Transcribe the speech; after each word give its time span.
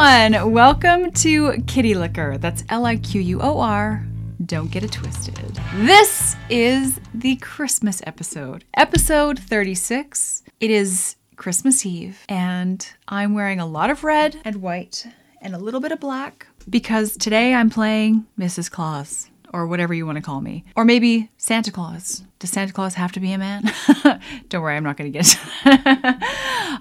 everyone. 0.00 0.52
Welcome 0.52 1.10
to 1.10 1.60
Kitty 1.66 1.94
Liquor. 1.94 2.38
That's 2.38 2.62
L 2.68 2.86
I 2.86 2.98
Q 2.98 3.20
U 3.20 3.42
O 3.42 3.58
R. 3.58 4.06
Don't 4.46 4.70
get 4.70 4.84
it 4.84 4.92
twisted. 4.92 5.34
This 5.74 6.36
is 6.48 7.00
the 7.12 7.34
Christmas 7.36 8.00
episode, 8.06 8.64
episode 8.74 9.40
36. 9.40 10.44
It 10.60 10.70
is 10.70 11.16
Christmas 11.34 11.84
Eve, 11.84 12.24
and 12.28 12.88
I'm 13.08 13.34
wearing 13.34 13.58
a 13.58 13.66
lot 13.66 13.90
of 13.90 14.04
red 14.04 14.40
and 14.44 14.62
white 14.62 15.04
and 15.42 15.52
a 15.52 15.58
little 15.58 15.80
bit 15.80 15.90
of 15.90 15.98
black 15.98 16.46
because 16.70 17.16
today 17.16 17.52
I'm 17.52 17.68
playing 17.68 18.24
Mrs. 18.38 18.70
Claus 18.70 19.28
or 19.52 19.66
whatever 19.66 19.94
you 19.94 20.06
want 20.06 20.16
to 20.16 20.22
call 20.22 20.40
me. 20.40 20.64
Or 20.76 20.84
maybe 20.84 21.28
Santa 21.38 21.72
Claus. 21.72 22.22
Does 22.38 22.50
Santa 22.50 22.72
Claus 22.72 22.94
have 22.94 23.12
to 23.12 23.20
be 23.20 23.32
a 23.32 23.38
man? 23.38 23.64
Don't 24.48 24.62
worry, 24.62 24.76
I'm 24.76 24.84
not 24.84 24.96
going 24.96 25.12
to 25.12 25.18
get 25.18 25.38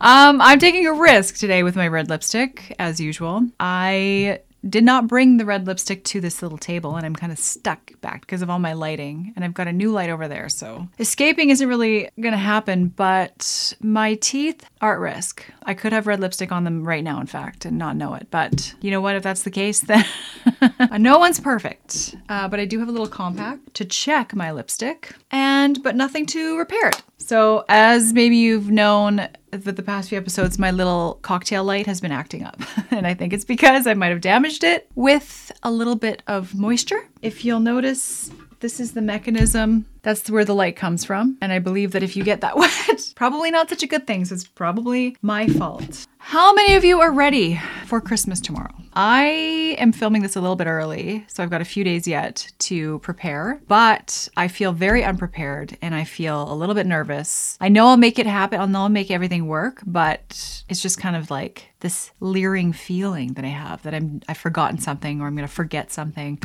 um, 0.01 0.39
I'm 0.41 0.59
taking 0.59 0.85
a 0.85 0.93
risk 0.93 1.37
today 1.37 1.63
with 1.63 1.75
my 1.75 1.87
red 1.87 2.09
lipstick, 2.09 2.75
as 2.77 2.99
usual. 2.99 3.47
I 3.59 4.41
did 4.68 4.84
not 4.84 5.07
bring 5.07 5.38
the 5.38 5.46
red 5.46 5.68
lipstick 5.68 6.04
to 6.04 6.21
this 6.21 6.42
little 6.42 6.57
table 6.57 6.96
and 6.96 7.06
I'm 7.06 7.16
kind 7.16 7.32
of 7.32 7.38
stuck 7.38 8.00
back 8.02 8.21
because 8.21 8.42
of 8.42 8.50
all 8.50 8.60
my 8.60 8.74
lighting 8.74 9.33
and 9.36 9.46
I've 9.46 9.54
got 9.54 9.68
a 9.68 9.74
new 9.74 9.92
light 9.92 10.10
over 10.10 10.28
there 10.28 10.50
so 10.50 10.88
escaping 11.00 11.50
isn't 11.50 11.68
really 11.68 12.10
going 12.20 12.33
to 12.33 12.38
happen 12.38 12.88
but 12.89 13.74
my 13.82 14.16
teeth 14.16 14.68
are 14.82 14.93
at 14.93 15.00
risk. 15.00 15.46
I 15.64 15.74
could 15.74 15.93
have 15.93 16.07
red 16.07 16.20
lipstick 16.20 16.52
on 16.52 16.64
them 16.64 16.83
right 16.83 17.04
now 17.04 17.20
in 17.20 17.28
fact 17.28 17.66
and 17.66 17.78
not 17.78 17.96
know 17.96 18.14
it 18.14 18.28
but 18.32 18.74
you 18.82 18.92
know 18.92 19.02
what 19.02 19.16
if 19.16 19.24
that's 19.24 19.43
the 19.43 19.52
case 19.52 19.82
then 19.82 20.06
no 20.97 21.19
one's 21.19 21.39
perfect 21.39 22.16
uh, 22.30 22.47
but 22.47 22.60
I 22.60 22.66
do 22.66 22.80
have 22.80 22.88
a 22.88 22.92
little 22.92 23.08
compact 23.08 23.74
to 23.75 23.86
check 23.86 24.36
my 24.36 24.52
lipstick 24.52 25.14
and 25.32 25.82
but 25.83 25.96
nothing 25.96 26.25
to 26.28 26.58
repair 26.58 26.89
it. 26.89 27.02
So, 27.18 27.66
as 27.68 28.14
maybe 28.14 28.38
you've 28.38 28.69
known 28.69 29.28
for 29.51 29.71
the 29.71 29.83
past 29.83 30.10
few 30.10 30.18
episodes, 30.18 30.60
my 30.60 30.71
little 30.71 31.19
cocktail 31.21 31.64
light 31.64 31.86
has 31.86 32.02
been 32.02 32.11
acting 32.11 32.44
up. 32.44 32.59
and 32.92 33.08
I 33.08 33.14
think 33.14 33.33
it's 33.33 33.45
because 33.45 33.88
I 33.88 33.94
might 33.94 34.09
have 34.09 34.22
damaged 34.22 34.64
it 34.64 34.89
with 34.95 35.52
a 35.63 35.71
little 35.71 35.95
bit 35.95 36.23
of 36.27 36.55
moisture. 36.55 37.08
If 37.21 37.45
you'll 37.45 37.59
notice, 37.59 38.31
this 38.59 38.80
is 38.80 38.94
the 38.94 39.02
mechanism. 39.02 39.86
That's 40.02 40.30
where 40.30 40.45
the 40.45 40.55
light 40.55 40.75
comes 40.75 41.03
from. 41.03 41.38
And 41.41 41.52
I 41.52 41.59
believe 41.59 41.91
that 41.91 42.03
if 42.03 42.16
you 42.16 42.23
get 42.23 42.41
that 42.41 42.58
wet, 42.58 43.14
probably 43.16 43.52
not 43.52 43.69
such 43.69 43.83
a 43.83 43.88
good 43.88 44.08
thing. 44.08 44.25
So 44.25 44.36
it's 44.36 44.45
probably 44.45 45.16
my 45.22 45.47
fault. 45.47 46.05
How 46.19 46.53
many 46.53 46.75
of 46.75 46.83
you 46.83 46.99
are 46.99 47.11
ready 47.11 47.59
for 47.86 48.02
Christmas 48.02 48.41
tomorrow? 48.41 48.73
I 48.94 49.75
am 49.77 49.91
filming 49.91 50.23
this 50.23 50.36
a 50.36 50.41
little 50.41 50.55
bit 50.55 50.67
early, 50.67 51.23
so 51.27 51.41
I've 51.41 51.49
got 51.49 51.61
a 51.61 51.66
few 51.66 51.83
days 51.83 52.08
yet 52.08 52.52
to 52.59 52.99
prepare, 52.99 53.61
but 53.67 54.27
I 54.36 54.47
feel 54.47 54.73
very 54.73 55.03
unprepared 55.05 55.77
and 55.81 55.95
I 55.95 56.03
feel 56.03 56.52
a 56.52 56.55
little 56.55 56.75
bit 56.75 56.86
nervous. 56.86 57.58
I 57.61 57.69
know 57.69 57.88
I'll 57.88 57.95
make 57.95 58.19
it 58.19 58.25
happen, 58.25 58.59
I 58.59 58.66
know 58.66 58.81
I'll 58.81 58.89
make 58.89 59.11
everything 59.11 59.47
work, 59.47 59.81
but 59.86 60.64
it's 60.67 60.81
just 60.81 60.99
kind 60.99 61.16
of 61.16 61.30
like 61.30 61.69
this 61.80 62.11
leering 62.19 62.73
feeling 62.73 63.33
that 63.33 63.45
I 63.45 63.49
have 63.49 63.83
that 63.83 63.94
I'm 63.94 64.21
I've 64.27 64.38
forgotten 64.38 64.80
something 64.80 65.21
or 65.21 65.27
I'm 65.27 65.36
going 65.36 65.47
to 65.47 65.53
forget 65.53 65.92
something. 65.92 66.42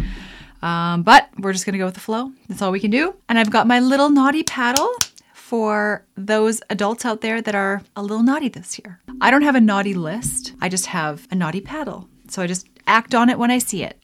Um, 0.62 1.02
but 1.02 1.28
we're 1.38 1.52
just 1.52 1.66
going 1.66 1.72
to 1.72 1.78
go 1.78 1.86
with 1.86 1.94
the 1.94 2.00
flow. 2.00 2.32
That's 2.48 2.62
all 2.62 2.72
we 2.72 2.80
can 2.80 2.90
do. 2.90 3.14
And 3.28 3.38
I've 3.38 3.50
got 3.50 3.66
my 3.66 3.80
little 3.80 4.10
naughty 4.10 4.42
paddle 4.42 4.90
for 5.34 6.04
those 6.16 6.62
adults 6.70 7.04
out 7.04 7.20
there 7.20 7.42
that 7.42 7.54
are 7.54 7.82
a 7.96 8.02
little 8.02 8.22
naughty 8.22 8.48
this 8.48 8.78
year. 8.78 9.00
I 9.20 9.30
don't 9.30 9.42
have 9.42 9.54
a 9.54 9.60
naughty 9.60 9.94
list, 9.94 10.54
I 10.60 10.68
just 10.68 10.86
have 10.86 11.28
a 11.30 11.34
naughty 11.34 11.60
paddle. 11.60 12.08
So 12.28 12.42
I 12.42 12.46
just 12.46 12.66
act 12.86 13.14
on 13.14 13.28
it 13.28 13.38
when 13.38 13.50
I 13.50 13.58
see 13.58 13.82
it. 13.82 13.98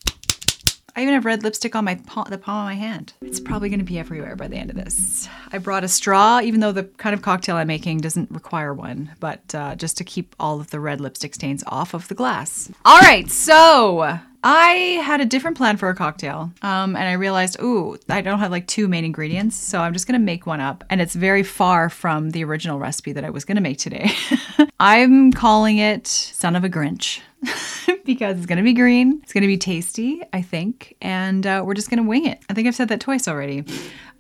I 0.95 1.03
even 1.03 1.15
have 1.15 1.25
red 1.25 1.45
lipstick 1.45 1.77
on 1.77 1.85
my 1.85 1.95
palm, 1.95 2.27
the 2.29 2.39
palm 2.39 2.59
of 2.59 2.65
my 2.65 2.75
hand. 2.75 3.13
It's 3.23 3.39
probably 3.39 3.69
going 3.69 3.79
to 3.79 3.85
be 3.85 4.01
everywhere 4.01 4.35
by 4.35 4.49
the 4.49 4.57
end 4.57 4.69
of 4.69 4.75
this. 4.77 5.29
I 5.53 5.59
brought 5.59 5.85
a 5.85 5.89
straw, 5.89 6.41
even 6.43 6.59
though 6.59 6.73
the 6.73 6.85
kind 6.85 7.15
of 7.15 7.23
cocktail 7.23 7.55
I'm 7.55 7.69
making 7.69 7.99
doesn't 7.99 8.33
require 8.33 8.75
one, 8.75 9.13
but 9.21 9.55
uh, 9.55 9.77
just 9.77 9.97
to 9.99 10.05
keep 10.05 10.35
all 10.41 10.61
of 10.61 10.71
the 10.71 10.81
red 10.81 11.01
lipstick 11.01 11.37
stains 11.37 11.63
off 11.69 11.95
of 11.95 12.09
the 12.09 12.17
glass. 12.17 12.69
All 12.85 12.99
right, 12.99 13.31
so 13.31 14.19
I 14.45 15.01
had 15.03 15.21
a 15.21 15.25
different 15.25 15.57
plan 15.57 15.77
for 15.77 15.89
a 15.89 15.95
cocktail, 15.95 16.53
um, 16.63 16.95
and 16.95 17.09
I 17.09 17.13
realized, 17.13 17.61
ooh, 17.61 17.99
I 18.09 18.21
don't 18.21 18.39
have 18.39 18.53
like 18.53 18.67
two 18.67 18.87
main 18.87 19.05
ingredients, 19.05 19.57
so 19.57 19.81
I'm 19.81 19.93
just 19.93 20.07
gonna 20.07 20.19
make 20.19 20.47
one 20.47 20.61
up, 20.61 20.85
and 20.91 21.01
it's 21.01 21.15
very 21.15 21.43
far 21.43 21.89
from 21.89 22.31
the 22.31 22.45
original 22.45 22.79
recipe 22.79 23.13
that 23.13 23.25
I 23.25 23.31
was 23.31 23.45
gonna 23.45 23.61
make 23.61 23.79
today. 23.79 24.11
I'm 24.81 25.33
calling 25.33 25.79
it 25.79 26.07
Son 26.07 26.55
of 26.55 26.65
a 26.65 26.69
Grinch. 26.69 27.21
because 28.05 28.37
it's 28.37 28.47
gonna 28.47 28.63
be 28.63 28.73
green, 28.73 29.21
it's 29.23 29.33
gonna 29.33 29.47
be 29.47 29.59
tasty, 29.59 30.23
I 30.33 30.43
think, 30.43 30.97
and 31.01 31.47
uh, 31.47 31.63
we're 31.65 31.75
just 31.75 31.91
gonna 31.91 32.03
wing 32.03 32.27
it. 32.27 32.41
I 32.49 32.55
think 32.55 32.67
I've 32.67 32.75
said 32.75 32.89
that 32.89 33.01
twice 33.01 33.29
already. 33.29 33.65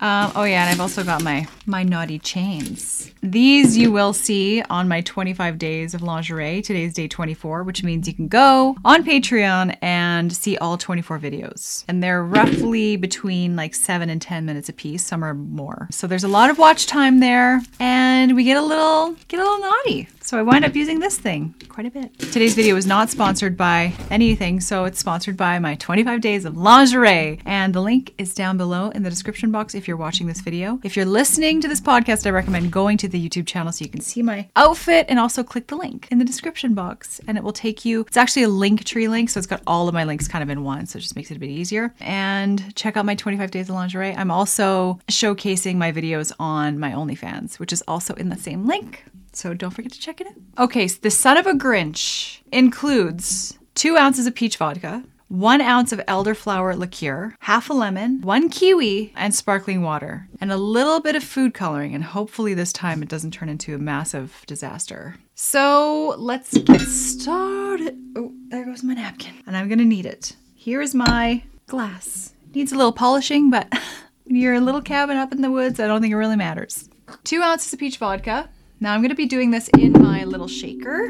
Um, 0.00 0.32
oh 0.36 0.44
yeah, 0.44 0.62
and 0.62 0.70
I've 0.70 0.80
also 0.80 1.02
got 1.02 1.22
my 1.22 1.46
my 1.66 1.82
naughty 1.82 2.18
chains. 2.18 3.12
These 3.22 3.76
you 3.76 3.90
will 3.90 4.12
see 4.12 4.62
on 4.70 4.86
my 4.86 5.00
25 5.00 5.58
days 5.58 5.92
of 5.92 6.02
lingerie. 6.02 6.62
Today's 6.62 6.94
day 6.94 7.08
24, 7.08 7.64
which 7.64 7.82
means 7.82 8.06
you 8.06 8.14
can 8.14 8.28
go 8.28 8.76
on 8.84 9.02
Patreon 9.04 9.76
and 9.82 10.32
see 10.32 10.56
all 10.58 10.78
24 10.78 11.18
videos. 11.18 11.84
And 11.88 12.02
they're 12.02 12.22
roughly 12.22 12.96
between 12.96 13.56
like 13.56 13.74
7 13.74 14.08
and 14.08 14.22
10 14.22 14.46
minutes 14.46 14.68
a 14.68 14.72
piece, 14.72 15.04
some 15.04 15.24
are 15.24 15.34
more. 15.34 15.88
So 15.90 16.06
there's 16.06 16.24
a 16.24 16.28
lot 16.28 16.50
of 16.50 16.58
watch 16.58 16.86
time 16.86 17.18
there 17.18 17.60
and 17.80 18.36
we 18.36 18.44
get 18.44 18.56
a 18.56 18.62
little 18.62 19.16
get 19.26 19.40
a 19.40 19.42
little 19.42 19.60
naughty. 19.60 20.08
So 20.28 20.38
I 20.38 20.42
wind 20.42 20.62
up 20.66 20.76
using 20.76 20.98
this 20.98 21.16
thing 21.16 21.54
quite 21.70 21.86
a 21.86 21.90
bit. 21.90 22.18
Today's 22.18 22.54
video 22.54 22.76
is 22.76 22.86
not 22.86 23.08
sponsored 23.08 23.56
by 23.56 23.94
anything, 24.10 24.60
so 24.60 24.84
it's 24.84 24.98
sponsored 24.98 25.38
by 25.38 25.58
my 25.58 25.74
25 25.76 26.20
days 26.20 26.44
of 26.44 26.54
lingerie. 26.54 27.40
And 27.46 27.72
the 27.72 27.80
link 27.80 28.12
is 28.18 28.34
down 28.34 28.58
below 28.58 28.90
in 28.90 29.04
the 29.04 29.08
description 29.08 29.50
box 29.50 29.74
if 29.74 29.88
you're 29.88 29.96
watching 29.96 30.26
this 30.26 30.42
video. 30.42 30.80
If 30.82 30.96
you're 30.96 31.06
listening 31.06 31.62
to 31.62 31.68
this 31.68 31.80
podcast, 31.80 32.26
I 32.26 32.30
recommend 32.30 32.70
going 32.70 32.98
to 32.98 33.08
the 33.08 33.26
YouTube 33.26 33.46
channel 33.46 33.72
so 33.72 33.86
you 33.86 33.90
can 33.90 34.02
see 34.02 34.22
my 34.22 34.46
outfit 34.54 35.06
and 35.08 35.18
also 35.18 35.42
click 35.42 35.68
the 35.68 35.76
link 35.76 36.08
in 36.10 36.18
the 36.18 36.26
description 36.26 36.74
box 36.74 37.22
and 37.26 37.38
it 37.38 37.42
will 37.42 37.54
take 37.54 37.86
you, 37.86 38.02
it's 38.02 38.18
actually 38.18 38.42
a 38.42 38.48
link 38.48 38.84
tree 38.84 39.08
link, 39.08 39.30
so 39.30 39.38
it's 39.38 39.46
got 39.46 39.62
all 39.66 39.88
of 39.88 39.94
my 39.94 40.04
links 40.04 40.28
kind 40.28 40.42
of 40.42 40.50
in 40.50 40.62
one, 40.62 40.84
so 40.84 40.98
it 40.98 41.00
just 41.00 41.16
makes 41.16 41.30
it 41.30 41.38
a 41.38 41.40
bit 41.40 41.48
easier. 41.48 41.94
And 42.00 42.76
check 42.76 42.98
out 42.98 43.06
my 43.06 43.14
25 43.14 43.50
days 43.50 43.70
of 43.70 43.76
lingerie. 43.76 44.14
I'm 44.14 44.30
also 44.30 45.00
showcasing 45.08 45.76
my 45.76 45.90
videos 45.90 46.32
on 46.38 46.78
my 46.78 46.92
OnlyFans, 46.92 47.58
which 47.58 47.72
is 47.72 47.82
also 47.88 48.12
in 48.16 48.28
the 48.28 48.36
same 48.36 48.66
link. 48.66 49.06
So 49.38 49.54
don't 49.54 49.70
forget 49.70 49.92
to 49.92 50.00
check 50.00 50.20
it 50.20 50.26
out. 50.26 50.64
Okay, 50.64 50.88
so 50.88 50.98
the 51.00 51.12
Son 51.12 51.36
of 51.36 51.46
a 51.46 51.52
Grinch 51.52 52.40
includes 52.50 53.56
two 53.76 53.96
ounces 53.96 54.26
of 54.26 54.34
peach 54.34 54.56
vodka, 54.56 55.04
one 55.28 55.60
ounce 55.60 55.92
of 55.92 56.00
elderflower 56.08 56.76
liqueur, 56.76 57.36
half 57.38 57.70
a 57.70 57.72
lemon, 57.72 58.20
one 58.20 58.48
kiwi, 58.48 59.12
and 59.14 59.32
sparkling 59.32 59.82
water, 59.82 60.28
and 60.40 60.50
a 60.50 60.56
little 60.56 60.98
bit 60.98 61.14
of 61.14 61.22
food 61.22 61.54
coloring. 61.54 61.94
And 61.94 62.02
hopefully, 62.02 62.52
this 62.52 62.72
time 62.72 63.00
it 63.00 63.08
doesn't 63.08 63.30
turn 63.30 63.48
into 63.48 63.76
a 63.76 63.78
massive 63.78 64.42
disaster. 64.48 65.14
So 65.36 66.16
let's 66.18 66.58
get 66.58 66.80
started. 66.80 67.96
Oh, 68.16 68.32
there 68.48 68.64
goes 68.64 68.82
my 68.82 68.94
napkin, 68.94 69.34
and 69.46 69.56
I'm 69.56 69.68
gonna 69.68 69.84
need 69.84 70.04
it. 70.04 70.34
Here 70.56 70.80
is 70.80 70.96
my 70.96 71.44
glass. 71.68 72.34
Needs 72.54 72.72
a 72.72 72.76
little 72.76 72.90
polishing, 72.90 73.50
but 73.50 73.72
when 74.24 74.34
you're 74.34 74.54
a 74.54 74.60
little 74.60 74.82
cabin 74.82 75.16
up 75.16 75.30
in 75.30 75.42
the 75.42 75.50
woods, 75.52 75.78
I 75.78 75.86
don't 75.86 76.00
think 76.00 76.12
it 76.12 76.16
really 76.16 76.34
matters. 76.34 76.88
Two 77.22 77.40
ounces 77.40 77.72
of 77.72 77.78
peach 77.78 77.98
vodka, 77.98 78.50
now 78.80 78.94
I'm 78.94 79.00
going 79.00 79.10
to 79.10 79.16
be 79.16 79.26
doing 79.26 79.50
this 79.50 79.68
in 79.78 79.92
my 79.92 80.24
little 80.24 80.48
shaker, 80.48 81.08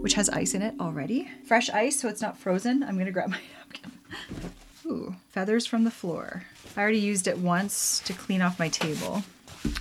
which 0.00 0.14
has 0.14 0.28
ice 0.28 0.54
in 0.54 0.62
it 0.62 0.74
already. 0.80 1.28
Fresh 1.44 1.70
ice, 1.70 1.98
so 2.00 2.08
it's 2.08 2.22
not 2.22 2.36
frozen. 2.36 2.82
I'm 2.82 2.94
going 2.94 3.06
to 3.06 3.12
grab 3.12 3.28
my 3.30 3.40
napkin. 3.58 3.92
Ooh, 4.86 5.16
feathers 5.28 5.66
from 5.66 5.84
the 5.84 5.90
floor. 5.90 6.44
I 6.76 6.80
already 6.80 6.98
used 6.98 7.26
it 7.26 7.38
once 7.38 8.00
to 8.00 8.12
clean 8.12 8.42
off 8.42 8.58
my 8.58 8.68
table. 8.68 9.22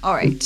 All 0.04 0.14
right. 0.14 0.44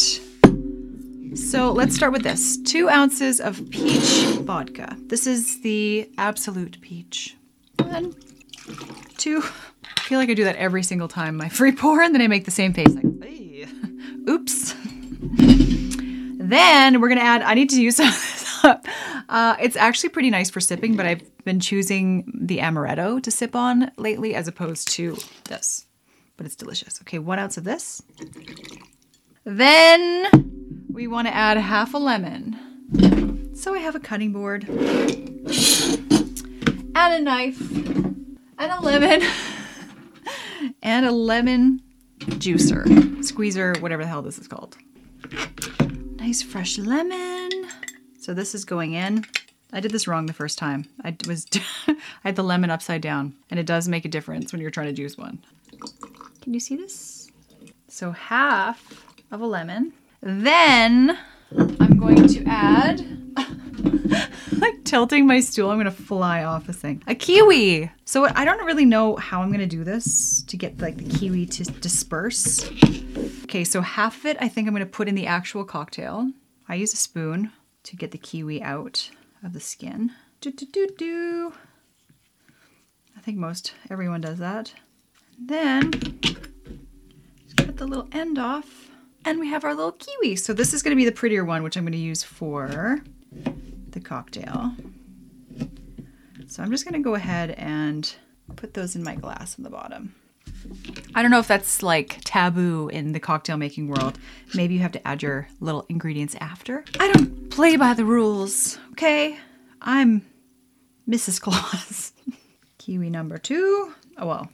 So 1.36 1.72
let's 1.72 1.96
start 1.96 2.14
with 2.14 2.24
this. 2.24 2.58
Two 2.58 2.90
ounces 2.90 3.42
of 3.42 3.70
peach 3.70 4.38
vodka. 4.40 4.96
This 5.08 5.28
is 5.28 5.62
the 5.62 6.10
Absolut 6.18 6.80
Peach. 6.80 7.36
One, 7.80 8.16
two. 9.18 9.44
I 9.98 10.02
feel 10.02 10.20
like 10.20 10.30
I 10.30 10.34
do 10.34 10.46
that 10.46 10.56
every 10.56 10.84
single 10.84 11.08
time 11.08 11.36
my 11.36 11.50
free 11.50 11.72
pour, 11.74 12.02
and 12.02 12.14
then 12.14 12.22
I 12.22 12.28
make 12.28 12.46
the 12.46 12.52
same 12.52 12.74
face 12.74 12.94
like, 12.94 13.24
hey, 13.24 13.68
oops. 14.30 14.76
Then 16.50 17.02
we're 17.02 17.10
gonna 17.10 17.22
add, 17.22 17.42
I 17.42 17.54
need 17.56 17.70
to 17.72 17.82
use 17.82 17.98
this 17.98 18.60
up. 18.64 18.86
Uh, 19.28 19.56
it's 19.60 19.76
actually 19.76 20.10
pretty 20.10 20.30
nice 20.30 20.50
for 20.50 20.60
sipping, 20.60 20.96
but 20.96 21.06
I've 21.06 21.24
been 21.44 21.60
choosing 21.60 22.32
the 22.34 22.60
amaretto 22.60 23.22
to 23.24 23.32
sip 23.32 23.56
on 23.56 23.92
lately 23.98 24.36
as 24.36 24.48
opposed 24.48 24.88
to 24.90 25.18
this. 25.46 25.88
But 26.38 26.46
it's 26.46 26.56
delicious. 26.56 27.02
Okay, 27.02 27.18
one 27.20 27.40
ounce 27.40 27.58
of 27.58 27.64
this. 27.64 28.02
Then 29.44 30.84
we 30.92 31.08
wanna 31.08 31.30
add 31.30 31.58
half 31.58 31.94
a 31.94 31.98
lemon. 31.98 33.56
So 33.56 33.74
I 33.74 33.80
have 33.80 33.96
a 33.96 34.00
cutting 34.00 34.32
board 34.32 34.68
and 34.68 35.50
a 36.96 37.20
knife 37.22 37.60
and 37.72 38.72
a 38.72 38.80
lemon 38.82 39.28
and 40.84 41.06
a 41.06 41.12
lemon 41.12 41.82
juicer, 42.20 43.24
squeezer, 43.24 43.74
whatever 43.80 44.04
the 44.04 44.10
hell 44.10 44.22
this 44.22 44.38
is 44.38 44.48
called. 44.48 44.78
Fresh 46.42 46.78
lemon. 46.78 47.50
So 48.20 48.34
this 48.34 48.56
is 48.56 48.66
going 48.66 48.94
in. 48.94 49.26
I 49.72 49.80
did 49.80 49.92
this 49.92 50.08
wrong 50.08 50.26
the 50.26 50.34
first 50.34 50.58
time. 50.58 50.86
I 51.04 51.16
was 51.28 51.46
I 51.88 51.96
had 52.24 52.36
the 52.36 52.44
lemon 52.44 52.70
upside 52.70 53.02
down, 53.02 53.36
and 53.50 53.60
it 53.60 53.66
does 53.66 53.88
make 53.88 54.06
a 54.06 54.10
difference 54.10 54.52
when 54.52 54.62
you're 54.62 54.72
trying 54.72 54.88
to 54.88 54.94
juice 54.94 55.18
one. 55.18 55.44
Can 56.42 56.54
you 56.54 56.60
see 56.60 56.76
this? 56.76 57.32
So 57.88 58.12
half 58.12 59.06
of 59.32 59.42
a 59.42 59.46
lemon. 59.46 59.94
Then 60.22 61.18
I'm 61.58 62.00
going 62.00 62.28
to 62.28 62.44
add 62.46 63.15
like 64.60 64.84
tilting 64.84 65.28
my 65.28 65.40
stool. 65.40 65.70
I'm 65.70 65.78
gonna 65.78 65.92
fly 65.92 66.44
off 66.44 66.68
this 66.68 66.78
thing. 66.78 67.04
A 67.08 67.16
kiwi. 67.16 67.92
So 68.06 68.28
I 68.36 68.46
don't 68.46 68.66
really 68.66 68.86
know 68.86 69.16
how 69.16 69.42
I'm 69.42 69.52
gonna 69.52 69.66
do 69.68 69.84
this 69.84 70.42
to 70.44 70.58
get 70.58 70.80
like 70.80 70.98
the 70.98 71.10
kiwi 71.18 71.46
to 71.48 71.64
disperse. 71.64 72.70
Okay, 73.44 73.64
so 73.64 73.82
half 73.82 74.18
of 74.20 74.26
it 74.26 74.38
I 74.40 74.48
think 74.48 74.68
I'm 74.68 74.74
gonna 74.74 74.86
put 74.86 75.08
in 75.08 75.16
the 75.16 75.28
actual 75.28 75.64
cocktail. 75.64 76.32
I 76.68 76.76
use 76.76 76.94
a 76.94 76.98
spoon 76.98 77.52
to 77.84 77.96
get 77.96 78.12
the 78.12 78.18
kiwi 78.18 78.62
out 78.62 79.10
of 79.44 79.54
the 79.54 79.60
skin. 79.60 80.12
Do 80.42 80.52
do 80.52 80.66
do 80.66 80.88
do. 80.98 81.54
I 83.18 83.22
think 83.22 83.38
most 83.38 83.74
everyone 83.90 84.22
does 84.22 84.40
that. 84.40 84.74
Then 85.40 85.92
just 86.22 87.58
cut 87.58 87.78
the 87.78 87.88
little 87.88 88.08
end 88.12 88.38
off. 88.38 88.90
And 89.24 89.40
we 89.40 89.50
have 89.50 89.64
our 89.64 89.74
little 89.74 89.94
kiwi. 89.94 90.36
So 90.36 90.54
this 90.54 90.72
is 90.72 90.84
going 90.84 90.92
to 90.92 90.96
be 90.96 91.06
the 91.06 91.12
prettier 91.12 91.44
one, 91.44 91.64
which 91.64 91.78
I'm 91.78 91.84
going 91.84 91.94
to 91.94 91.98
use 91.98 92.22
for 92.22 93.02
the 93.96 94.00
cocktail. 94.02 94.74
So 96.48 96.62
I'm 96.62 96.70
just 96.70 96.86
going 96.86 96.94
to 96.94 97.00
go 97.00 97.16
ahead 97.16 97.52
and 97.52 98.14
put 98.56 98.76
those 98.76 98.96
in 98.96 99.04
my 99.04 99.16
glass 99.16 99.58
on 99.58 99.64
the 99.64 99.72
bottom. 99.72 100.14
I 101.16 101.22
don't 101.24 101.32
know 101.32 101.40
if 101.40 101.48
that's 101.48 101.82
like 101.82 102.20
taboo 102.24 102.90
in 102.90 103.14
the 103.14 103.20
cocktail 103.20 103.58
making 103.58 103.88
world. 103.88 104.20
Maybe 104.54 104.76
you 104.76 104.82
have 104.82 104.92
to 104.92 105.08
add 105.08 105.24
your 105.24 105.48
little 105.60 105.86
ingredients 105.90 106.36
after. 106.40 106.84
I 107.00 107.12
don't 107.12 107.50
play 107.50 107.78
by 107.78 107.94
the 107.94 108.06
rules, 108.06 108.78
okay? 108.92 109.40
I'm 109.82 110.26
Mrs. 111.10 111.42
Claus. 111.42 112.14
kiwi 112.78 113.10
number 113.10 113.38
two. 113.38 113.94
Oh, 114.18 114.28
well, 114.28 114.50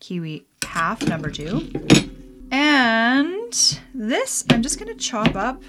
kiwi 0.00 0.46
half 0.64 1.02
number 1.02 1.30
two. 1.30 1.70
And 2.50 3.80
this, 3.92 4.44
I'm 4.50 4.62
just 4.62 4.78
gonna 4.78 4.94
chop 4.94 5.34
up 5.34 5.62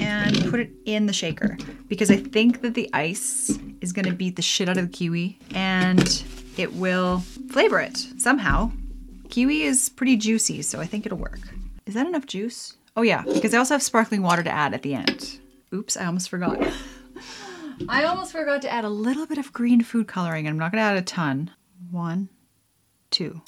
and 0.00 0.50
put 0.50 0.60
it 0.60 0.70
in 0.84 1.06
the 1.06 1.12
shaker 1.12 1.56
because 1.88 2.10
I 2.10 2.16
think 2.16 2.62
that 2.62 2.74
the 2.74 2.88
ice 2.92 3.58
is 3.80 3.92
gonna 3.92 4.12
beat 4.12 4.36
the 4.36 4.42
shit 4.42 4.68
out 4.68 4.76
of 4.76 4.90
the 4.90 4.96
kiwi 4.96 5.38
and 5.54 6.24
it 6.56 6.72
will 6.74 7.20
flavor 7.50 7.80
it 7.80 7.96
somehow. 8.18 8.70
Kiwi 9.30 9.62
is 9.62 9.88
pretty 9.88 10.16
juicy, 10.16 10.62
so 10.62 10.80
I 10.80 10.86
think 10.86 11.06
it'll 11.06 11.18
work. 11.18 11.40
Is 11.86 11.94
that 11.94 12.06
enough 12.06 12.26
juice? 12.26 12.76
Oh 12.96 13.02
yeah, 13.02 13.22
because 13.22 13.54
I 13.54 13.58
also 13.58 13.74
have 13.74 13.82
sparkling 13.82 14.22
water 14.22 14.42
to 14.42 14.50
add 14.50 14.74
at 14.74 14.82
the 14.82 14.94
end. 14.94 15.38
Oops, 15.72 15.96
I 15.96 16.06
almost 16.06 16.28
forgot. 16.28 16.58
I 17.88 18.04
almost 18.04 18.32
forgot 18.32 18.62
to 18.62 18.70
add 18.70 18.84
a 18.84 18.88
little 18.88 19.26
bit 19.26 19.38
of 19.38 19.52
green 19.52 19.82
food 19.82 20.06
coloring. 20.06 20.46
And 20.46 20.54
I'm 20.54 20.58
not 20.58 20.72
gonna 20.72 20.82
add 20.82 20.96
a 20.96 21.02
ton. 21.02 21.50
One, 21.90 22.28
two, 23.10 23.40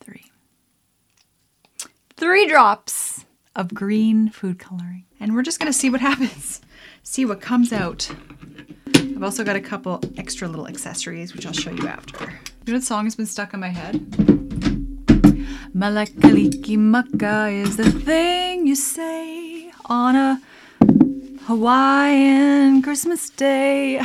three. 0.00 0.24
Three 2.16 2.46
drops 2.46 3.24
of 3.56 3.74
green 3.74 4.28
food 4.28 4.60
coloring. 4.60 5.04
And 5.18 5.34
we're 5.34 5.42
just 5.42 5.58
gonna 5.58 5.72
see 5.72 5.90
what 5.90 6.00
happens. 6.00 6.60
See 7.02 7.26
what 7.26 7.40
comes 7.40 7.70
out. 7.72 8.10
I've 8.94 9.22
also 9.22 9.44
got 9.44 9.56
a 9.56 9.60
couple 9.60 10.00
extra 10.16 10.48
little 10.48 10.66
accessories, 10.66 11.34
which 11.34 11.44
I'll 11.44 11.52
show 11.52 11.70
you 11.70 11.86
after. 11.86 12.24
You 12.64 12.72
know 12.72 12.78
what 12.78 12.82
song 12.82 13.04
has 13.04 13.14
been 13.14 13.26
stuck 13.26 13.52
in 13.52 13.60
my 13.60 13.68
head? 13.68 13.94
Mele 15.74 16.06
Kalikimaka 16.06 17.52
is 17.52 17.76
the 17.76 17.90
thing 17.90 18.66
you 18.66 18.74
say 18.74 19.70
on 19.86 20.16
a 20.16 20.40
Hawaiian 21.42 22.80
Christmas 22.80 23.28
day. 23.28 24.00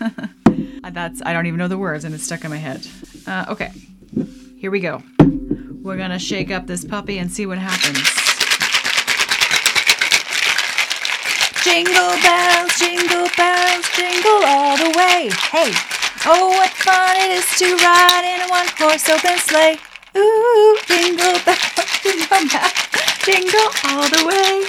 That's 0.90 1.22
I 1.24 1.32
don't 1.32 1.46
even 1.46 1.58
know 1.58 1.68
the 1.68 1.78
words 1.78 2.04
and 2.04 2.14
it's 2.14 2.24
stuck 2.24 2.44
in 2.44 2.50
my 2.50 2.56
head. 2.56 2.86
Uh, 3.26 3.46
okay, 3.48 3.72
here 4.58 4.70
we 4.70 4.80
go. 4.80 5.02
We're 5.82 5.96
gonna 5.96 6.18
shake 6.18 6.50
up 6.50 6.66
this 6.66 6.84
puppy 6.84 7.18
and 7.18 7.30
see 7.30 7.46
what 7.46 7.58
happens. 7.58 8.02
Jingle 11.62 12.14
bells, 12.22 12.78
jingle 12.78 13.28
bells, 13.36 13.86
jingle 13.94 14.42
all 14.44 14.76
the 14.76 14.90
way. 14.96 15.30
Hey, 15.50 15.72
oh 16.26 16.48
what 16.48 16.70
fun 16.70 17.16
it 17.16 17.30
is 17.30 17.46
to 17.58 17.76
ride 17.76 18.24
in 18.26 18.40
a 18.42 18.50
one-horse 18.50 19.08
open 19.08 19.38
sleigh. 19.38 19.78
Ooh, 20.16 20.78
jingle 20.86 21.38
bells, 21.46 21.60
jingle 22.02 22.48
bells, 22.48 22.72
jingle 23.24 23.70
all 23.86 24.08
the 24.08 24.24
way. 24.26 24.66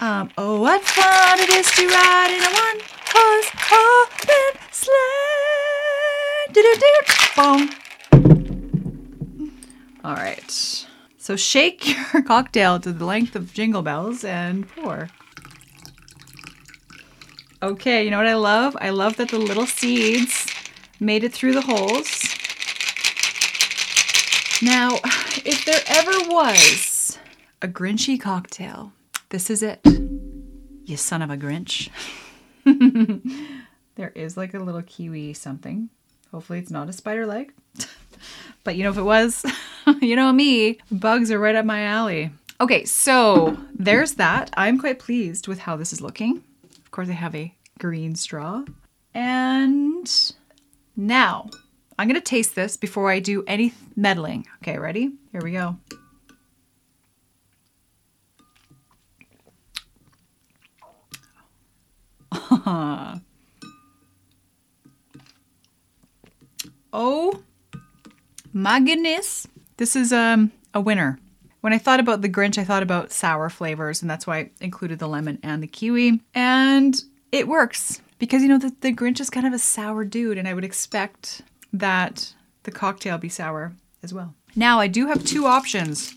Um, 0.00 0.30
oh, 0.36 0.60
what 0.60 0.82
fun 0.82 1.38
it 1.38 1.50
is 1.50 1.70
to 1.72 1.86
ride 1.86 2.32
in 2.34 2.42
a 2.42 2.50
one-horse 2.50 3.50
open 3.70 4.60
sleigh. 4.72 6.52
Do-do-do. 6.52 7.81
All 10.04 10.14
right. 10.14 10.86
So 11.18 11.36
shake 11.36 11.86
your 12.12 12.22
cocktail 12.22 12.80
to 12.80 12.92
the 12.92 13.04
length 13.04 13.36
of 13.36 13.52
jingle 13.52 13.82
bells 13.82 14.24
and 14.24 14.68
pour. 14.68 15.08
Okay, 17.62 18.04
you 18.04 18.10
know 18.10 18.18
what 18.18 18.26
I 18.26 18.34
love? 18.34 18.76
I 18.80 18.90
love 18.90 19.16
that 19.18 19.28
the 19.28 19.38
little 19.38 19.66
seeds 19.66 20.48
made 20.98 21.22
it 21.22 21.32
through 21.32 21.52
the 21.52 21.60
holes. 21.60 22.24
Now, 24.60 24.96
if 25.44 25.64
there 25.64 25.80
ever 25.86 26.28
was 26.28 27.18
a 27.60 27.68
Grinchy 27.68 28.20
cocktail, 28.20 28.92
this 29.28 29.48
is 29.48 29.62
it. 29.62 29.80
You 30.84 30.96
son 30.96 31.22
of 31.22 31.30
a 31.30 31.36
Grinch. 31.36 31.88
there 33.94 34.10
is 34.16 34.36
like 34.36 34.54
a 34.54 34.58
little 34.58 34.82
kiwi 34.82 35.32
something. 35.32 35.88
Hopefully, 36.32 36.58
it's 36.58 36.70
not 36.70 36.88
a 36.88 36.92
spider 36.92 37.26
leg. 37.26 37.52
but 38.64 38.74
you 38.74 38.82
know, 38.82 38.90
if 38.90 38.98
it 38.98 39.02
was, 39.02 39.44
you 40.06 40.16
know 40.16 40.32
me, 40.32 40.78
bugs 40.90 41.30
are 41.30 41.38
right 41.38 41.54
up 41.54 41.64
my 41.64 41.84
alley. 41.84 42.32
Okay, 42.60 42.84
so 42.84 43.56
there's 43.72 44.14
that. 44.14 44.50
I'm 44.56 44.76
quite 44.78 44.98
pleased 44.98 45.46
with 45.46 45.60
how 45.60 45.76
this 45.76 45.92
is 45.92 46.00
looking. 46.00 46.42
Of 46.84 46.90
course, 46.90 47.08
I 47.08 47.12
have 47.12 47.36
a 47.36 47.54
green 47.78 48.16
straw. 48.16 48.64
And 49.14 50.10
now 50.96 51.50
I'm 51.98 52.08
going 52.08 52.20
to 52.20 52.24
taste 52.24 52.56
this 52.56 52.76
before 52.76 53.12
I 53.12 53.20
do 53.20 53.44
any 53.46 53.74
meddling. 53.94 54.44
Okay, 54.62 54.76
ready? 54.76 55.12
Here 55.30 55.40
we 55.40 55.52
go. 55.52 55.76
oh 66.92 67.40
my 68.52 68.80
goodness. 68.80 69.46
This 69.76 69.96
is 69.96 70.12
um, 70.12 70.52
a 70.74 70.80
winner. 70.80 71.18
When 71.60 71.72
I 71.72 71.78
thought 71.78 72.00
about 72.00 72.22
the 72.22 72.28
Grinch, 72.28 72.58
I 72.58 72.64
thought 72.64 72.82
about 72.82 73.12
sour 73.12 73.48
flavors, 73.48 74.02
and 74.02 74.10
that's 74.10 74.26
why 74.26 74.38
I 74.38 74.50
included 74.60 74.98
the 74.98 75.08
lemon 75.08 75.38
and 75.42 75.62
the 75.62 75.68
kiwi. 75.68 76.20
And 76.34 77.00
it 77.30 77.46
works 77.46 78.02
because, 78.18 78.42
you 78.42 78.48
know, 78.48 78.58
the, 78.58 78.74
the 78.80 78.92
Grinch 78.92 79.20
is 79.20 79.30
kind 79.30 79.46
of 79.46 79.52
a 79.52 79.58
sour 79.58 80.04
dude, 80.04 80.38
and 80.38 80.48
I 80.48 80.54
would 80.54 80.64
expect 80.64 81.42
that 81.72 82.34
the 82.64 82.72
cocktail 82.72 83.18
be 83.18 83.28
sour 83.28 83.72
as 84.02 84.12
well. 84.12 84.34
Now, 84.54 84.80
I 84.80 84.88
do 84.88 85.06
have 85.06 85.24
two 85.24 85.46
options. 85.46 86.12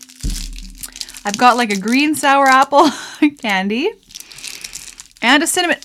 I've 1.24 1.38
got 1.38 1.56
like 1.56 1.72
a 1.72 1.78
green 1.78 2.14
sour 2.14 2.46
apple 2.46 2.90
candy 3.40 3.90
and 5.22 5.42
a 5.42 5.46
cinnamon. 5.46 5.78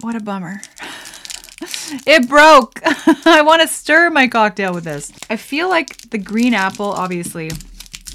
What 0.00 0.16
a 0.16 0.20
bummer. 0.20 0.60
It 2.06 2.28
broke. 2.28 2.80
I 3.26 3.42
want 3.42 3.62
to 3.62 3.68
stir 3.68 4.10
my 4.10 4.28
cocktail 4.28 4.74
with 4.74 4.84
this. 4.84 5.12
I 5.28 5.36
feel 5.36 5.68
like 5.68 6.10
the 6.10 6.18
green 6.18 6.54
apple, 6.54 6.86
obviously, 6.92 7.50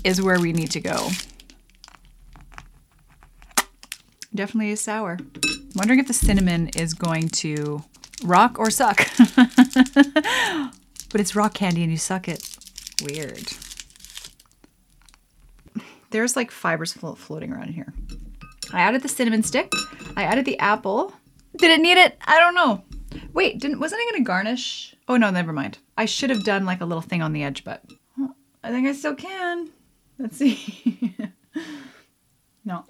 is 0.03 0.21
where 0.21 0.39
we 0.39 0.53
need 0.53 0.71
to 0.71 0.79
go. 0.79 1.09
Definitely 4.33 4.71
is 4.71 4.81
sour. 4.81 5.17
I'm 5.19 5.69
wondering 5.75 5.99
if 5.99 6.07
the 6.07 6.13
cinnamon 6.13 6.69
is 6.69 6.93
going 6.93 7.29
to 7.29 7.83
rock 8.23 8.59
or 8.59 8.69
suck. 8.69 9.07
but 9.35 11.19
it's 11.19 11.35
rock 11.35 11.53
candy 11.53 11.83
and 11.83 11.91
you 11.91 11.97
suck 11.97 12.27
it. 12.27 12.47
Weird. 13.03 13.47
There's 16.11 16.35
like 16.35 16.51
fibers 16.51 16.93
floating 16.93 17.51
around 17.51 17.69
here. 17.69 17.93
I 18.71 18.81
added 18.81 19.01
the 19.01 19.07
cinnamon 19.07 19.43
stick. 19.43 19.71
I 20.15 20.23
added 20.23 20.45
the 20.45 20.59
apple. 20.59 21.13
Did 21.57 21.71
it 21.71 21.81
need 21.81 21.97
it? 21.97 22.17
I 22.25 22.39
don't 22.39 22.55
know. 22.55 22.83
Wait, 23.33 23.59
didn't 23.59 23.79
wasn't 23.79 24.01
I 24.01 24.11
gonna 24.11 24.23
garnish? 24.23 24.95
Oh 25.07 25.17
no, 25.17 25.29
never 25.29 25.53
mind. 25.53 25.77
I 25.97 26.05
should 26.05 26.29
have 26.29 26.43
done 26.43 26.65
like 26.65 26.81
a 26.81 26.85
little 26.85 27.01
thing 27.01 27.21
on 27.21 27.33
the 27.33 27.43
edge, 27.43 27.63
but 27.63 27.83
I 28.63 28.71
think 28.71 28.87
I 28.87 28.93
still 28.93 29.15
can. 29.15 29.69
Let's 30.17 30.37
see. 30.37 31.15
no. 32.65 32.85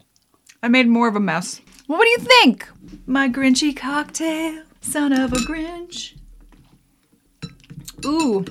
I 0.61 0.67
made 0.67 0.87
more 0.87 1.07
of 1.07 1.15
a 1.15 1.19
mess. 1.19 1.61
Well, 1.87 1.97
what 1.97 2.05
do 2.05 2.11
you 2.11 2.17
think? 2.17 2.67
My 3.05 3.29
Grinchy 3.29 3.75
cocktail, 3.75 4.63
son 4.81 5.13
of 5.13 5.31
a 5.33 5.37
Grinch. 5.37 6.15
Ooh. 8.05 8.45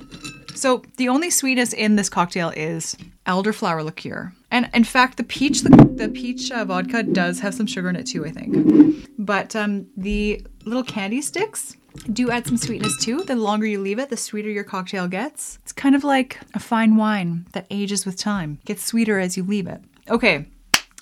So 0.54 0.82
the 0.96 1.08
only 1.08 1.30
sweetness 1.30 1.72
in 1.72 1.96
this 1.96 2.08
cocktail 2.08 2.52
is 2.56 2.96
elderflower 3.26 3.84
liqueur. 3.84 4.32
And 4.50 4.70
in 4.74 4.84
fact, 4.84 5.16
the 5.16 5.24
peach 5.24 5.62
the, 5.62 5.70
the 5.70 6.08
peach 6.08 6.50
uh, 6.50 6.64
vodka 6.64 7.02
does 7.02 7.40
have 7.40 7.54
some 7.54 7.66
sugar 7.66 7.88
in 7.88 7.96
it 7.96 8.06
too, 8.06 8.24
I 8.24 8.30
think. 8.30 9.07
But 9.28 9.54
um, 9.54 9.88
the 9.94 10.42
little 10.64 10.82
candy 10.82 11.20
sticks 11.20 11.76
do 12.10 12.30
add 12.30 12.46
some 12.46 12.56
sweetness 12.56 12.96
too. 12.96 13.24
The 13.24 13.36
longer 13.36 13.66
you 13.66 13.78
leave 13.78 13.98
it, 13.98 14.08
the 14.08 14.16
sweeter 14.16 14.48
your 14.48 14.64
cocktail 14.64 15.06
gets. 15.06 15.58
It's 15.64 15.72
kind 15.72 15.94
of 15.94 16.02
like 16.02 16.40
a 16.54 16.58
fine 16.58 16.96
wine 16.96 17.46
that 17.52 17.66
ages 17.70 18.06
with 18.06 18.16
time. 18.16 18.58
Gets 18.64 18.82
sweeter 18.82 19.18
as 19.18 19.36
you 19.36 19.42
leave 19.42 19.66
it. 19.66 19.82
Okay, 20.08 20.46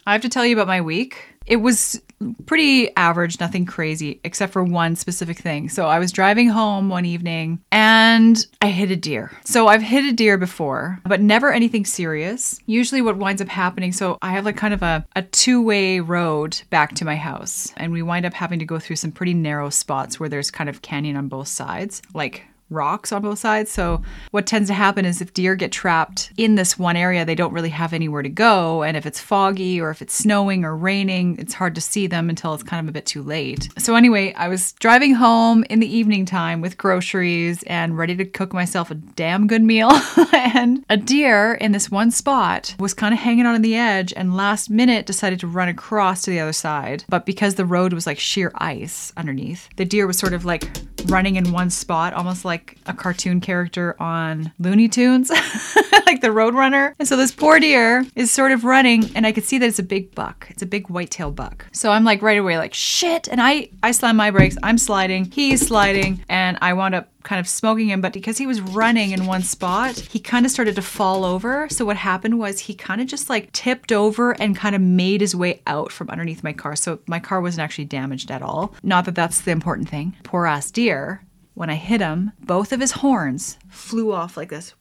I 0.08 0.12
have 0.12 0.22
to 0.22 0.28
tell 0.28 0.44
you 0.44 0.56
about 0.56 0.66
my 0.66 0.80
week. 0.80 1.35
It 1.46 1.56
was 1.56 2.00
pretty 2.46 2.94
average, 2.96 3.40
nothing 3.40 3.66
crazy, 3.66 4.20
except 4.24 4.52
for 4.52 4.64
one 4.64 4.96
specific 4.96 5.38
thing. 5.38 5.68
So 5.68 5.86
I 5.86 5.98
was 5.98 6.12
driving 6.12 6.48
home 6.48 6.88
one 6.88 7.04
evening 7.04 7.60
and 7.70 8.44
I 8.62 8.68
hit 8.68 8.90
a 8.90 8.96
deer. 8.96 9.32
So 9.44 9.68
I've 9.68 9.82
hit 9.82 10.04
a 10.04 10.12
deer 10.12 10.38
before, 10.38 11.00
but 11.04 11.20
never 11.20 11.52
anything 11.52 11.84
serious. 11.84 12.58
Usually, 12.66 13.02
what 13.02 13.16
winds 13.16 13.42
up 13.42 13.48
happening, 13.48 13.92
so 13.92 14.18
I 14.22 14.32
have 14.32 14.44
like 14.44 14.56
kind 14.56 14.74
of 14.74 14.82
a, 14.82 15.06
a 15.14 15.22
two 15.22 15.62
way 15.62 16.00
road 16.00 16.60
back 16.70 16.94
to 16.96 17.04
my 17.04 17.16
house, 17.16 17.72
and 17.76 17.92
we 17.92 18.02
wind 18.02 18.26
up 18.26 18.34
having 18.34 18.58
to 18.58 18.64
go 18.64 18.78
through 18.78 18.96
some 18.96 19.12
pretty 19.12 19.34
narrow 19.34 19.70
spots 19.70 20.18
where 20.18 20.28
there's 20.28 20.50
kind 20.50 20.68
of 20.70 20.82
canyon 20.82 21.16
on 21.16 21.28
both 21.28 21.48
sides, 21.48 22.02
like 22.14 22.46
rocks 22.70 23.12
on 23.12 23.22
both 23.22 23.38
sides. 23.38 23.70
So, 23.70 24.02
what 24.30 24.46
tends 24.46 24.68
to 24.68 24.74
happen 24.74 25.04
is 25.04 25.20
if 25.20 25.34
deer 25.34 25.54
get 25.54 25.72
trapped 25.72 26.32
in 26.36 26.54
this 26.54 26.78
one 26.78 26.96
area, 26.96 27.24
they 27.24 27.34
don't 27.34 27.52
really 27.52 27.70
have 27.70 27.92
anywhere 27.92 28.22
to 28.22 28.28
go. 28.28 28.82
And 28.82 28.96
if 28.96 29.06
it's 29.06 29.20
foggy 29.20 29.80
or 29.80 29.90
if 29.90 30.02
it's 30.02 30.14
snowing 30.14 30.64
or 30.64 30.76
raining, 30.76 31.38
it's 31.38 31.54
hard 31.54 31.74
to 31.76 31.80
see 31.80 32.06
them 32.06 32.28
until 32.28 32.54
it's 32.54 32.62
kind 32.62 32.84
of 32.84 32.88
a 32.88 32.92
bit 32.92 33.06
too 33.06 33.22
late. 33.22 33.68
So, 33.78 33.94
anyway, 33.94 34.32
I 34.34 34.48
was 34.48 34.72
driving 34.72 35.14
home 35.14 35.64
in 35.70 35.80
the 35.80 35.96
evening 35.96 36.26
time 36.26 36.60
with 36.60 36.76
groceries 36.76 37.62
and 37.64 37.96
ready 37.96 38.16
to 38.16 38.24
cook 38.24 38.52
myself 38.52 38.90
a 38.90 38.94
damn 38.94 39.46
good 39.46 39.62
meal. 39.62 39.90
and 40.32 40.84
a 40.90 40.96
deer 40.96 41.54
in 41.54 41.72
this 41.72 41.90
one 41.90 42.10
spot 42.10 42.74
was 42.78 42.94
kind 42.94 43.14
of 43.14 43.20
hanging 43.20 43.46
on 43.46 43.62
the 43.62 43.76
edge 43.76 44.12
and 44.16 44.36
last 44.36 44.70
minute 44.70 45.06
decided 45.06 45.40
to 45.40 45.46
run 45.46 45.68
across 45.68 46.22
to 46.22 46.30
the 46.30 46.40
other 46.40 46.52
side. 46.52 47.04
But 47.08 47.26
because 47.26 47.54
the 47.54 47.64
road 47.64 47.92
was 47.92 48.06
like 48.06 48.18
sheer 48.18 48.52
ice 48.56 49.12
underneath, 49.16 49.68
the 49.76 49.84
deer 49.84 50.06
was 50.06 50.18
sort 50.18 50.32
of 50.32 50.44
like 50.44 50.68
running 51.06 51.36
in 51.36 51.52
one 51.52 51.70
spot, 51.70 52.12
almost 52.14 52.44
like 52.44 52.55
a 52.86 52.94
cartoon 52.94 53.40
character 53.40 53.96
on 54.00 54.52
Looney 54.58 54.88
Tunes, 54.88 55.30
like 56.06 56.20
the 56.20 56.28
Roadrunner. 56.28 56.94
And 56.98 57.08
so 57.08 57.16
this 57.16 57.32
poor 57.32 57.58
deer 57.58 58.06
is 58.14 58.30
sort 58.30 58.52
of 58.52 58.64
running, 58.64 59.10
and 59.14 59.26
I 59.26 59.32
could 59.32 59.44
see 59.44 59.58
that 59.58 59.66
it's 59.66 59.78
a 59.78 59.84
big 59.84 60.14
buck. 60.14 60.46
It's 60.50 60.62
a 60.62 60.66
big 60.66 60.88
whitetail 60.88 61.30
buck. 61.30 61.66
So 61.72 61.90
I'm 61.90 62.04
like 62.04 62.22
right 62.22 62.38
away, 62.38 62.58
like 62.58 62.74
shit. 62.74 63.28
And 63.28 63.40
I 63.40 63.68
I 63.82 63.92
slam 63.92 64.16
my 64.16 64.30
brakes. 64.30 64.56
I'm 64.62 64.78
sliding. 64.78 65.30
He's 65.30 65.66
sliding, 65.66 66.24
and 66.28 66.58
I 66.60 66.72
wound 66.72 66.94
up 66.94 67.08
kind 67.26 67.40
of 67.40 67.48
smoking 67.48 67.88
him, 67.88 68.00
but 68.00 68.12
because 68.12 68.38
he 68.38 68.46
was 68.46 68.60
running 68.60 69.10
in 69.10 69.26
one 69.26 69.42
spot, 69.42 69.98
he 69.98 70.20
kind 70.20 70.46
of 70.46 70.52
started 70.52 70.76
to 70.76 70.82
fall 70.82 71.24
over. 71.24 71.68
So 71.68 71.84
what 71.84 71.96
happened 71.96 72.38
was 72.38 72.60
he 72.60 72.74
kind 72.74 73.00
of 73.00 73.08
just 73.08 73.28
like 73.28 73.50
tipped 73.52 73.90
over 73.90 74.30
and 74.40 74.56
kind 74.56 74.76
of 74.76 74.80
made 74.80 75.20
his 75.20 75.34
way 75.34 75.60
out 75.66 75.90
from 75.90 76.08
underneath 76.08 76.44
my 76.44 76.52
car. 76.52 76.76
So 76.76 77.00
my 77.08 77.18
car 77.18 77.40
wasn't 77.40 77.64
actually 77.64 77.86
damaged 77.86 78.30
at 78.30 78.42
all. 78.42 78.74
Not 78.82 79.04
that 79.06 79.16
that's 79.16 79.40
the 79.40 79.50
important 79.50 79.88
thing. 79.88 80.14
Poor 80.22 80.46
ass 80.46 80.70
deer. 80.70 81.22
When 81.56 81.70
I 81.70 81.76
hit 81.76 82.02
him, 82.02 82.32
both 82.38 82.70
of 82.70 82.80
his 82.80 82.92
horns 82.92 83.56
flew 83.70 84.12
off 84.12 84.36
like 84.36 84.50
this. 84.50 84.74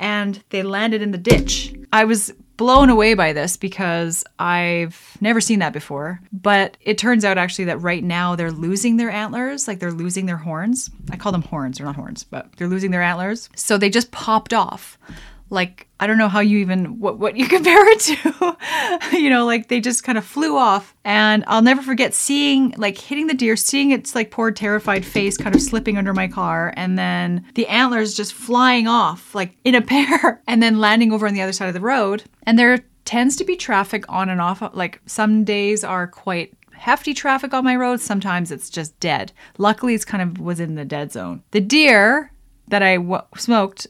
And 0.00 0.42
they 0.48 0.62
landed 0.62 1.02
in 1.02 1.10
the 1.10 1.18
ditch. 1.18 1.74
I 1.92 2.04
was 2.04 2.32
blown 2.56 2.88
away 2.88 3.12
by 3.12 3.34
this 3.34 3.58
because 3.58 4.24
I've 4.38 5.18
never 5.20 5.42
seen 5.42 5.58
that 5.58 5.74
before. 5.74 6.22
But 6.32 6.78
it 6.80 6.96
turns 6.96 7.26
out 7.26 7.36
actually 7.36 7.66
that 7.66 7.82
right 7.82 8.02
now 8.02 8.36
they're 8.36 8.50
losing 8.50 8.96
their 8.96 9.10
antlers, 9.10 9.68
like 9.68 9.80
they're 9.80 9.92
losing 9.92 10.24
their 10.24 10.38
horns. 10.38 10.88
I 11.10 11.18
call 11.18 11.32
them 11.32 11.42
horns, 11.42 11.76
they're 11.76 11.86
not 11.86 11.96
horns, 11.96 12.24
but 12.24 12.50
they're 12.56 12.66
losing 12.66 12.90
their 12.90 13.02
antlers. 13.02 13.50
So 13.54 13.76
they 13.76 13.90
just 13.90 14.10
popped 14.12 14.54
off 14.54 14.96
like 15.50 15.86
I 16.00 16.06
don't 16.06 16.18
know 16.18 16.28
how 16.28 16.40
you 16.40 16.58
even 16.58 17.00
what 17.00 17.18
what 17.18 17.36
you 17.36 17.48
compare 17.56 17.88
it 17.90 18.00
to. 18.00 18.56
you 19.12 19.30
know, 19.30 19.44
like 19.46 19.68
they 19.68 19.80
just 19.80 20.04
kind 20.04 20.18
of 20.18 20.24
flew 20.24 20.56
off 20.56 20.94
and 21.04 21.44
I'll 21.46 21.62
never 21.62 21.82
forget 21.82 22.14
seeing 22.14 22.74
like 22.76 22.98
hitting 22.98 23.26
the 23.26 23.34
deer, 23.34 23.56
seeing 23.56 23.90
its 23.90 24.14
like 24.14 24.30
poor 24.30 24.50
terrified 24.50 25.04
face 25.04 25.36
kind 25.36 25.54
of 25.54 25.62
slipping 25.62 25.96
under 25.96 26.14
my 26.14 26.28
car 26.28 26.72
and 26.76 26.98
then 26.98 27.44
the 27.54 27.66
antlers 27.68 28.14
just 28.14 28.32
flying 28.32 28.86
off 28.86 29.34
like 29.34 29.56
in 29.64 29.74
a 29.74 29.82
pair 29.88 30.42
and 30.46 30.62
then 30.62 30.78
landing 30.78 31.12
over 31.12 31.26
on 31.26 31.34
the 31.34 31.42
other 31.42 31.52
side 31.52 31.68
of 31.68 31.74
the 31.74 31.80
road. 31.80 32.24
And 32.44 32.58
there 32.58 32.78
tends 33.04 33.36
to 33.36 33.44
be 33.44 33.56
traffic 33.56 34.04
on 34.08 34.28
and 34.28 34.40
off 34.40 34.62
like 34.74 35.00
some 35.06 35.44
days 35.44 35.82
are 35.82 36.06
quite 36.06 36.52
hefty 36.72 37.12
traffic 37.12 37.52
on 37.52 37.64
my 37.64 37.76
road, 37.76 38.00
sometimes 38.00 38.50
it's 38.50 38.70
just 38.70 38.98
dead. 39.00 39.32
Luckily 39.58 39.94
it's 39.94 40.04
kind 40.04 40.22
of 40.22 40.38
was 40.38 40.60
in 40.60 40.74
the 40.76 40.84
dead 40.84 41.12
zone. 41.12 41.42
The 41.50 41.60
deer 41.60 42.32
that 42.68 42.82
I 42.82 42.96
w- 42.96 43.22
smoked 43.36 43.86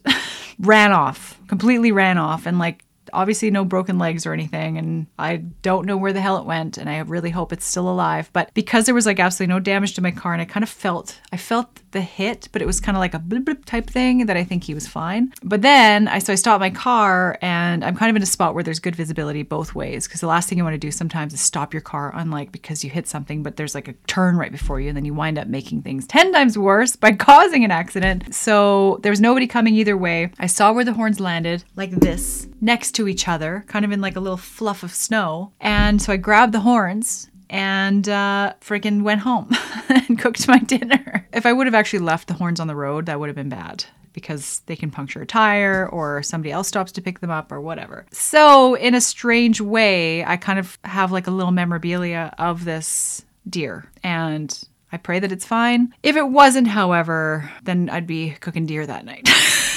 ran 0.61 0.93
off, 0.93 1.38
completely 1.49 1.93
ran 1.93 2.19
off, 2.19 2.47
and 2.47 2.59
like 2.59 2.85
obviously 3.12 3.50
no 3.50 3.65
broken 3.65 3.99
legs 3.99 4.27
or 4.27 4.33
anything 4.33 4.79
and 4.79 5.07
I 5.19 5.37
don't 5.37 5.87
know 5.87 5.97
where 5.97 6.12
the 6.12 6.21
hell 6.21 6.38
it 6.38 6.45
went 6.45 6.79
and 6.79 6.88
I 6.88 6.99
really 7.00 7.31
hope 7.31 7.53
it's 7.53 7.65
still 7.65 7.88
alive. 7.88 8.31
But 8.33 8.53
because 8.55 8.87
there 8.87 8.95
was 8.95 9.07
like 9.07 9.21
absolutely 9.21 9.55
no 9.55 9.61
damage 9.61 9.95
to 9.95 10.03
my 10.03 10.11
car 10.11 10.33
and 10.33 10.43
I 10.43 10.45
kind 10.45 10.62
of 10.62 10.69
felt 10.69 11.21
I 11.33 11.37
felt 11.37 11.81
the 11.93 12.00
hit 12.00 12.49
but 12.53 12.61
it 12.61 12.67
was 12.67 12.81
kind 12.81 12.97
of 12.97 13.00
like 13.00 13.15
a 13.15 13.19
blip 13.19 13.45
blip 13.45 13.65
type 13.65 13.88
thing 13.88 14.27
that 14.27 14.37
I 14.37 14.45
think 14.45 14.65
he 14.65 14.75
was 14.75 14.87
fine. 14.87 15.33
But 15.43 15.62
then 15.62 16.09
I 16.09 16.19
so 16.19 16.33
I 16.33 16.37
stopped 16.37 16.61
my 16.61 16.71
car 16.71 17.38
and 17.43 17.85
I'm 17.85 17.97
kind 17.97 18.11
of 18.11 18.17
in 18.17 18.23
a 18.23 18.27
spot 18.27 18.55
where 18.55 18.65
there's 18.65 18.79
good 18.79 18.97
visibility 18.97 19.43
both 19.43 19.75
ways 19.75 20.07
because 20.07 20.21
the 20.21 20.27
last 20.27 20.49
thing 20.49 20.59
you 20.59 20.65
want 20.65 20.75
to 20.75 20.79
do 20.79 20.91
sometimes 20.91 21.33
is 21.33 21.41
stop 21.41 21.73
your 21.73 21.83
car 21.83 22.12
unlike 22.15 22.53
because 22.53 22.85
you 22.85 22.91
hit 22.91 23.07
something 23.07 23.43
but 23.43 23.57
there's 23.57 23.75
like 23.75 23.88
a 23.88 23.95
turn 24.07 24.37
right 24.37 24.53
before 24.53 24.81
you 24.81 24.88
and 24.88 24.97
then 24.97 25.05
you 25.05 25.15
wind 25.15 25.38
up 25.38 25.47
making 25.49 25.83
things 25.83 26.07
10 26.07 26.33
times 26.33 26.59
worse 26.59 26.97
by 26.97 27.12
causing 27.29 27.65
an 27.65 27.71
accident. 27.71 28.35
So 28.35 28.99
there 29.03 29.12
was 29.12 29.21
nobody 29.21 29.47
coming 29.47 29.75
either 29.75 29.97
way. 29.97 30.31
I 30.38 30.47
saw 30.47 30.73
where 30.73 30.85
the 30.85 30.93
horns 30.93 31.21
landed 31.21 31.65
like 31.77 31.91
this 31.91 32.47
next 32.61 32.93
to 32.93 33.09
each 33.09 33.29
other, 33.29 33.65
kind 33.69 33.85
of 33.85 33.93
in 33.93 34.00
like 34.00 34.17
a 34.17 34.21
little 34.21 34.37
fluff 34.37 34.83
of 34.83 34.93
snow. 34.93 35.53
And 35.61 36.00
so 36.00 36.12
I 36.12 36.17
grabbed 36.17 36.53
the 36.53 36.61
horns 36.61 37.31
and 37.50 38.09
uh, 38.09 38.55
freaking 38.61 39.03
went 39.03 39.21
home 39.21 39.50
and 39.88 40.19
cooked 40.19 40.49
my 40.49 40.59
dinner. 40.59 41.27
If 41.33 41.47
I 41.47 41.53
would 41.53 41.67
have 41.67 41.75
actually 41.75 42.00
left 42.00 42.29
the 42.29 42.35
horns 42.35 42.61
on 42.61 42.67
the 42.67 42.77
road, 42.77 43.07
that 43.07 43.19
would 43.21 43.29
have 43.29 43.37
been 43.37 43.49
bad 43.49 43.85
because 44.12 44.62
they 44.67 44.75
can 44.75 44.91
puncture 44.91 45.23
a 45.23 45.27
tire 45.27 45.88
or 45.88 46.23
somebody 46.23 46.50
else 46.50 46.69
stops 46.69 46.91
to 46.93 47.00
pick 47.00 47.21
them 47.21 47.31
up 47.31 47.53
or 47.53 47.61
whatever. 47.61 48.05
So, 48.11 48.75
in 48.75 48.95
a 48.95 49.00
strange 49.00 49.61
way, 49.61 50.25
I 50.25 50.37
kind 50.37 50.59
of 50.59 50.79
have 50.83 51.12
like 51.12 51.27
a 51.27 51.31
little 51.31 51.53
memorabilia 51.53 52.35
of 52.38 52.65
this 52.65 53.25
deer 53.49 53.88
and 54.03 54.65
I 54.90 54.97
pray 54.97 55.18
that 55.18 55.33
it's 55.33 55.45
fine. 55.45 55.92
If 56.02 56.16
it 56.16 56.28
wasn't, 56.28 56.68
however, 56.68 57.50
then 57.62 57.90
I'd 57.90 58.07
be 58.07 58.30
cooking 58.40 58.66
deer 58.66 58.87
that 58.87 59.04
night. 59.04 59.28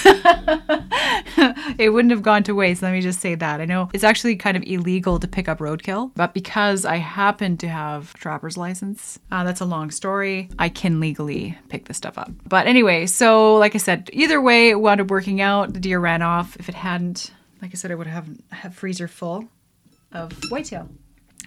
it 1.77 1.89
wouldn't 1.89 2.11
have 2.11 2.21
gone 2.21 2.43
to 2.43 2.55
waste. 2.55 2.81
Let 2.81 2.93
me 2.93 3.01
just 3.01 3.19
say 3.19 3.35
that. 3.35 3.59
I 3.61 3.65
know 3.65 3.89
it's 3.93 4.03
actually 4.03 4.35
kind 4.37 4.55
of 4.55 4.63
illegal 4.63 5.19
to 5.19 5.27
pick 5.27 5.49
up 5.49 5.59
roadkill, 5.59 6.11
but 6.15 6.33
because 6.33 6.85
I 6.85 6.95
happen 6.95 7.57
to 7.57 7.67
have 7.67 8.13
a 8.15 8.17
trapper's 8.17 8.57
license, 8.57 9.19
uh, 9.31 9.43
that's 9.43 9.61
a 9.61 9.65
long 9.65 9.91
story. 9.91 10.49
I 10.57 10.69
can 10.69 10.99
legally 10.99 11.57
pick 11.69 11.85
this 11.85 11.97
stuff 11.97 12.17
up. 12.17 12.31
But 12.47 12.67
anyway, 12.67 13.05
so 13.05 13.57
like 13.57 13.75
I 13.75 13.79
said, 13.79 14.09
either 14.13 14.41
way, 14.41 14.69
it 14.69 14.79
wound 14.79 15.01
up 15.01 15.07
working 15.07 15.41
out. 15.41 15.73
The 15.73 15.79
deer 15.79 15.99
ran 15.99 16.21
off. 16.21 16.55
If 16.57 16.69
it 16.69 16.75
hadn't, 16.75 17.31
like 17.61 17.71
I 17.71 17.75
said, 17.75 17.91
I 17.91 17.95
would 17.95 18.07
have 18.07 18.29
a 18.63 18.71
freezer 18.71 19.07
full 19.07 19.49
of 20.13 20.31
whitetail 20.49 20.89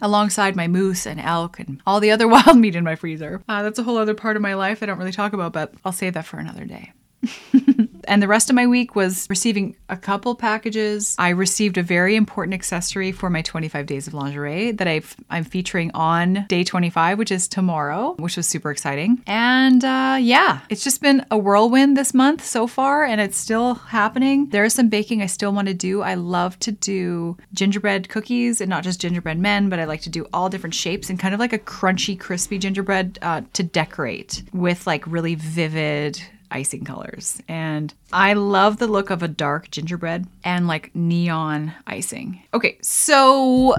alongside 0.02 0.56
my 0.56 0.68
moose 0.68 1.06
and 1.06 1.20
elk 1.20 1.58
and 1.58 1.80
all 1.86 2.00
the 2.00 2.10
other 2.10 2.28
wild 2.34 2.58
meat 2.58 2.76
in 2.76 2.84
my 2.84 2.96
freezer. 2.96 3.42
Uh, 3.48 3.62
that's 3.62 3.78
a 3.78 3.82
whole 3.82 3.96
other 3.98 4.14
part 4.14 4.36
of 4.36 4.42
my 4.42 4.54
life 4.54 4.82
I 4.82 4.86
don't 4.86 4.98
really 4.98 5.12
talk 5.12 5.32
about, 5.32 5.52
but 5.52 5.74
I'll 5.84 5.92
save 5.92 6.14
that 6.14 6.26
for 6.26 6.38
another 6.38 6.64
day. 6.64 6.92
and 8.04 8.22
the 8.22 8.28
rest 8.28 8.50
of 8.50 8.56
my 8.56 8.66
week 8.66 8.94
was 8.94 9.26
receiving 9.28 9.76
a 9.88 9.96
couple 9.96 10.34
packages. 10.34 11.14
I 11.18 11.30
received 11.30 11.78
a 11.78 11.82
very 11.82 12.16
important 12.16 12.54
accessory 12.54 13.12
for 13.12 13.30
my 13.30 13.42
25 13.42 13.86
days 13.86 14.06
of 14.06 14.14
lingerie 14.14 14.72
that 14.72 14.88
i 14.88 15.02
am 15.30 15.44
featuring 15.44 15.90
on 15.94 16.46
day 16.48 16.64
25, 16.64 17.18
which 17.18 17.30
is 17.30 17.48
tomorrow, 17.48 18.14
which 18.18 18.36
was 18.36 18.46
super 18.46 18.70
exciting. 18.70 19.22
And 19.26 19.84
uh, 19.84 20.18
yeah, 20.20 20.60
it's 20.68 20.84
just 20.84 21.00
been 21.00 21.24
a 21.30 21.38
whirlwind 21.38 21.96
this 21.96 22.14
month 22.14 22.44
so 22.44 22.66
far, 22.66 23.04
and 23.04 23.20
it's 23.20 23.36
still 23.36 23.74
happening. 23.74 24.48
There 24.50 24.64
is 24.64 24.74
some 24.74 24.88
baking 24.88 25.22
I 25.22 25.26
still 25.26 25.52
want 25.52 25.68
to 25.68 25.74
do. 25.74 26.02
I 26.02 26.14
love 26.14 26.58
to 26.60 26.72
do 26.72 27.36
gingerbread 27.52 28.08
cookies 28.08 28.60
and 28.60 28.70
not 28.70 28.84
just 28.84 29.00
gingerbread 29.00 29.38
men, 29.38 29.68
but 29.68 29.78
I 29.78 29.84
like 29.84 30.02
to 30.02 30.10
do 30.10 30.26
all 30.32 30.48
different 30.48 30.74
shapes 30.74 31.10
and 31.10 31.18
kind 31.18 31.34
of 31.34 31.40
like 31.40 31.52
a 31.52 31.58
crunchy, 31.58 32.18
crispy 32.18 32.58
gingerbread 32.58 33.18
uh, 33.22 33.42
to 33.52 33.62
decorate 33.62 34.42
with 34.52 34.86
like 34.86 35.06
really 35.06 35.34
vivid 35.34 36.22
icing 36.50 36.84
colors. 36.84 37.42
And 37.48 37.92
I 38.12 38.34
love 38.34 38.78
the 38.78 38.86
look 38.86 39.10
of 39.10 39.22
a 39.22 39.28
dark 39.28 39.70
gingerbread 39.70 40.26
and 40.44 40.66
like 40.66 40.94
neon 40.94 41.72
icing. 41.86 42.42
Okay, 42.52 42.78
so 42.82 43.74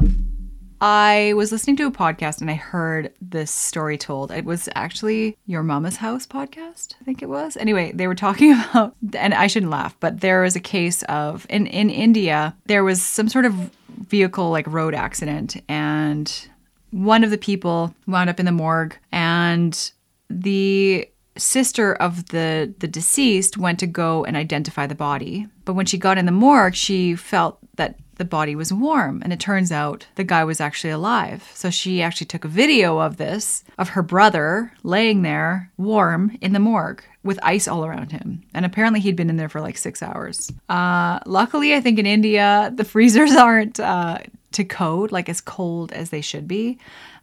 I 0.81 1.33
was 1.35 1.51
listening 1.51 1.77
to 1.77 1.87
a 1.87 1.91
podcast 1.91 2.41
and 2.41 2.51
I 2.51 2.55
heard 2.55 3.13
this 3.21 3.49
story 3.49 3.97
told. 3.97 4.31
It 4.31 4.45
was 4.45 4.67
actually 4.75 5.37
Your 5.45 5.63
Mama's 5.63 5.97
House 5.97 6.27
podcast, 6.27 6.95
I 6.99 7.03
think 7.05 7.21
it 7.21 7.29
was. 7.29 7.55
Anyway, 7.57 7.91
they 7.93 8.07
were 8.07 8.15
talking 8.15 8.51
about, 8.69 8.95
and 9.17 9.33
I 9.33 9.47
shouldn't 9.47 9.71
laugh, 9.71 9.95
but 9.99 10.19
there 10.19 10.41
was 10.41 10.55
a 10.55 10.59
case 10.59 11.03
of, 11.03 11.45
in, 11.49 11.67
in 11.67 11.89
India, 11.89 12.55
there 12.65 12.83
was 12.83 13.01
some 13.01 13.29
sort 13.29 13.45
of 13.45 13.53
vehicle 13.87 14.51
like 14.51 14.67
road 14.67 14.93
accident 14.93 15.55
and 15.69 16.47
one 16.91 17.23
of 17.23 17.29
the 17.29 17.37
people 17.37 17.93
wound 18.07 18.29
up 18.29 18.39
in 18.39 18.45
the 18.45 18.51
morgue 18.51 18.95
and 19.11 19.91
the 20.29 21.09
sister 21.37 21.93
of 21.93 22.27
the 22.29 22.73
the 22.79 22.87
deceased 22.87 23.57
went 23.57 23.79
to 23.79 23.87
go 23.87 24.23
and 24.25 24.37
identify 24.37 24.87
the 24.87 24.95
body. 24.95 25.47
But 25.65 25.73
when 25.73 25.85
she 25.85 25.97
got 25.97 26.17
in 26.17 26.25
the 26.25 26.31
morgue, 26.31 26.75
she 26.75 27.15
felt 27.15 27.59
that 27.75 27.97
the 28.17 28.25
body 28.25 28.55
was 28.55 28.71
warm 28.71 29.21
and 29.23 29.33
it 29.33 29.41
turns 29.41 29.73
out 29.73 30.07
the 30.15 30.23
guy 30.23 30.45
was 30.45 30.61
actually 30.61 30.91
alive. 30.91 31.49
So 31.53 31.69
she 31.69 32.01
actually 32.01 32.27
took 32.27 32.45
a 32.45 32.49
video 32.49 32.99
of 32.99 33.17
this 33.17 33.63
of 33.77 33.89
her 33.89 34.03
brother 34.03 34.71
laying 34.83 35.21
there 35.21 35.71
warm 35.77 36.37
in 36.39 36.53
the 36.53 36.59
morgue 36.59 37.03
with 37.23 37.39
ice 37.43 37.67
all 37.67 37.85
around 37.85 38.13
him. 38.13 38.43
And 38.53 38.65
apparently 38.65 39.01
he'd 39.01 39.17
been 39.17 39.29
in 39.29 39.35
there 39.35 39.49
for 39.49 39.59
like 39.59 39.77
6 39.77 40.01
hours. 40.01 40.49
Uh 40.69 41.19
luckily 41.25 41.73
I 41.75 41.81
think 41.81 41.99
in 41.99 42.05
India 42.05 42.71
the 42.73 42.85
freezers 42.93 43.31
aren't 43.31 43.79
uh 43.79 44.19
to 44.55 44.63
code, 44.63 45.11
like 45.11 45.29
as 45.29 45.41
cold 45.41 45.91
as 45.91 46.09
they 46.09 46.21
should 46.21 46.47
be. 46.47 46.79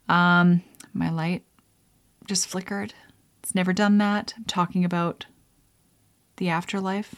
Um, 0.08 0.62
my 0.92 1.10
light 1.10 1.42
just 2.26 2.46
flickered. 2.46 2.94
It's 3.52 3.56
never 3.56 3.74
done 3.74 3.98
that. 3.98 4.32
I'm 4.34 4.44
talking 4.44 4.82
about 4.82 5.26
the 6.38 6.48
afterlife. 6.48 7.14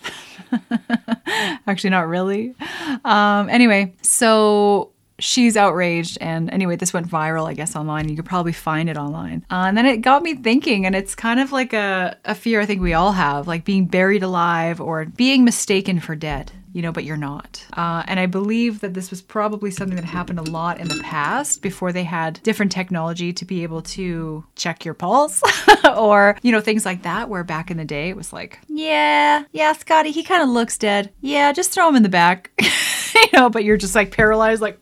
Actually, 1.68 1.90
not 1.90 2.08
really. 2.08 2.56
Um, 3.04 3.48
anyway, 3.48 3.94
so 4.02 4.90
she's 5.20 5.56
outraged. 5.56 6.18
And 6.20 6.50
anyway, 6.50 6.74
this 6.74 6.92
went 6.92 7.08
viral, 7.08 7.46
I 7.46 7.54
guess, 7.54 7.76
online. 7.76 8.08
You 8.08 8.16
could 8.16 8.24
probably 8.24 8.52
find 8.52 8.90
it 8.90 8.96
online. 8.96 9.46
Uh, 9.48 9.66
and 9.68 9.78
then 9.78 9.86
it 9.86 9.98
got 9.98 10.24
me 10.24 10.34
thinking, 10.34 10.84
and 10.84 10.96
it's 10.96 11.14
kind 11.14 11.38
of 11.38 11.52
like 11.52 11.72
a, 11.72 12.16
a 12.24 12.34
fear 12.34 12.60
I 12.60 12.66
think 12.66 12.82
we 12.82 12.94
all 12.94 13.12
have, 13.12 13.46
like 13.46 13.64
being 13.64 13.86
buried 13.86 14.24
alive 14.24 14.80
or 14.80 15.04
being 15.04 15.44
mistaken 15.44 16.00
for 16.00 16.16
dead 16.16 16.50
you 16.74 16.82
know, 16.82 16.92
but 16.92 17.04
you're 17.04 17.16
not. 17.16 17.64
Uh, 17.72 18.02
and 18.06 18.18
I 18.18 18.26
believe 18.26 18.80
that 18.80 18.94
this 18.94 19.08
was 19.08 19.22
probably 19.22 19.70
something 19.70 19.94
that 19.94 20.04
happened 20.04 20.40
a 20.40 20.42
lot 20.42 20.80
in 20.80 20.88
the 20.88 21.00
past 21.00 21.62
before 21.62 21.92
they 21.92 22.02
had 22.02 22.40
different 22.42 22.72
technology 22.72 23.32
to 23.32 23.44
be 23.44 23.62
able 23.62 23.80
to 23.82 24.44
check 24.56 24.84
your 24.84 24.92
pulse 24.92 25.40
or, 25.96 26.36
you 26.42 26.50
know, 26.50 26.60
things 26.60 26.84
like 26.84 27.02
that, 27.02 27.28
where 27.28 27.44
back 27.44 27.70
in 27.70 27.76
the 27.76 27.84
day 27.84 28.10
it 28.10 28.16
was 28.16 28.32
like, 28.32 28.58
yeah, 28.66 29.44
yeah, 29.52 29.72
Scotty, 29.72 30.10
he 30.10 30.24
kind 30.24 30.42
of 30.42 30.48
looks 30.48 30.76
dead. 30.76 31.12
Yeah, 31.20 31.52
just 31.52 31.70
throw 31.70 31.88
him 31.88 31.94
in 31.94 32.02
the 32.02 32.08
back, 32.08 32.50
you 33.14 33.28
know, 33.32 33.48
but 33.48 33.62
you're 33.62 33.76
just 33.76 33.94
like 33.94 34.10
paralyzed, 34.10 34.60
like. 34.60 34.78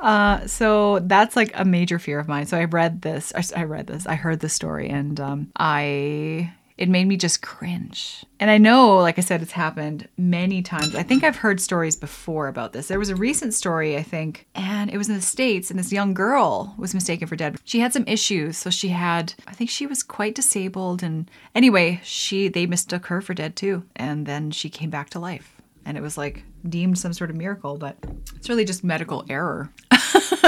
Uh, 0.00 0.46
so 0.48 0.98
that's 0.98 1.36
like 1.36 1.52
a 1.54 1.64
major 1.64 1.98
fear 1.98 2.18
of 2.18 2.28
mine. 2.28 2.44
So 2.44 2.58
I 2.58 2.64
read 2.64 3.02
this, 3.02 3.32
I, 3.34 3.60
I 3.60 3.64
read 3.64 3.86
this, 3.86 4.06
I 4.06 4.16
heard 4.16 4.40
this 4.40 4.52
story, 4.52 4.88
and 4.88 5.18
um, 5.18 5.52
I 5.56 6.52
it 6.82 6.88
made 6.88 7.06
me 7.06 7.16
just 7.16 7.42
cringe. 7.42 8.24
And 8.40 8.50
I 8.50 8.58
know, 8.58 8.96
like 8.96 9.16
I 9.16 9.20
said, 9.20 9.40
it's 9.40 9.52
happened 9.52 10.08
many 10.18 10.62
times. 10.62 10.96
I 10.96 11.04
think 11.04 11.22
I've 11.22 11.36
heard 11.36 11.60
stories 11.60 11.94
before 11.94 12.48
about 12.48 12.72
this. 12.72 12.88
There 12.88 12.98
was 12.98 13.08
a 13.08 13.14
recent 13.14 13.54
story, 13.54 13.96
I 13.96 14.02
think, 14.02 14.48
and 14.56 14.90
it 14.90 14.98
was 14.98 15.08
in 15.08 15.14
the 15.14 15.20
States, 15.20 15.70
and 15.70 15.78
this 15.78 15.92
young 15.92 16.12
girl 16.12 16.74
was 16.76 16.92
mistaken 16.92 17.28
for 17.28 17.36
dead. 17.36 17.60
She 17.62 17.78
had 17.78 17.92
some 17.92 18.04
issues. 18.08 18.56
So 18.56 18.68
she 18.68 18.88
had, 18.88 19.32
I 19.46 19.52
think 19.52 19.70
she 19.70 19.86
was 19.86 20.02
quite 20.02 20.34
disabled. 20.34 21.04
And 21.04 21.30
anyway, 21.54 22.00
she 22.02 22.48
they 22.48 22.66
mistook 22.66 23.06
her 23.06 23.20
for 23.20 23.32
dead 23.32 23.54
too. 23.54 23.84
And 23.94 24.26
then 24.26 24.50
she 24.50 24.68
came 24.68 24.90
back 24.90 25.08
to 25.10 25.20
life. 25.20 25.62
And 25.84 25.96
it 25.96 26.00
was 26.00 26.18
like 26.18 26.42
deemed 26.68 26.98
some 26.98 27.12
sort 27.12 27.30
of 27.30 27.36
miracle, 27.36 27.76
but 27.76 27.96
it's 28.34 28.48
really 28.48 28.64
just 28.64 28.82
medical 28.82 29.24
error. 29.28 29.70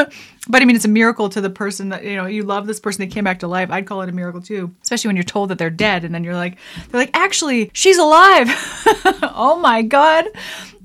but 0.48 0.62
I 0.62 0.64
mean, 0.64 0.76
it's 0.76 0.84
a 0.84 0.88
miracle 0.88 1.28
to 1.30 1.40
the 1.40 1.50
person 1.50 1.90
that, 1.90 2.04
you 2.04 2.16
know, 2.16 2.26
you 2.26 2.42
love 2.42 2.66
this 2.66 2.80
person, 2.80 3.00
they 3.00 3.12
came 3.12 3.24
back 3.24 3.40
to 3.40 3.48
life. 3.48 3.70
I'd 3.70 3.86
call 3.86 4.02
it 4.02 4.08
a 4.08 4.12
miracle 4.12 4.42
too, 4.42 4.74
especially 4.82 5.08
when 5.08 5.16
you're 5.16 5.24
told 5.24 5.50
that 5.50 5.58
they're 5.58 5.70
dead 5.70 6.04
and 6.04 6.14
then 6.14 6.24
you're 6.24 6.34
like, 6.34 6.58
they're 6.88 7.00
like, 7.00 7.16
actually, 7.16 7.70
she's 7.72 7.98
alive. 7.98 8.48
oh 9.34 9.58
my 9.60 9.82
God. 9.82 10.26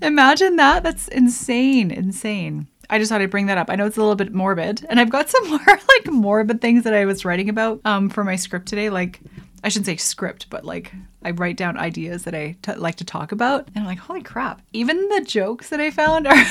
Imagine 0.02 0.56
that. 0.58 0.84
That's 0.84 1.08
insane. 1.10 1.92
Insane. 1.92 2.68
I 2.90 2.98
just 2.98 3.12
thought 3.12 3.22
I'd 3.22 3.30
bring 3.30 3.46
that 3.46 3.58
up. 3.58 3.70
I 3.70 3.76
know 3.76 3.86
it's 3.86 3.98
a 3.98 4.02
little 4.02 4.16
bit 4.16 4.34
morbid, 4.34 4.86
and 4.90 5.00
I've 5.00 5.12
got 5.12 5.30
some 5.30 5.50
more 5.50 5.60
like 5.68 6.08
morbid 6.08 6.62
things 6.62 6.84
that 6.84 6.94
I 6.94 7.06
was 7.06 7.24
writing 7.26 7.50
about 7.50 7.82
um, 7.86 8.10
for 8.10 8.24
my 8.24 8.36
script 8.36 8.68
today. 8.68 8.90
Like, 8.90 9.20
I 9.64 9.70
shouldn't 9.70 9.86
say 9.86 9.98
script, 9.98 10.48
but 10.50 10.66
like 10.66 10.92
I 11.24 11.32
write 11.32 11.58
down 11.58 11.78
ideas 11.78 12.24
that 12.24 12.34
I 12.34 12.56
t- 12.62 12.74
like 12.74 12.96
to 12.96 13.06
talk 13.06 13.32
about, 13.32 13.68
and 13.68 13.78
I'm 13.78 13.86
like, 13.86 14.00
holy 14.00 14.24
crap! 14.24 14.62
Even 14.74 15.08
the 15.10 15.22
jokes 15.22 15.70
that 15.70 15.80
I 15.80 15.92
found 15.92 16.28
are 16.28 16.46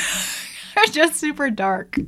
are 0.89 0.93
just 0.93 1.17
super 1.17 1.51
dark. 1.51 1.99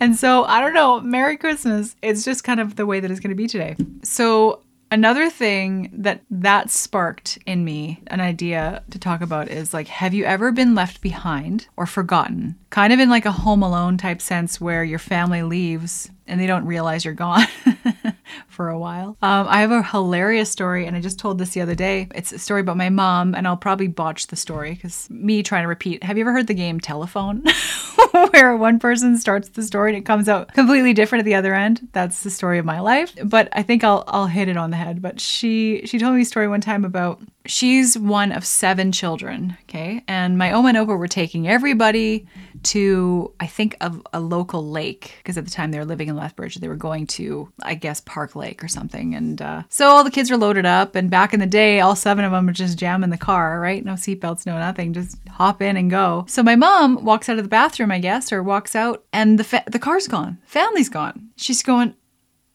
And 0.00 0.16
so 0.16 0.44
I 0.44 0.60
don't 0.60 0.74
know, 0.74 1.00
Merry 1.00 1.36
Christmas. 1.36 1.96
It's 2.02 2.24
just 2.24 2.44
kind 2.44 2.60
of 2.60 2.76
the 2.76 2.86
way 2.86 3.00
that 3.00 3.10
it's 3.10 3.20
going 3.20 3.30
to 3.30 3.36
be 3.36 3.46
today. 3.46 3.76
So 4.02 4.60
another 4.90 5.30
thing 5.30 5.90
that 5.92 6.20
that 6.30 6.70
sparked 6.70 7.38
in 7.46 7.64
me 7.64 8.00
an 8.08 8.20
idea 8.20 8.82
to 8.90 8.98
talk 8.98 9.20
about 9.20 9.48
is 9.48 9.74
like 9.74 9.88
have 9.88 10.14
you 10.14 10.24
ever 10.24 10.52
been 10.52 10.74
left 10.74 11.00
behind 11.00 11.66
or 11.76 11.86
forgotten 11.86 12.54
kind 12.70 12.92
of 12.92 13.00
in 13.00 13.08
like 13.08 13.24
a 13.24 13.32
home 13.32 13.62
alone 13.62 13.96
type 13.96 14.20
sense 14.20 14.60
where 14.60 14.84
your 14.84 14.98
family 14.98 15.42
leaves 15.42 16.10
and 16.26 16.40
they 16.40 16.46
don't 16.46 16.66
realize 16.66 17.04
you're 17.04 17.14
gone 17.14 17.46
for 18.48 18.68
a 18.68 18.78
while. 18.78 19.16
Um, 19.20 19.46
I 19.48 19.60
have 19.60 19.70
a 19.70 19.82
hilarious 19.82 20.50
story, 20.50 20.86
and 20.86 20.96
I 20.96 21.00
just 21.00 21.18
told 21.18 21.38
this 21.38 21.50
the 21.50 21.60
other 21.60 21.74
day. 21.74 22.08
It's 22.14 22.32
a 22.32 22.38
story 22.38 22.62
about 22.62 22.76
my 22.76 22.90
mom, 22.90 23.34
and 23.34 23.46
I'll 23.46 23.56
probably 23.56 23.88
botch 23.88 24.28
the 24.28 24.36
story 24.36 24.74
because 24.74 25.08
me 25.10 25.42
trying 25.42 25.64
to 25.64 25.68
repeat. 25.68 26.02
Have 26.02 26.16
you 26.16 26.24
ever 26.24 26.32
heard 26.32 26.46
the 26.46 26.54
game 26.54 26.80
Telephone, 26.80 27.44
where 28.32 28.56
one 28.56 28.78
person 28.78 29.16
starts 29.16 29.48
the 29.50 29.62
story 29.62 29.90
and 29.90 29.98
it 29.98 30.06
comes 30.06 30.28
out 30.28 30.52
completely 30.54 30.92
different 30.92 31.20
at 31.20 31.24
the 31.24 31.34
other 31.34 31.54
end? 31.54 31.88
That's 31.92 32.22
the 32.22 32.30
story 32.30 32.58
of 32.58 32.64
my 32.64 32.80
life. 32.80 33.12
But 33.24 33.48
I 33.52 33.62
think 33.62 33.82
I'll 33.82 34.04
I'll 34.06 34.26
hit 34.26 34.48
it 34.48 34.56
on 34.56 34.70
the 34.70 34.76
head. 34.76 35.02
But 35.02 35.20
she 35.20 35.82
she 35.84 35.98
told 35.98 36.14
me 36.14 36.22
a 36.22 36.24
story 36.24 36.46
one 36.46 36.60
time 36.60 36.84
about 36.84 37.20
she's 37.46 37.98
one 37.98 38.32
of 38.32 38.44
seven 38.44 38.92
children, 38.92 39.56
okay? 39.64 40.02
And 40.06 40.38
my 40.38 40.52
Oma 40.52 40.68
and 40.68 40.78
Opa 40.78 40.96
were 40.96 41.08
taking 41.08 41.48
everybody 41.48 42.26
to, 42.64 43.32
I 43.40 43.46
think, 43.46 43.76
a, 43.80 43.92
a 44.12 44.20
local 44.20 44.68
lake, 44.68 45.14
because 45.18 45.38
at 45.38 45.44
the 45.44 45.50
time 45.50 45.70
they 45.70 45.78
were 45.78 45.84
living 45.84 46.08
in 46.08 46.16
Lethbridge. 46.16 46.56
They 46.56 46.68
were 46.68 46.76
going 46.76 47.06
to, 47.08 47.52
I 47.62 47.74
guess, 47.74 48.00
Park 48.00 48.34
Lake 48.34 48.62
or 48.62 48.68
something. 48.68 49.14
And 49.14 49.40
uh, 49.40 49.62
so 49.68 49.88
all 49.88 50.04
the 50.04 50.10
kids 50.10 50.30
were 50.30 50.36
loaded 50.36 50.66
up. 50.66 50.94
And 50.94 51.10
back 51.10 51.32
in 51.32 51.40
the 51.40 51.46
day, 51.46 51.80
all 51.80 51.96
seven 51.96 52.24
of 52.24 52.32
them 52.32 52.46
would 52.46 52.54
just 52.54 52.78
jam 52.78 53.04
in 53.04 53.10
the 53.10 53.16
car, 53.16 53.60
right? 53.60 53.84
No 53.84 53.92
seatbelts, 53.92 54.46
no 54.46 54.58
nothing, 54.58 54.92
just 54.92 55.16
hop 55.28 55.62
in 55.62 55.76
and 55.76 55.90
go. 55.90 56.24
So 56.28 56.42
my 56.42 56.56
mom 56.56 57.04
walks 57.04 57.28
out 57.28 57.38
of 57.38 57.44
the 57.44 57.48
bathroom, 57.48 57.90
I 57.90 57.98
guess, 57.98 58.32
or 58.32 58.42
walks 58.42 58.74
out, 58.74 59.04
and 59.12 59.38
the, 59.38 59.44
fa- 59.44 59.64
the 59.66 59.78
car's 59.78 60.08
gone. 60.08 60.38
Family's 60.44 60.88
gone. 60.88 61.30
She's 61.36 61.62
going, 61.62 61.94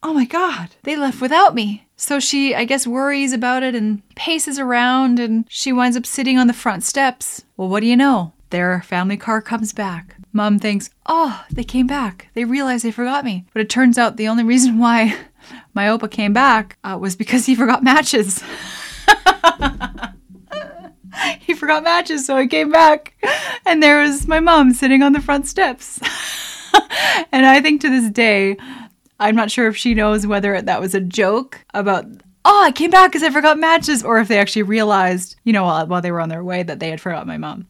oh 0.03 0.13
my 0.13 0.25
God, 0.25 0.69
they 0.83 0.95
left 0.95 1.21
without 1.21 1.55
me. 1.55 1.85
So 1.95 2.21
she, 2.21 2.55
I 2.55 2.63
guess, 2.63 2.87
worries 2.87 3.33
about 3.33 3.61
it 3.61 3.75
and 3.75 4.01
paces 4.15 4.57
around 4.57 5.19
and 5.19 5.45
she 5.49 5.73
winds 5.73 5.97
up 5.97 6.05
sitting 6.05 6.37
on 6.37 6.47
the 6.47 6.53
front 6.53 6.83
steps. 6.83 7.43
Well, 7.57 7.67
what 7.67 7.81
do 7.81 7.87
you 7.87 7.97
know? 7.97 8.31
Their 8.49 8.81
family 8.81 9.17
car 9.17 9.41
comes 9.41 9.73
back. 9.73 10.15
Mom 10.33 10.59
thinks, 10.59 10.89
oh, 11.05 11.45
they 11.51 11.63
came 11.63 11.87
back. 11.87 12.29
They 12.33 12.45
realized 12.45 12.83
they 12.83 12.91
forgot 12.91 13.25
me. 13.25 13.45
But 13.53 13.61
it 13.61 13.69
turns 13.69 13.97
out 13.97 14.17
the 14.17 14.27
only 14.27 14.43
reason 14.43 14.79
why 14.79 15.15
my 15.73 15.85
Opa 15.85 16.09
came 16.09 16.33
back 16.33 16.77
uh, 16.83 16.97
was 16.99 17.15
because 17.15 17.45
he 17.45 17.55
forgot 17.55 17.83
matches. 17.83 18.43
he 21.39 21.53
forgot 21.53 21.83
matches, 21.83 22.25
so 22.25 22.37
he 22.37 22.47
came 22.47 22.71
back. 22.71 23.13
And 23.65 23.81
there 23.81 24.01
was 24.01 24.27
my 24.27 24.39
mom 24.39 24.73
sitting 24.73 25.03
on 25.03 25.13
the 25.13 25.21
front 25.21 25.47
steps. 25.47 25.99
and 27.31 27.45
I 27.45 27.61
think 27.61 27.81
to 27.81 27.89
this 27.89 28.09
day, 28.09 28.57
I'm 29.19 29.35
not 29.35 29.51
sure 29.51 29.67
if 29.67 29.77
she 29.77 29.93
knows 29.93 30.25
whether 30.25 30.61
that 30.61 30.81
was 30.81 30.95
a 30.95 31.01
joke 31.01 31.63
about, 31.73 32.05
oh, 32.45 32.63
I 32.63 32.71
came 32.71 32.89
back 32.89 33.11
because 33.11 33.23
I 33.23 33.31
forgot 33.31 33.59
matches, 33.59 34.03
or 34.03 34.19
if 34.19 34.27
they 34.27 34.39
actually 34.39 34.63
realized, 34.63 35.35
you 35.43 35.53
know, 35.53 35.65
while, 35.65 35.87
while 35.87 36.01
they 36.01 36.11
were 36.11 36.21
on 36.21 36.29
their 36.29 36.43
way 36.43 36.63
that 36.63 36.79
they 36.79 36.89
had 36.89 37.01
forgot 37.01 37.27
my 37.27 37.37
mom. 37.37 37.67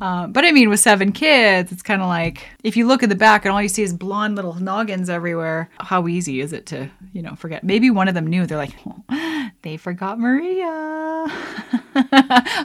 Uh, 0.00 0.26
but 0.26 0.44
I 0.44 0.52
mean, 0.52 0.68
with 0.70 0.80
seven 0.80 1.12
kids, 1.12 1.72
it's 1.72 1.82
kind 1.82 2.00
of 2.00 2.08
like 2.08 2.46
if 2.64 2.76
you 2.76 2.86
look 2.86 3.02
at 3.02 3.08
the 3.08 3.14
back 3.14 3.44
and 3.44 3.52
all 3.52 3.60
you 3.60 3.68
see 3.68 3.82
is 3.82 3.92
blonde 3.92 4.36
little 4.36 4.54
noggins 4.54 5.10
everywhere, 5.10 5.68
how 5.78 6.08
easy 6.08 6.40
is 6.40 6.52
it 6.52 6.66
to, 6.66 6.90
you 7.12 7.22
know, 7.22 7.34
forget? 7.34 7.62
Maybe 7.64 7.90
one 7.90 8.08
of 8.08 8.14
them 8.14 8.26
knew. 8.26 8.46
They're 8.46 8.58
like, 8.58 8.74
oh, 8.86 9.50
they 9.62 9.76
forgot 9.76 10.18
Maria. 10.18 10.66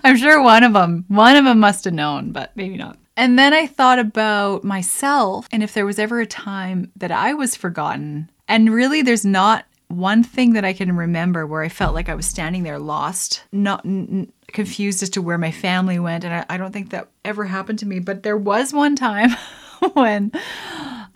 I'm 0.03 0.17
sure 0.17 0.41
one 0.41 0.63
of 0.63 0.73
them, 0.73 1.05
one 1.07 1.35
of 1.35 1.45
them 1.45 1.59
must 1.59 1.83
have 1.85 1.93
known, 1.93 2.31
but 2.31 2.51
maybe 2.55 2.77
not. 2.77 2.97
And 3.17 3.39
then 3.39 3.53
I 3.53 3.67
thought 3.67 3.99
about 3.99 4.63
myself 4.63 5.47
and 5.51 5.63
if 5.63 5.73
there 5.73 5.85
was 5.85 5.99
ever 5.99 6.19
a 6.19 6.25
time 6.25 6.91
that 6.97 7.11
I 7.11 7.33
was 7.33 7.55
forgotten. 7.55 8.29
And 8.47 8.73
really, 8.73 9.01
there's 9.01 9.25
not 9.25 9.65
one 9.87 10.23
thing 10.23 10.53
that 10.53 10.65
I 10.65 10.73
can 10.73 10.95
remember 10.95 11.45
where 11.45 11.61
I 11.61 11.69
felt 11.69 11.93
like 11.93 12.09
I 12.09 12.15
was 12.15 12.25
standing 12.25 12.63
there 12.63 12.79
lost, 12.79 13.43
not 13.51 13.85
n- 13.85 14.31
confused 14.47 15.03
as 15.03 15.09
to 15.11 15.21
where 15.21 15.37
my 15.37 15.51
family 15.51 15.99
went. 15.99 16.23
And 16.23 16.33
I, 16.33 16.45
I 16.49 16.57
don't 16.57 16.71
think 16.71 16.91
that 16.91 17.09
ever 17.23 17.45
happened 17.45 17.79
to 17.79 17.85
me. 17.85 17.99
But 17.99 18.23
there 18.23 18.37
was 18.37 18.73
one 18.73 18.95
time 18.95 19.31
when 19.93 20.31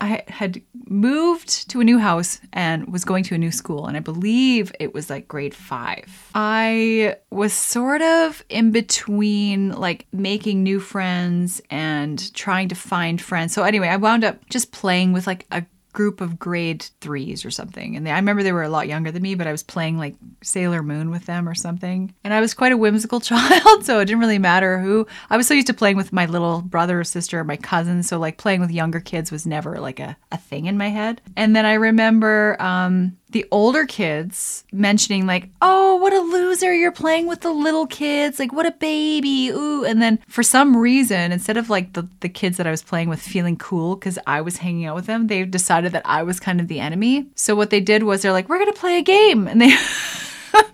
I 0.01 0.23
had 0.27 0.61
moved 0.85 1.69
to 1.69 1.81
a 1.81 1.83
new 1.83 1.99
house 1.99 2.39
and 2.53 2.91
was 2.91 3.03
going 3.03 3.23
to 3.25 3.35
a 3.35 3.37
new 3.37 3.51
school. 3.51 3.87
And 3.87 3.97
I 3.97 3.99
believe 3.99 4.71
it 4.79 4.93
was 4.93 5.09
like 5.09 5.27
grade 5.27 5.53
five. 5.53 6.31
I 6.33 7.15
was 7.29 7.53
sort 7.53 8.01
of 8.01 8.43
in 8.49 8.71
between 8.71 9.71
like 9.71 10.07
making 10.11 10.63
new 10.63 10.79
friends 10.79 11.61
and 11.69 12.33
trying 12.33 12.69
to 12.69 12.75
find 12.75 13.21
friends. 13.21 13.53
So, 13.53 13.63
anyway, 13.63 13.89
I 13.89 13.97
wound 13.97 14.23
up 14.23 14.47
just 14.49 14.71
playing 14.71 15.13
with 15.13 15.27
like 15.27 15.45
a 15.51 15.65
group 15.93 16.21
of 16.21 16.37
grade 16.37 16.87
threes 17.01 17.43
or 17.43 17.51
something. 17.51 17.95
And 17.95 18.05
they, 18.05 18.11
I 18.11 18.17
remember 18.17 18.43
they 18.43 18.51
were 18.51 18.63
a 18.63 18.69
lot 18.69 18.87
younger 18.87 19.11
than 19.11 19.21
me, 19.21 19.35
but 19.35 19.47
I 19.47 19.51
was 19.51 19.63
playing 19.63 19.97
like 19.97 20.15
Sailor 20.41 20.83
Moon 20.83 21.09
with 21.09 21.25
them 21.25 21.49
or 21.49 21.55
something. 21.55 22.13
And 22.23 22.33
I 22.33 22.41
was 22.41 22.53
quite 22.53 22.71
a 22.71 22.77
whimsical 22.77 23.19
child, 23.19 23.85
so 23.85 23.99
it 23.99 24.05
didn't 24.05 24.19
really 24.19 24.39
matter 24.39 24.79
who. 24.79 25.07
I 25.29 25.37
was 25.37 25.47
so 25.47 25.53
used 25.53 25.67
to 25.67 25.73
playing 25.73 25.97
with 25.97 26.13
my 26.13 26.25
little 26.25 26.61
brother 26.61 26.99
or 26.99 27.03
sister 27.03 27.39
or 27.39 27.43
my 27.43 27.57
cousins. 27.57 28.07
So 28.07 28.19
like 28.19 28.37
playing 28.37 28.61
with 28.61 28.71
younger 28.71 28.99
kids 28.99 29.31
was 29.31 29.45
never 29.45 29.79
like 29.79 29.99
a, 29.99 30.15
a 30.31 30.37
thing 30.37 30.67
in 30.67 30.77
my 30.77 30.89
head. 30.89 31.21
And 31.35 31.55
then 31.55 31.65
I 31.65 31.73
remember 31.73 32.55
um, 32.59 33.17
the 33.31 33.45
older 33.51 33.85
kids 33.85 34.63
mentioning 34.71 35.25
like, 35.27 35.49
"Oh, 35.61 35.95
what 35.97 36.13
a 36.13 36.19
loser! 36.19 36.73
You're 36.73 36.91
playing 36.91 37.27
with 37.27 37.41
the 37.41 37.51
little 37.51 37.85
kids. 37.85 38.39
Like, 38.39 38.51
what 38.51 38.65
a 38.65 38.71
baby!" 38.71 39.49
Ooh, 39.49 39.85
and 39.85 40.01
then 40.01 40.19
for 40.27 40.43
some 40.43 40.75
reason, 40.75 41.31
instead 41.31 41.57
of 41.57 41.69
like 41.69 41.93
the 41.93 42.07
the 42.21 42.29
kids 42.29 42.57
that 42.57 42.67
I 42.67 42.71
was 42.71 42.81
playing 42.81 43.09
with 43.09 43.21
feeling 43.21 43.57
cool 43.57 43.95
because 43.95 44.17
I 44.25 44.41
was 44.41 44.57
hanging 44.57 44.85
out 44.85 44.95
with 44.95 45.05
them, 45.05 45.27
they 45.27 45.45
decided 45.45 45.91
that 45.91 46.05
I 46.05 46.23
was 46.23 46.39
kind 46.39 46.59
of 46.59 46.67
the 46.67 46.79
enemy. 46.79 47.27
So 47.35 47.55
what 47.55 47.69
they 47.69 47.79
did 47.79 48.03
was 48.03 48.21
they're 48.21 48.31
like, 48.31 48.49
"We're 48.49 48.59
gonna 48.59 48.73
play 48.73 48.97
a 48.97 49.03
game," 49.03 49.47
and 49.47 49.61
they 49.61 49.75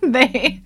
they. 0.02 0.62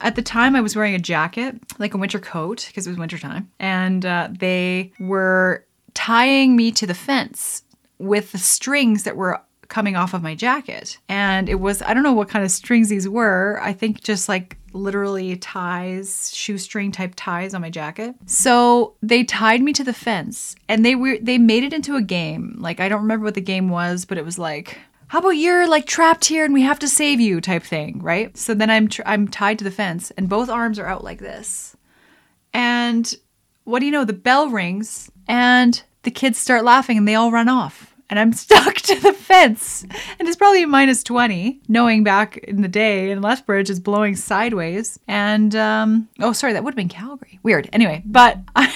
At 0.00 0.16
the 0.16 0.22
time, 0.22 0.56
I 0.56 0.60
was 0.60 0.74
wearing 0.74 0.96
a 0.96 0.98
jacket, 0.98 1.54
like 1.78 1.94
a 1.94 1.98
winter 1.98 2.18
coat, 2.18 2.64
because 2.66 2.86
it 2.86 2.90
was 2.90 2.98
wintertime, 2.98 3.50
and 3.60 4.04
uh, 4.04 4.28
they 4.32 4.92
were 4.98 5.64
tying 5.94 6.56
me 6.56 6.72
to 6.72 6.86
the 6.86 6.94
fence 6.94 7.62
with 7.98 8.32
the 8.32 8.38
strings 8.38 9.04
that 9.04 9.16
were 9.16 9.40
coming 9.72 9.96
off 9.96 10.12
of 10.12 10.22
my 10.22 10.34
jacket. 10.34 10.98
And 11.08 11.48
it 11.48 11.54
was, 11.54 11.80
I 11.80 11.94
don't 11.94 12.02
know 12.02 12.12
what 12.12 12.28
kind 12.28 12.44
of 12.44 12.50
strings 12.50 12.90
these 12.90 13.08
were. 13.08 13.58
I 13.62 13.72
think 13.72 14.02
just 14.02 14.28
like 14.28 14.58
literally 14.74 15.34
ties, 15.36 16.30
shoestring 16.34 16.92
type 16.92 17.14
ties 17.16 17.54
on 17.54 17.62
my 17.62 17.70
jacket. 17.70 18.14
So 18.26 18.96
they 19.02 19.24
tied 19.24 19.62
me 19.62 19.72
to 19.72 19.82
the 19.82 19.94
fence 19.94 20.54
and 20.68 20.84
they 20.84 20.94
were 20.94 21.16
they 21.22 21.38
made 21.38 21.64
it 21.64 21.72
into 21.72 21.96
a 21.96 22.02
game. 22.02 22.56
Like 22.58 22.80
I 22.80 22.90
don't 22.90 23.00
remember 23.00 23.24
what 23.24 23.34
the 23.34 23.40
game 23.40 23.70
was, 23.70 24.04
but 24.04 24.18
it 24.18 24.26
was 24.26 24.38
like 24.38 24.78
how 25.08 25.20
about 25.20 25.30
you're 25.30 25.66
like 25.66 25.86
trapped 25.86 26.26
here 26.26 26.44
and 26.44 26.52
we 26.52 26.62
have 26.62 26.78
to 26.80 26.88
save 26.88 27.18
you 27.18 27.40
type 27.40 27.62
thing, 27.62 28.00
right? 28.02 28.36
So 28.36 28.52
then 28.52 28.68
I'm 28.68 28.88
tr- 28.88 29.02
I'm 29.06 29.26
tied 29.26 29.58
to 29.58 29.64
the 29.64 29.70
fence 29.70 30.10
and 30.12 30.28
both 30.28 30.50
arms 30.50 30.78
are 30.78 30.86
out 30.86 31.02
like 31.02 31.18
this. 31.18 31.74
And 32.52 33.14
what 33.64 33.80
do 33.80 33.86
you 33.86 33.92
know? 33.92 34.04
The 34.04 34.12
bell 34.12 34.50
rings 34.50 35.10
and 35.26 35.82
the 36.02 36.10
kids 36.10 36.38
start 36.38 36.62
laughing 36.62 36.98
and 36.98 37.08
they 37.08 37.14
all 37.14 37.30
run 37.30 37.48
off 37.48 37.91
and 38.10 38.18
I'm 38.18 38.32
stuck 38.34 38.74
to 38.74 39.00
the 39.00 39.12
fence. 39.12 39.84
And 40.18 40.28
it's 40.28 40.36
probably 40.36 40.64
minus 40.66 41.02
20, 41.02 41.60
knowing 41.68 42.04
back 42.04 42.38
in 42.38 42.62
the 42.62 42.68
day 42.68 43.10
in 43.10 43.22
Lethbridge 43.22 43.70
is 43.70 43.80
blowing 43.80 44.16
sideways. 44.16 44.98
And, 45.08 45.54
um, 45.56 46.08
oh, 46.20 46.32
sorry, 46.32 46.52
that 46.52 46.64
would 46.64 46.72
have 46.72 46.76
been 46.76 46.88
Calgary. 46.88 47.38
Weird. 47.42 47.68
Anyway, 47.72 48.02
but 48.04 48.38
I, 48.56 48.72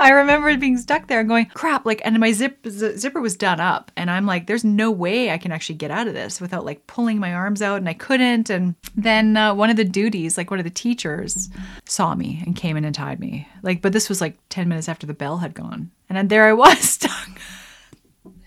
I 0.00 0.10
remember 0.10 0.56
being 0.56 0.76
stuck 0.76 1.06
there 1.06 1.20
and 1.20 1.28
going, 1.28 1.46
crap, 1.46 1.86
like, 1.86 2.00
and 2.04 2.18
my 2.18 2.32
zip, 2.32 2.58
z- 2.66 2.96
zipper 2.96 3.20
was 3.20 3.36
done 3.36 3.60
up. 3.60 3.92
And 3.96 4.10
I'm 4.10 4.26
like, 4.26 4.46
there's 4.46 4.64
no 4.64 4.90
way 4.90 5.30
I 5.30 5.38
can 5.38 5.52
actually 5.52 5.76
get 5.76 5.90
out 5.90 6.08
of 6.08 6.14
this 6.14 6.40
without 6.40 6.64
like 6.64 6.86
pulling 6.86 7.18
my 7.18 7.32
arms 7.32 7.62
out. 7.62 7.78
And 7.78 7.88
I 7.88 7.94
couldn't. 7.94 8.50
And 8.50 8.74
then 8.96 9.36
uh, 9.36 9.54
one 9.54 9.70
of 9.70 9.76
the 9.76 9.84
duties, 9.84 10.36
like 10.36 10.50
one 10.50 10.60
of 10.60 10.64
the 10.64 10.70
teachers, 10.70 11.48
saw 11.84 12.14
me 12.14 12.42
and 12.44 12.56
came 12.56 12.76
in 12.76 12.84
and 12.84 12.94
tied 12.94 13.20
me. 13.20 13.46
Like, 13.62 13.82
but 13.82 13.92
this 13.92 14.08
was 14.08 14.20
like 14.20 14.36
10 14.48 14.68
minutes 14.68 14.88
after 14.88 15.06
the 15.06 15.14
bell 15.14 15.38
had 15.38 15.54
gone. 15.54 15.90
And 16.08 16.16
then 16.16 16.28
there 16.28 16.46
I 16.46 16.52
was 16.52 16.78
stuck 16.80 17.28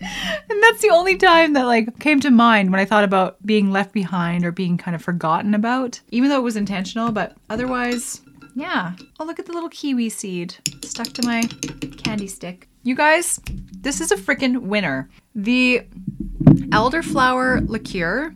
and 0.00 0.62
that's 0.62 0.82
the 0.82 0.90
only 0.90 1.16
time 1.16 1.52
that 1.54 1.64
like 1.64 1.98
came 1.98 2.20
to 2.20 2.30
mind 2.30 2.70
when 2.70 2.80
I 2.80 2.84
thought 2.84 3.04
about 3.04 3.44
being 3.46 3.70
left 3.70 3.92
behind 3.92 4.44
or 4.44 4.52
being 4.52 4.76
kind 4.76 4.94
of 4.94 5.02
forgotten 5.02 5.54
about, 5.54 6.00
even 6.10 6.30
though 6.30 6.38
it 6.38 6.44
was 6.44 6.56
intentional, 6.56 7.12
but 7.12 7.36
otherwise, 7.50 8.20
yeah. 8.54 8.92
Oh, 9.18 9.24
look 9.24 9.38
at 9.38 9.46
the 9.46 9.52
little 9.52 9.68
kiwi 9.68 10.08
seed 10.08 10.56
stuck 10.84 11.08
to 11.08 11.26
my 11.26 11.42
candy 11.98 12.26
stick. 12.26 12.68
You 12.82 12.94
guys, 12.94 13.40
this 13.80 14.00
is 14.00 14.12
a 14.12 14.16
freaking 14.16 14.62
winner. 14.62 15.08
The 15.34 15.86
elderflower 16.44 17.68
liqueur 17.68 18.34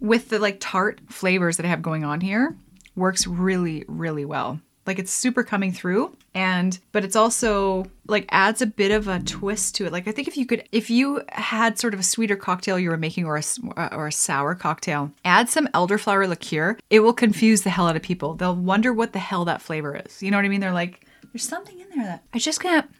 with 0.00 0.28
the 0.28 0.38
like 0.38 0.58
tart 0.60 1.00
flavors 1.08 1.56
that 1.56 1.66
I 1.66 1.68
have 1.68 1.82
going 1.82 2.04
on 2.04 2.20
here 2.20 2.56
works 2.94 3.26
really, 3.26 3.84
really 3.88 4.24
well. 4.24 4.60
Like 4.86 4.98
it's 4.98 5.12
super 5.12 5.42
coming 5.42 5.72
through 5.72 6.16
and 6.34 6.78
but 6.92 7.04
it's 7.04 7.16
also 7.16 7.86
like 8.06 8.26
adds 8.30 8.62
a 8.62 8.66
bit 8.66 8.90
of 8.90 9.08
a 9.08 9.20
twist 9.20 9.74
to 9.76 9.86
it. 9.86 9.92
Like 9.92 10.08
I 10.08 10.12
think 10.12 10.28
if 10.28 10.36
you 10.36 10.46
could 10.46 10.66
if 10.72 10.90
you 10.90 11.22
had 11.30 11.78
sort 11.78 11.94
of 11.94 12.00
a 12.00 12.04
sweeter 12.04 12.36
cocktail 12.36 12.78
you 12.78 12.90
were 12.90 12.96
making 12.96 13.26
or 13.26 13.36
a 13.36 13.42
uh, 13.76 13.88
or 13.92 14.06
a 14.06 14.12
sour 14.12 14.54
cocktail, 14.54 15.10
add 15.24 15.48
some 15.48 15.66
elderflower 15.68 16.28
liqueur, 16.28 16.78
it 16.90 17.00
will 17.00 17.12
confuse 17.12 17.62
the 17.62 17.70
hell 17.70 17.88
out 17.88 17.96
of 17.96 18.02
people. 18.02 18.34
They'll 18.34 18.56
wonder 18.56 18.92
what 18.92 19.12
the 19.12 19.18
hell 19.18 19.44
that 19.44 19.62
flavor 19.62 20.00
is. 20.06 20.22
You 20.22 20.30
know 20.30 20.38
what 20.38 20.46
I 20.46 20.48
mean? 20.48 20.60
They're 20.60 20.72
like 20.72 21.06
there's 21.32 21.46
something 21.46 21.78
in 21.78 21.88
there 21.94 22.04
that 22.04 22.22
I 22.32 22.38
just 22.38 22.60
can't 22.60 22.90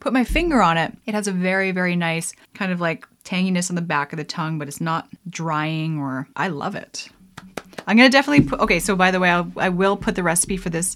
put 0.00 0.12
my 0.12 0.24
finger 0.24 0.62
on 0.62 0.78
it. 0.78 0.96
It 1.06 1.14
has 1.14 1.28
a 1.28 1.32
very 1.32 1.72
very 1.72 1.96
nice 1.96 2.32
kind 2.54 2.72
of 2.72 2.80
like 2.80 3.06
tanginess 3.24 3.70
on 3.70 3.76
the 3.76 3.82
back 3.82 4.12
of 4.12 4.16
the 4.16 4.24
tongue, 4.24 4.58
but 4.58 4.68
it's 4.68 4.80
not 4.80 5.08
drying 5.28 5.98
or 5.98 6.28
I 6.36 6.48
love 6.48 6.74
it. 6.74 7.10
I'm 7.88 7.96
gonna 7.96 8.10
definitely 8.10 8.46
put. 8.46 8.60
Okay, 8.60 8.78
so 8.80 8.94
by 8.94 9.10
the 9.10 9.18
way, 9.18 9.30
I'll, 9.30 9.50
I 9.56 9.70
will 9.70 9.96
put 9.96 10.14
the 10.14 10.22
recipe 10.22 10.58
for 10.58 10.68
this 10.68 10.94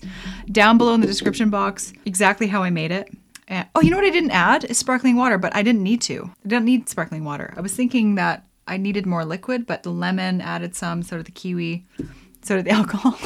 down 0.50 0.76
below 0.76 0.92
in 0.92 1.00
the 1.00 1.06
description 1.06 1.48
box. 1.48 1.92
Exactly 2.04 2.46
how 2.46 2.62
I 2.62 2.68
made 2.68 2.90
it. 2.90 3.08
And, 3.48 3.66
oh, 3.74 3.80
you 3.80 3.90
know 3.90 3.96
what 3.96 4.04
I 4.04 4.10
didn't 4.10 4.30
add 4.30 4.64
is 4.64 4.76
sparkling 4.76 5.16
water, 5.16 5.38
but 5.38 5.56
I 5.56 5.62
didn't 5.62 5.82
need 5.82 6.02
to. 6.02 6.30
I 6.44 6.48
don't 6.48 6.66
need 6.66 6.90
sparkling 6.90 7.24
water. 7.24 7.52
I 7.56 7.62
was 7.62 7.74
thinking 7.74 8.16
that 8.16 8.44
I 8.66 8.76
needed 8.76 9.06
more 9.06 9.24
liquid, 9.24 9.66
but 9.66 9.82
the 9.82 9.90
lemon 9.90 10.42
added 10.42 10.76
some, 10.76 11.02
so 11.02 11.16
did 11.16 11.26
the 11.26 11.32
kiwi, 11.32 11.86
so 12.42 12.56
did 12.56 12.66
the 12.66 12.70
alcohol. 12.80 13.16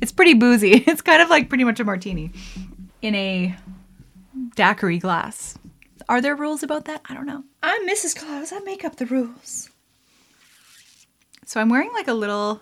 it's 0.00 0.12
pretty 0.12 0.34
boozy. 0.34 0.84
It's 0.86 1.02
kind 1.02 1.20
of 1.20 1.28
like 1.28 1.48
pretty 1.48 1.64
much 1.64 1.80
a 1.80 1.84
martini 1.84 2.30
in 3.02 3.14
a 3.16 3.56
daiquiri 4.54 4.98
glass. 4.98 5.58
Are 6.08 6.20
there 6.20 6.36
rules 6.36 6.62
about 6.62 6.84
that? 6.84 7.02
I 7.08 7.14
don't 7.14 7.26
know. 7.26 7.42
I'm 7.62 7.88
Mrs. 7.88 8.16
Claus. 8.16 8.52
I 8.52 8.60
make 8.60 8.84
up 8.84 8.96
the 8.96 9.06
rules. 9.06 9.68
So 11.44 11.60
I'm 11.60 11.68
wearing 11.68 11.92
like 11.92 12.06
a 12.06 12.14
little 12.14 12.60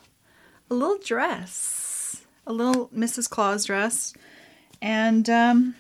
a 0.70 0.74
little 0.74 0.98
dress, 0.98 2.22
a 2.46 2.52
little 2.52 2.88
Mrs. 2.88 3.28
Claus 3.28 3.64
dress, 3.64 4.14
and 4.80 5.28
um, 5.30 5.74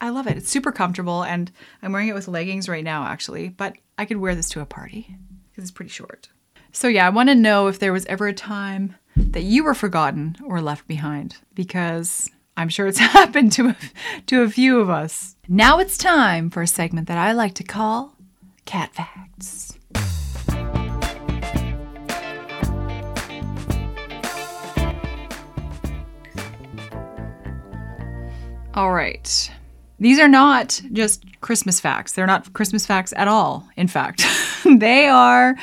I 0.00 0.10
love 0.10 0.26
it. 0.26 0.36
It's 0.36 0.50
super 0.50 0.72
comfortable, 0.72 1.22
and 1.22 1.50
I'm 1.82 1.92
wearing 1.92 2.08
it 2.08 2.14
with 2.14 2.28
leggings 2.28 2.68
right 2.68 2.84
now, 2.84 3.04
actually. 3.04 3.48
But 3.48 3.76
I 3.96 4.04
could 4.04 4.18
wear 4.18 4.34
this 4.34 4.48
to 4.50 4.60
a 4.60 4.66
party 4.66 5.16
because 5.50 5.64
it's 5.64 5.72
pretty 5.72 5.90
short. 5.90 6.28
So 6.72 6.88
yeah, 6.88 7.06
I 7.06 7.10
want 7.10 7.28
to 7.28 7.34
know 7.34 7.66
if 7.66 7.78
there 7.78 7.92
was 7.92 8.06
ever 8.06 8.28
a 8.28 8.32
time 8.32 8.94
that 9.16 9.42
you 9.42 9.64
were 9.64 9.74
forgotten 9.74 10.36
or 10.44 10.60
left 10.60 10.86
behind, 10.86 11.38
because 11.54 12.30
I'm 12.56 12.68
sure 12.68 12.86
it's 12.86 12.98
happened 12.98 13.52
to 13.52 13.68
a, 13.70 13.76
to 14.26 14.42
a 14.42 14.50
few 14.50 14.80
of 14.80 14.90
us. 14.90 15.36
Now 15.48 15.78
it's 15.78 15.98
time 15.98 16.50
for 16.50 16.62
a 16.62 16.66
segment 16.66 17.08
that 17.08 17.18
I 17.18 17.32
like 17.32 17.54
to 17.54 17.64
call 17.64 18.16
Cat 18.64 18.94
Facts. 18.94 19.77
All 28.78 28.92
right. 28.92 29.50
These 29.98 30.20
are 30.20 30.28
not 30.28 30.80
just 30.92 31.24
Christmas 31.40 31.80
facts. 31.80 32.12
They're 32.12 32.28
not 32.28 32.52
Christmas 32.52 32.86
facts 32.86 33.12
at 33.16 33.26
all, 33.26 33.68
in 33.76 33.88
fact. 33.88 34.24
they 34.64 35.08
are 35.08 35.56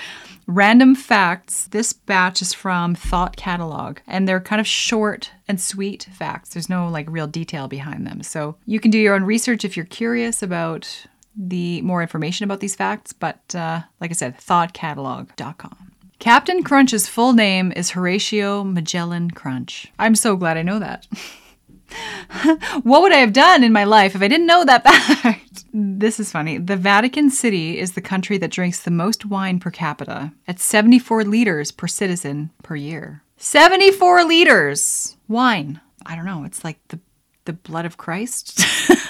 random 0.47 0.95
facts. 0.95 1.69
This 1.69 1.93
batch 1.93 2.41
is 2.41 2.54
from 2.54 2.93
Thought 2.93 3.38
Catalog, 3.38 3.99
and 4.06 4.28
they're 4.28 4.41
kind 4.41 4.60
of 4.60 4.67
short 4.67 5.32
and 5.47 5.62
sweet 5.62 6.10
facts. 6.12 6.49
There's 6.49 6.67
no 6.67 6.89
like 6.89 7.10
real 7.10 7.25
detail 7.25 7.69
behind 7.69 8.06
them. 8.06 8.21
So 8.21 8.58
you 8.65 8.82
can 8.82 8.91
do 8.91 8.99
your 8.99 9.15
own 9.15 9.23
research 9.23 9.63
if 9.63 9.78
you're 9.78 9.86
curious 9.86 10.43
about 10.43 11.06
the 11.38 11.82
more 11.84 12.01
information 12.01 12.43
about 12.43 12.60
these 12.60 12.75
facts, 12.75 13.13
but 13.13 13.56
uh, 13.56 13.84
like 14.01 14.12
I 14.12 14.13
said, 14.13 14.38
thoughtcatalog.com. 14.39 15.93
Captain 16.19 16.63
Crunch's 16.63 17.08
full 17.08 17.32
name 17.32 17.71
is 17.78 17.91
Horatio 17.91 18.65
Magellan 18.65 19.32
Crunch. 19.32 19.88
I'm 19.97 20.15
so 20.15 20.36
glad 20.36 20.58
I 20.58 20.63
know 20.63 20.80
that. 20.80 21.08
what 22.84 23.02
would 23.02 23.13
I 23.13 23.17
have 23.17 23.34
done 23.34 23.63
in 23.63 23.71
my 23.71 23.84
life 23.84 24.15
if 24.15 24.21
I 24.21 24.28
didn't 24.28 24.48
know 24.48 24.65
that 24.65 24.84
fact? 24.84 25.65
this 25.74 26.19
is 26.19 26.32
funny. 26.32 26.58
The 26.58 26.78
Vatican 26.78 27.30
City 27.30 27.80
is 27.80 27.93
the 27.93 28.02
country 28.02 28.38
that 28.38 28.52
drinks 28.52 28.82
the 28.82 28.91
most 28.91 29.26
wine 29.26 29.60
per 29.60 29.71
capita 29.71 30.34
at 30.48 30.60
74 30.60 31.24
liters 31.24 31.71
per 31.71 31.88
citizen 31.88 32.52
per 32.63 32.76
year. 32.76 33.24
74 33.38 34.24
liters! 34.24 35.17
Wine. 35.28 35.82
I 36.06 36.15
don't 36.15 36.26
know. 36.26 36.43
It's 36.43 36.63
like 36.63 36.80
the, 36.89 37.00
the 37.45 37.54
blood 37.54 37.86
of 37.86 37.98
Christ. 37.98 38.63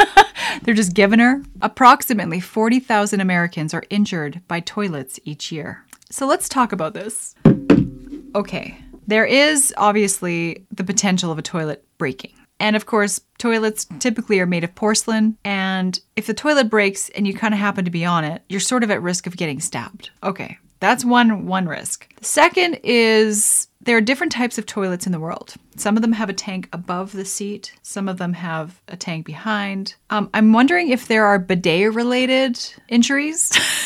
They're 0.63 0.73
just 0.73 0.93
giving 0.93 1.19
her. 1.19 1.43
Approximately 1.61 2.39
40,000 2.39 3.19
Americans 3.19 3.73
are 3.73 3.83
injured 3.89 4.41
by 4.47 4.61
toilets 4.61 5.19
each 5.23 5.51
year. 5.51 5.85
So 6.09 6.25
let's 6.25 6.49
talk 6.49 6.71
about 6.71 6.93
this. 6.93 7.35
Okay, 8.35 8.77
there 9.07 9.25
is 9.25 9.73
obviously 9.77 10.65
the 10.71 10.83
potential 10.83 11.31
of 11.31 11.37
a 11.37 11.41
toilet 11.41 11.85
breaking. 11.97 12.33
And 12.59 12.75
of 12.75 12.85
course, 12.85 13.21
toilets 13.37 13.85
typically 13.99 14.39
are 14.39 14.45
made 14.45 14.63
of 14.63 14.75
porcelain. 14.75 15.37
And 15.43 15.99
if 16.15 16.27
the 16.27 16.33
toilet 16.33 16.69
breaks 16.69 17.09
and 17.09 17.27
you 17.27 17.33
kind 17.33 17.53
of 17.53 17.59
happen 17.59 17.85
to 17.85 17.91
be 17.91 18.05
on 18.05 18.23
it, 18.23 18.43
you're 18.47 18.59
sort 18.59 18.83
of 18.83 18.91
at 18.91 19.01
risk 19.01 19.27
of 19.27 19.37
getting 19.37 19.59
stabbed. 19.59 20.09
Okay, 20.23 20.57
that's 20.79 21.03
one 21.05 21.47
one 21.47 21.67
risk. 21.67 22.13
The 22.17 22.25
second 22.25 22.79
is 22.83 23.67
there 23.81 23.97
are 23.97 24.01
different 24.01 24.31
types 24.31 24.57
of 24.57 24.65
toilets 24.65 25.05
in 25.05 25.11
the 25.11 25.19
world. 25.19 25.55
Some 25.75 25.95
of 25.95 26.01
them 26.01 26.13
have 26.13 26.29
a 26.29 26.33
tank 26.33 26.69
above 26.73 27.11
the 27.11 27.25
seat. 27.25 27.73
Some 27.83 28.09
of 28.09 28.17
them 28.17 28.33
have 28.33 28.81
a 28.87 28.97
tank 28.97 29.25
behind. 29.25 29.95
Um, 30.09 30.29
I'm 30.33 30.53
wondering 30.53 30.89
if 30.89 31.07
there 31.07 31.25
are 31.25 31.37
bidet 31.37 31.93
related 31.93 32.59
injuries. 32.89 33.51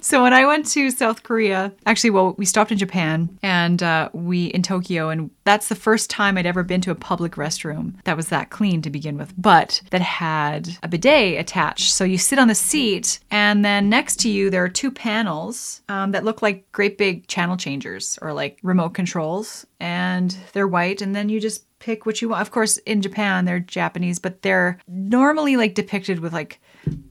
so 0.00 0.22
when 0.22 0.32
I 0.32 0.46
went 0.46 0.66
to 0.68 0.90
South 0.90 1.22
Korea, 1.22 1.72
actually, 1.84 2.10
well, 2.10 2.34
we 2.38 2.44
stopped 2.44 2.72
in 2.72 2.78
Japan 2.78 3.38
and 3.42 3.82
uh, 3.82 4.08
we 4.12 4.46
in 4.46 4.62
Tokyo, 4.62 5.08
and 5.08 5.30
that's 5.44 5.68
the 5.68 5.74
first 5.74 6.10
time 6.10 6.36
I'd 6.36 6.46
ever 6.46 6.62
been 6.62 6.80
to 6.82 6.90
a 6.90 6.94
public 6.94 7.32
restroom 7.32 7.94
that 8.04 8.16
was 8.16 8.28
that 8.28 8.50
clean 8.50 8.82
to 8.82 8.90
begin 8.90 9.16
with, 9.18 9.32
but 9.36 9.82
that 9.90 10.00
had 10.00 10.76
a 10.82 10.88
bidet 10.88 11.38
attached. 11.38 11.92
So 11.92 12.04
you 12.04 12.18
sit 12.18 12.38
on 12.38 12.48
the 12.48 12.54
seat, 12.54 13.20
and 13.30 13.64
then 13.64 13.88
next 13.88 14.20
to 14.20 14.28
you 14.28 14.50
there 14.50 14.64
are 14.64 14.68
two 14.68 14.90
panels 14.90 15.82
um, 15.88 16.12
that 16.12 16.24
look 16.24 16.42
like 16.42 16.70
great 16.72 16.98
big 16.98 17.26
channel 17.26 17.56
changers 17.56 18.18
or 18.22 18.32
like 18.32 18.58
remote 18.62 18.94
controls, 18.94 19.66
and 19.80 20.36
they're 20.52 20.68
white, 20.68 21.02
and 21.02 21.14
then 21.14 21.28
you 21.28 21.40
just 21.40 21.64
pick 21.78 22.06
what 22.06 22.20
you 22.20 22.28
want. 22.28 22.42
Of 22.42 22.50
course, 22.50 22.78
in 22.78 23.02
Japan, 23.02 23.44
they're 23.44 23.60
Japanese, 23.60 24.18
but 24.18 24.42
they're 24.42 24.78
normally 24.88 25.56
like 25.56 25.74
depicted 25.74 26.20
with 26.20 26.32
like 26.32 26.60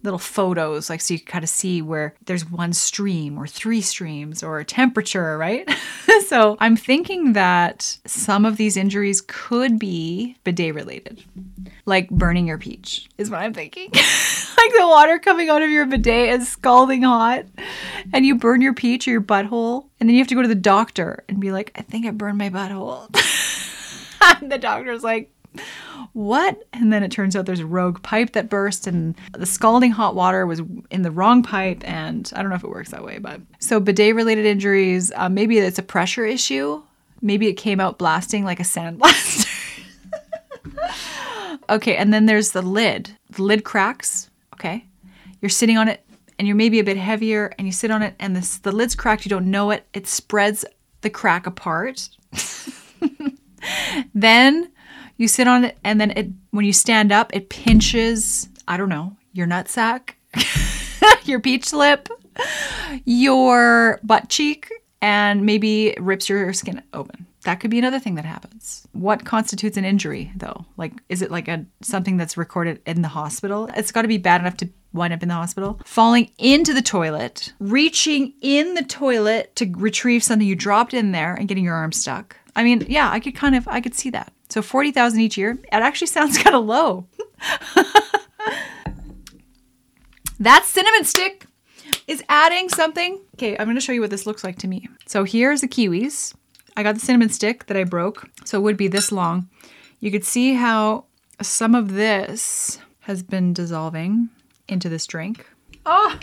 little 0.04 0.20
photos, 0.20 0.90
like 0.90 1.02
so 1.02 1.14
you 1.14 1.20
can 1.20 1.28
kind 1.28 1.44
of 1.44 1.50
see 1.50 1.82
where 1.82 2.16
there's 2.26 2.50
one 2.50 2.74
stream 2.74 3.38
or 3.38 3.48
three 3.48 3.82
streams 3.82 4.44
or 4.44 4.60
a 4.60 4.66
temperature, 4.66 5.38
right? 5.38 5.70
so 6.28 6.58
I'm 6.60 6.76
thinking 6.76 7.34
that 7.34 7.98
some 8.06 8.46
of 8.46 8.58
these 8.58 8.78
injuries 8.78 9.22
could 9.28 9.80
be 9.80 10.38
bidet 10.44 10.76
related, 10.76 11.24
like 11.86 12.10
burning 12.10 12.48
your 12.48 12.58
peach, 12.58 13.10
is 13.18 13.30
what 13.30 13.42
I'm 13.42 13.54
thinking. 13.54 13.90
like 13.94 14.72
the 14.78 14.88
water 14.88 15.20
coming 15.20 15.50
out 15.50 15.62
of 15.62 15.70
your 15.70 15.86
bidet 15.86 16.30
is 16.40 16.50
scalding 16.50 17.04
hot, 17.04 17.46
and 18.14 18.26
you 18.26 18.36
burn 18.36 18.62
your 18.62 18.74
peach 18.74 19.08
or 19.08 19.12
your 19.12 19.22
butthole, 19.22 19.88
and 20.00 20.08
then 20.08 20.16
you 20.16 20.22
have 20.22 20.30
to 20.30 20.36
go 20.36 20.42
to 20.42 20.48
the 20.48 20.56
doctor 20.56 21.24
and 21.28 21.40
be 21.40 21.52
like, 21.52 21.72
I 21.76 21.82
think 21.82 22.06
I 22.06 22.12
burned 22.12 22.38
my 22.38 22.50
butthole. 22.50 23.10
and 24.42 24.52
the 24.52 24.58
doctor's 24.58 25.04
like, 25.04 25.32
what? 26.14 26.64
And 26.72 26.94
then 26.94 27.04
it 27.04 27.12
turns 27.12 27.36
out 27.36 27.46
there's 27.46 27.60
a 27.60 27.66
rogue 27.66 28.02
pipe 28.02 28.32
that 28.34 28.50
burst, 28.50 28.88
and 28.88 29.16
the 29.34 29.46
scalding 29.46 29.92
hot 29.92 30.16
water 30.16 30.46
was 30.46 30.62
in 30.90 31.02
the 31.02 31.12
wrong 31.12 31.44
pipe. 31.44 31.82
And 31.84 32.32
I 32.36 32.42
don't 32.42 32.50
know 32.50 32.56
if 32.56 32.64
it 32.64 32.70
works 32.70 32.92
that 32.92 33.04
way, 33.04 33.18
but 33.18 33.42
so 33.60 33.80
bidet 33.80 34.16
related 34.16 34.46
injuries, 34.46 35.12
uh, 35.16 35.30
maybe 35.30 35.58
it's 35.58 35.80
a 35.80 35.84
pressure 35.84 36.26
issue. 36.26 36.82
Maybe 37.22 37.48
it 37.48 37.54
came 37.54 37.80
out 37.80 37.98
blasting 37.98 38.46
like 38.46 38.60
a 38.60 38.64
sandblaster. 38.64 39.46
okay, 41.70 41.96
and 41.96 42.14
then 42.14 42.26
there's 42.28 42.52
the 42.52 42.62
lid. 42.62 43.18
The 43.32 43.44
lid 43.44 43.64
cracks. 43.64 44.30
Okay, 44.54 44.86
you're 45.42 45.50
sitting 45.50 45.78
on 45.78 45.88
it, 45.88 46.02
and 46.40 46.48
you're 46.48 46.56
maybe 46.56 46.80
a 46.80 46.84
bit 46.84 46.98
heavier, 46.98 47.54
and 47.58 47.68
you 47.68 47.72
sit 47.74 47.92
on 47.92 48.02
it, 48.02 48.16
and 48.20 48.36
this, 48.36 48.58
the 48.60 48.72
lid's 48.72 48.96
cracked. 48.96 49.26
You 49.26 49.30
don't 49.30 49.52
know 49.52 49.72
it. 49.72 49.86
It 49.94 50.08
spreads 50.08 50.64
the 51.02 51.10
crack 51.10 51.46
apart. 51.46 52.10
then 54.14 54.72
you 55.18 55.28
sit 55.28 55.48
on 55.48 55.66
it, 55.66 55.78
and 55.84 56.00
then 56.00 56.12
it 56.12 56.30
when 56.52 56.66
you 56.66 56.74
stand 56.74 57.12
up, 57.12 57.36
it 57.36 57.50
pinches. 57.50 58.50
I 58.68 58.78
don't 58.78 58.90
know 58.90 59.16
your 59.34 59.48
nutsack, 59.48 60.12
your 61.26 61.40
peach 61.40 61.74
lip, 61.74 62.10
your 63.04 64.00
butt 64.04 64.30
cheek, 64.30 64.72
and 65.02 65.46
maybe 65.46 65.96
rips 66.00 66.30
your 66.30 66.54
skin 66.54 66.82
open. 66.94 67.26
That 67.44 67.60
could 67.60 67.70
be 67.70 67.78
another 67.78 68.00
thing 68.00 68.16
that 68.16 68.26
happens. 68.26 68.88
What 68.94 69.24
constitutes 69.24 69.78
an 69.78 69.86
injury, 69.86 70.32
though? 70.36 70.66
Like, 70.78 70.94
is 71.10 71.22
it 71.22 71.30
like 71.30 71.48
a 71.48 71.64
something 71.82 72.18
that's 72.18 72.38
recorded 72.38 72.82
in 72.88 73.04
the 73.04 73.08
hospital? 73.08 73.70
It's 73.76 73.92
got 73.92 74.02
to 74.02 74.08
be 74.08 74.18
bad 74.18 74.42
enough 74.42 74.58
to 74.58 74.70
wind 74.94 75.14
up 75.14 75.22
in 75.22 75.30
the 75.30 75.36
hospital. 75.36 75.80
Falling 75.86 76.32
into 76.40 76.74
the 76.74 76.82
toilet, 76.82 77.54
reaching 77.60 78.34
in 78.42 78.74
the 78.74 78.84
toilet 78.84 79.56
to 79.58 79.72
retrieve 79.76 80.24
something 80.24 80.48
you 80.48 80.56
dropped 80.56 80.96
in 80.96 81.12
there, 81.12 81.36
and 81.36 81.48
getting 81.48 81.64
your 81.64 81.76
arm 81.76 81.92
stuck. 81.92 82.36
I 82.56 82.64
mean, 82.64 82.86
yeah, 82.90 83.12
I 83.12 83.20
could 83.20 83.36
kind 83.36 83.56
of, 83.56 83.68
I 83.68 83.82
could 83.82 83.94
see 83.94 84.10
that. 84.12 84.34
So 84.50 84.62
40,000 84.62 85.20
each 85.20 85.38
year, 85.38 85.52
it 85.52 85.68
actually 85.72 86.08
sounds 86.08 86.38
kind 86.44 86.56
of 86.56 86.66
low. 86.66 87.08
that 90.40 90.66
cinnamon 90.66 91.04
stick 91.04 91.48
is 92.08 92.24
adding 92.30 92.70
something. 92.70 93.22
Okay, 93.36 93.58
I'm 93.58 93.66
going 93.66 93.76
to 93.76 93.82
show 93.82 93.92
you 93.92 94.02
what 94.02 94.10
this 94.10 94.26
looks 94.26 94.44
like 94.44 94.58
to 94.60 94.68
me. 94.68 94.88
So 95.08 95.24
here's 95.24 95.62
the 95.62 95.68
kiwis. 95.68 96.34
I 96.78 96.84
got 96.84 96.96
the 96.96 97.02
cinnamon 97.02 97.30
stick 97.30 97.68
that 97.68 97.78
I 97.78 97.84
broke, 97.84 98.30
so 98.44 98.58
it 98.60 98.62
would 98.62 98.78
be 98.78 98.88
this 98.88 99.12
long. 99.12 99.50
You 100.00 100.12
could 100.12 100.26
see 100.26 100.54
how 100.54 101.06
some 101.42 101.74
of 101.74 101.94
this 101.94 102.80
has 103.02 103.24
been 103.24 103.54
dissolving 103.54 104.30
into 104.68 104.90
this 104.90 105.08
drink. 105.08 105.46
Oh, 105.86 106.20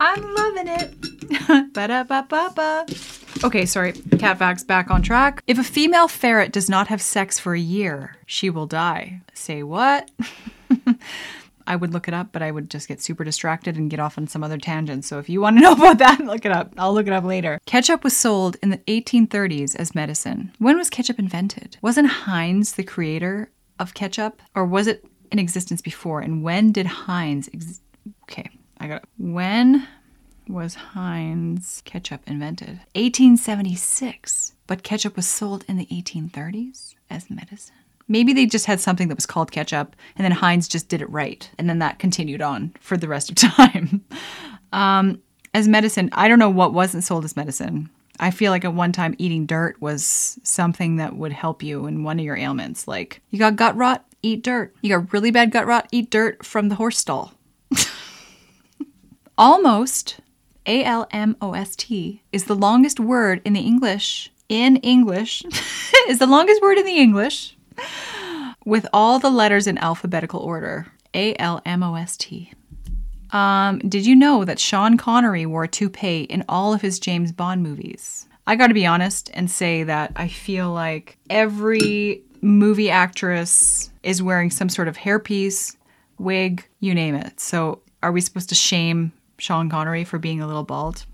I'm 0.00 0.34
loving 0.34 0.68
it. 0.68 1.72
Ba-da-ba-ba-ba. 1.72 2.86
Okay, 3.44 3.66
sorry. 3.66 3.92
Cat 3.92 4.38
facts 4.38 4.64
back 4.64 4.90
on 4.90 5.02
track. 5.02 5.42
If 5.46 5.58
a 5.58 5.64
female 5.64 6.08
ferret 6.08 6.52
does 6.52 6.68
not 6.68 6.88
have 6.88 7.00
sex 7.00 7.38
for 7.38 7.54
a 7.54 7.60
year, 7.60 8.16
she 8.26 8.50
will 8.50 8.66
die. 8.66 9.20
Say 9.34 9.62
what? 9.62 10.10
I 11.66 11.76
would 11.76 11.92
look 11.92 12.08
it 12.08 12.14
up, 12.14 12.32
but 12.32 12.42
I 12.42 12.50
would 12.50 12.70
just 12.70 12.88
get 12.88 13.02
super 13.02 13.24
distracted 13.24 13.76
and 13.76 13.90
get 13.90 14.00
off 14.00 14.16
on 14.16 14.26
some 14.26 14.42
other 14.42 14.56
tangent. 14.58 15.04
So 15.04 15.18
if 15.18 15.28
you 15.28 15.40
want 15.40 15.56
to 15.58 15.62
know 15.62 15.72
about 15.72 15.98
that, 15.98 16.20
look 16.20 16.44
it 16.46 16.52
up. 16.52 16.72
I'll 16.78 16.94
look 16.94 17.06
it 17.06 17.12
up 17.12 17.24
later. 17.24 17.60
Ketchup 17.66 18.02
was 18.04 18.16
sold 18.16 18.56
in 18.62 18.70
the 18.70 18.78
1830s 18.78 19.76
as 19.76 19.94
medicine. 19.94 20.52
When 20.58 20.76
was 20.76 20.90
ketchup 20.90 21.18
invented? 21.18 21.76
Wasn't 21.82 22.08
Heinz 22.08 22.72
the 22.72 22.82
creator 22.84 23.50
of 23.78 23.94
ketchup? 23.94 24.40
Or 24.54 24.64
was 24.64 24.86
it 24.86 25.04
in 25.30 25.38
existence 25.38 25.82
before? 25.82 26.20
And 26.20 26.42
when 26.42 26.72
did 26.72 26.86
Heinz 26.86 27.48
ex- 27.52 27.80
Okay, 28.24 28.48
I 28.80 28.88
got 28.88 29.02
it. 29.02 29.08
When 29.18 29.86
was 30.48 30.74
Heinz 30.74 31.82
ketchup 31.84 32.22
invented? 32.26 32.80
1876. 32.94 34.54
But 34.66 34.82
ketchup 34.82 35.16
was 35.16 35.26
sold 35.26 35.64
in 35.68 35.76
the 35.76 35.86
1830s 35.86 36.94
as 37.10 37.30
medicine. 37.30 37.74
Maybe 38.08 38.32
they 38.32 38.46
just 38.46 38.66
had 38.66 38.80
something 38.80 39.08
that 39.08 39.16
was 39.16 39.26
called 39.26 39.52
ketchup, 39.52 39.94
and 40.16 40.24
then 40.24 40.32
Heinz 40.32 40.66
just 40.66 40.88
did 40.88 41.02
it 41.02 41.10
right, 41.10 41.50
and 41.58 41.68
then 41.68 41.78
that 41.80 41.98
continued 41.98 42.40
on 42.40 42.74
for 42.80 42.96
the 42.96 43.08
rest 43.08 43.28
of 43.28 43.36
time. 43.36 44.02
um, 44.72 45.20
as 45.52 45.68
medicine, 45.68 46.08
I 46.12 46.28
don't 46.28 46.38
know 46.38 46.48
what 46.48 46.72
wasn't 46.72 47.04
sold 47.04 47.24
as 47.24 47.36
medicine. 47.36 47.90
I 48.20 48.30
feel 48.30 48.50
like 48.50 48.64
at 48.64 48.74
one 48.74 48.92
time 48.92 49.14
eating 49.18 49.46
dirt 49.46 49.80
was 49.80 50.38
something 50.42 50.96
that 50.96 51.16
would 51.16 51.32
help 51.32 51.62
you 51.62 51.86
in 51.86 52.02
one 52.02 52.18
of 52.18 52.24
your 52.24 52.36
ailments. 52.36 52.88
Like 52.88 53.20
you 53.30 53.38
got 53.38 53.56
gut 53.56 53.76
rot, 53.76 54.04
eat 54.22 54.42
dirt. 54.42 54.74
You 54.82 54.96
got 54.96 55.12
really 55.12 55.30
bad 55.30 55.50
gut 55.50 55.66
rot, 55.66 55.88
eat 55.92 56.10
dirt 56.10 56.44
from 56.44 56.68
the 56.68 56.74
horse 56.74 56.98
stall. 56.98 57.34
Almost, 59.38 60.20
A 60.68 60.84
L 60.84 61.08
M 61.10 61.34
O 61.40 61.54
S 61.54 61.74
T, 61.74 62.22
is 62.30 62.44
the 62.44 62.54
longest 62.54 63.00
word 63.00 63.40
in 63.44 63.54
the 63.54 63.60
English. 63.60 64.30
In 64.50 64.76
English, 64.76 65.42
is 66.08 66.18
the 66.18 66.26
longest 66.26 66.60
word 66.60 66.78
in 66.78 66.84
the 66.84 66.98
English 66.98 67.56
with 68.64 68.86
all 68.92 69.18
the 69.18 69.30
letters 69.30 69.66
in 69.66 69.78
alphabetical 69.78 70.40
order. 70.40 70.86
A 71.14 71.34
L 71.36 71.62
M 71.64 71.82
O 71.82 71.94
S 71.94 72.18
T. 72.18 72.52
Um, 73.30 73.78
did 73.80 74.06
you 74.06 74.14
know 74.14 74.44
that 74.44 74.58
Sean 74.58 74.96
Connery 74.98 75.46
wore 75.46 75.64
a 75.64 75.68
toupee 75.68 76.22
in 76.22 76.44
all 76.48 76.74
of 76.74 76.82
his 76.82 76.98
James 76.98 77.32
Bond 77.32 77.62
movies? 77.62 78.26
I 78.46 78.56
got 78.56 78.68
to 78.68 78.74
be 78.74 78.86
honest 78.86 79.30
and 79.34 79.50
say 79.50 79.84
that 79.84 80.12
I 80.16 80.28
feel 80.28 80.70
like 80.70 81.18
every 81.28 82.22
movie 82.40 82.90
actress 82.90 83.90
is 84.02 84.22
wearing 84.22 84.50
some 84.50 84.68
sort 84.68 84.88
of 84.88 84.96
hairpiece, 84.96 85.76
wig, 86.18 86.66
you 86.80 86.94
name 86.94 87.14
it. 87.14 87.40
So, 87.40 87.80
are 88.02 88.12
we 88.12 88.20
supposed 88.20 88.48
to 88.50 88.54
shame 88.54 89.12
Sean 89.38 89.70
Connery 89.70 90.04
for 90.04 90.18
being 90.18 90.40
a 90.40 90.46
little 90.46 90.64
bald? 90.64 91.06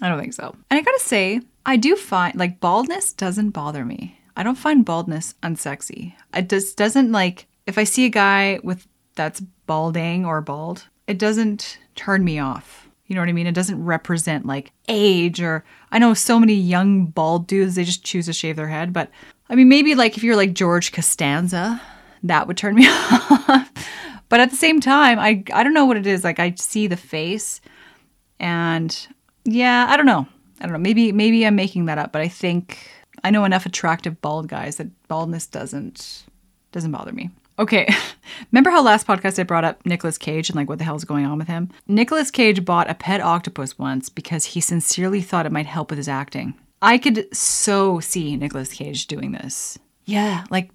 I 0.00 0.08
don't 0.08 0.18
think 0.18 0.32
so. 0.32 0.56
And 0.70 0.78
I 0.78 0.82
gotta 0.82 1.00
say, 1.00 1.40
I 1.64 1.76
do 1.76 1.96
find 1.96 2.34
like 2.34 2.60
baldness 2.60 3.12
doesn't 3.12 3.50
bother 3.50 3.84
me. 3.84 4.18
I 4.36 4.42
don't 4.42 4.58
find 4.58 4.84
baldness 4.84 5.34
unsexy. 5.42 6.14
It 6.34 6.48
just 6.48 6.76
doesn't 6.76 7.12
like 7.12 7.46
if 7.66 7.78
I 7.78 7.84
see 7.84 8.06
a 8.06 8.10
guy 8.10 8.58
with 8.64 8.86
that's 9.14 9.40
balding 9.66 10.24
or 10.24 10.40
bald, 10.40 10.88
it 11.06 11.18
doesn't 11.18 11.78
turn 11.94 12.24
me 12.24 12.38
off. 12.38 12.88
You 13.06 13.14
know 13.14 13.20
what 13.20 13.28
I 13.28 13.32
mean? 13.32 13.46
It 13.46 13.54
doesn't 13.54 13.84
represent 13.84 14.46
like 14.46 14.72
age 14.88 15.42
or 15.42 15.64
I 15.90 15.98
know 15.98 16.14
so 16.14 16.40
many 16.40 16.54
young 16.54 17.06
bald 17.06 17.46
dudes 17.46 17.74
they 17.74 17.84
just 17.84 18.04
choose 18.04 18.26
to 18.26 18.32
shave 18.32 18.56
their 18.56 18.68
head, 18.68 18.92
but 18.92 19.10
I 19.48 19.54
mean 19.54 19.68
maybe 19.68 19.94
like 19.94 20.16
if 20.16 20.24
you're 20.24 20.36
like 20.36 20.54
George 20.54 20.92
Costanza, 20.92 21.80
that 22.22 22.46
would 22.46 22.56
turn 22.56 22.74
me 22.74 22.86
off. 22.88 23.70
But 24.32 24.40
at 24.40 24.48
the 24.48 24.56
same 24.56 24.80
time, 24.80 25.18
I 25.18 25.44
I 25.52 25.62
don't 25.62 25.74
know 25.74 25.84
what 25.84 25.98
it 25.98 26.06
is. 26.06 26.24
Like 26.24 26.38
I 26.38 26.54
see 26.56 26.86
the 26.86 26.96
face 26.96 27.60
and 28.40 29.06
yeah, 29.44 29.86
I 29.90 29.98
don't 29.98 30.06
know. 30.06 30.26
I 30.58 30.64
don't 30.64 30.72
know. 30.72 30.78
Maybe 30.78 31.12
maybe 31.12 31.46
I'm 31.46 31.54
making 31.54 31.84
that 31.84 31.98
up, 31.98 32.12
but 32.12 32.22
I 32.22 32.28
think 32.28 32.78
I 33.22 33.30
know 33.30 33.44
enough 33.44 33.66
attractive 33.66 34.22
bald 34.22 34.48
guys 34.48 34.76
that 34.76 34.88
baldness 35.06 35.46
doesn't 35.46 36.24
doesn't 36.70 36.92
bother 36.92 37.12
me. 37.12 37.28
Okay. 37.58 37.86
Remember 38.52 38.70
how 38.70 38.82
last 38.82 39.06
podcast 39.06 39.38
I 39.38 39.42
brought 39.42 39.64
up 39.64 39.84
Nicolas 39.84 40.16
Cage 40.16 40.48
and 40.48 40.56
like 40.56 40.66
what 40.70 40.78
the 40.78 40.84
hell's 40.84 41.04
going 41.04 41.26
on 41.26 41.36
with 41.36 41.48
him? 41.48 41.68
Nicolas 41.86 42.30
Cage 42.30 42.64
bought 42.64 42.88
a 42.88 42.94
pet 42.94 43.20
octopus 43.20 43.78
once 43.78 44.08
because 44.08 44.46
he 44.46 44.62
sincerely 44.62 45.20
thought 45.20 45.44
it 45.44 45.52
might 45.52 45.66
help 45.66 45.90
with 45.90 45.98
his 45.98 46.08
acting. 46.08 46.54
I 46.80 46.96
could 46.96 47.36
so 47.36 48.00
see 48.00 48.34
Nicolas 48.36 48.72
Cage 48.72 49.08
doing 49.08 49.32
this. 49.32 49.78
Yeah, 50.06 50.44
like 50.48 50.70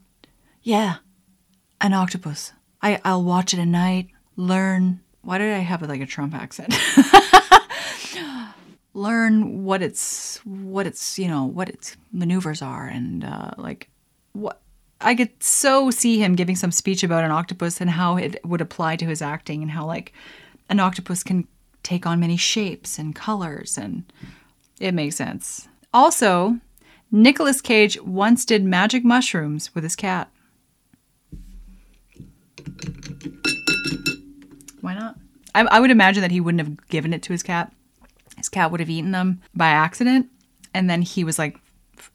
yeah. 0.62 0.98
An 1.82 1.94
octopus. 1.94 2.54
I 2.82 3.00
I'll 3.04 3.24
watch 3.24 3.54
it 3.54 3.60
at 3.60 3.68
night, 3.68 4.08
learn. 4.36 5.02
Why 5.22 5.38
did 5.38 5.54
I 5.54 5.60
have 5.60 5.82
like 5.82 6.02
a 6.02 6.06
Trump 6.06 6.34
accent? 6.34 6.74
learn 8.98 9.64
what 9.64 9.84
its 9.84 10.38
what 10.44 10.88
its 10.88 11.20
you 11.20 11.28
know 11.28 11.46
what 11.46 11.70
its 11.70 11.96
maneuvers 12.12 12.64
are 12.64 12.88
and 12.88 13.24
uh, 13.24 13.52
like 13.58 13.90
what 14.34 14.60
I 15.00 15.14
could 15.14 15.32
so 15.42 15.92
see 15.92 16.18
him 16.18 16.36
giving 16.36 16.56
some 16.56 16.72
speech 16.72 17.04
about 17.04 17.24
an 17.24 17.30
octopus 17.30 17.80
and 17.80 17.92
how 17.92 18.18
it 18.18 18.44
would 18.44 18.62
apply 18.62 18.96
to 18.96 19.06
his 19.06 19.22
acting 19.22 19.62
and 19.62 19.70
how 19.70 19.86
like 19.86 20.14
an 20.70 20.80
octopus 20.80 21.24
can 21.24 21.48
take 21.84 22.08
on 22.08 22.20
many 22.20 22.38
shapes 22.38 22.98
and 22.98 23.16
colors 23.16 23.78
and 23.78 24.04
it 24.80 24.94
makes 24.94 25.16
sense. 25.16 25.68
Also, 25.94 26.60
Nicolas 27.12 27.62
Cage 27.62 28.02
once 28.02 28.46
did 28.46 28.64
magic 28.64 29.06
mushrooms 29.06 29.74
with 29.76 29.84
his 29.84 29.96
cat. 29.96 30.30
Why 34.82 34.94
not? 34.94 35.16
I, 35.56 35.62
I 35.62 35.80
would 35.80 35.92
imagine 35.92 36.22
that 36.22 36.32
he 36.32 36.42
wouldn't 36.42 36.66
have 36.66 36.88
given 36.88 37.14
it 37.14 37.24
to 37.24 37.34
his 37.34 37.44
cat 37.44 37.74
his 38.38 38.50
cat 38.50 38.72
would 38.72 38.80
have 38.80 38.90
eaten 38.90 39.12
them 39.12 39.42
by 39.56 39.68
accident. 39.68 40.28
And 40.74 40.90
then 40.90 41.02
he 41.02 41.24
was 41.24 41.38
like, 41.38 41.60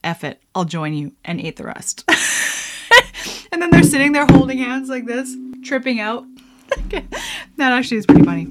F 0.04 0.24
it, 0.24 0.40
I'll 0.54 0.64
join 0.64 0.94
you, 0.94 1.12
and 1.24 1.40
ate 1.40 1.56
the 1.56 1.64
rest. 1.64 2.04
and 3.52 3.60
then 3.60 3.70
they're 3.70 3.82
sitting 3.82 4.12
there 4.12 4.26
holding 4.26 4.58
hands 4.58 4.88
like 4.88 5.04
this, 5.04 5.36
tripping 5.62 6.00
out. 6.00 6.24
that 6.90 7.72
actually 7.72 7.98
is 7.98 8.06
pretty 8.06 8.24
funny. 8.24 8.46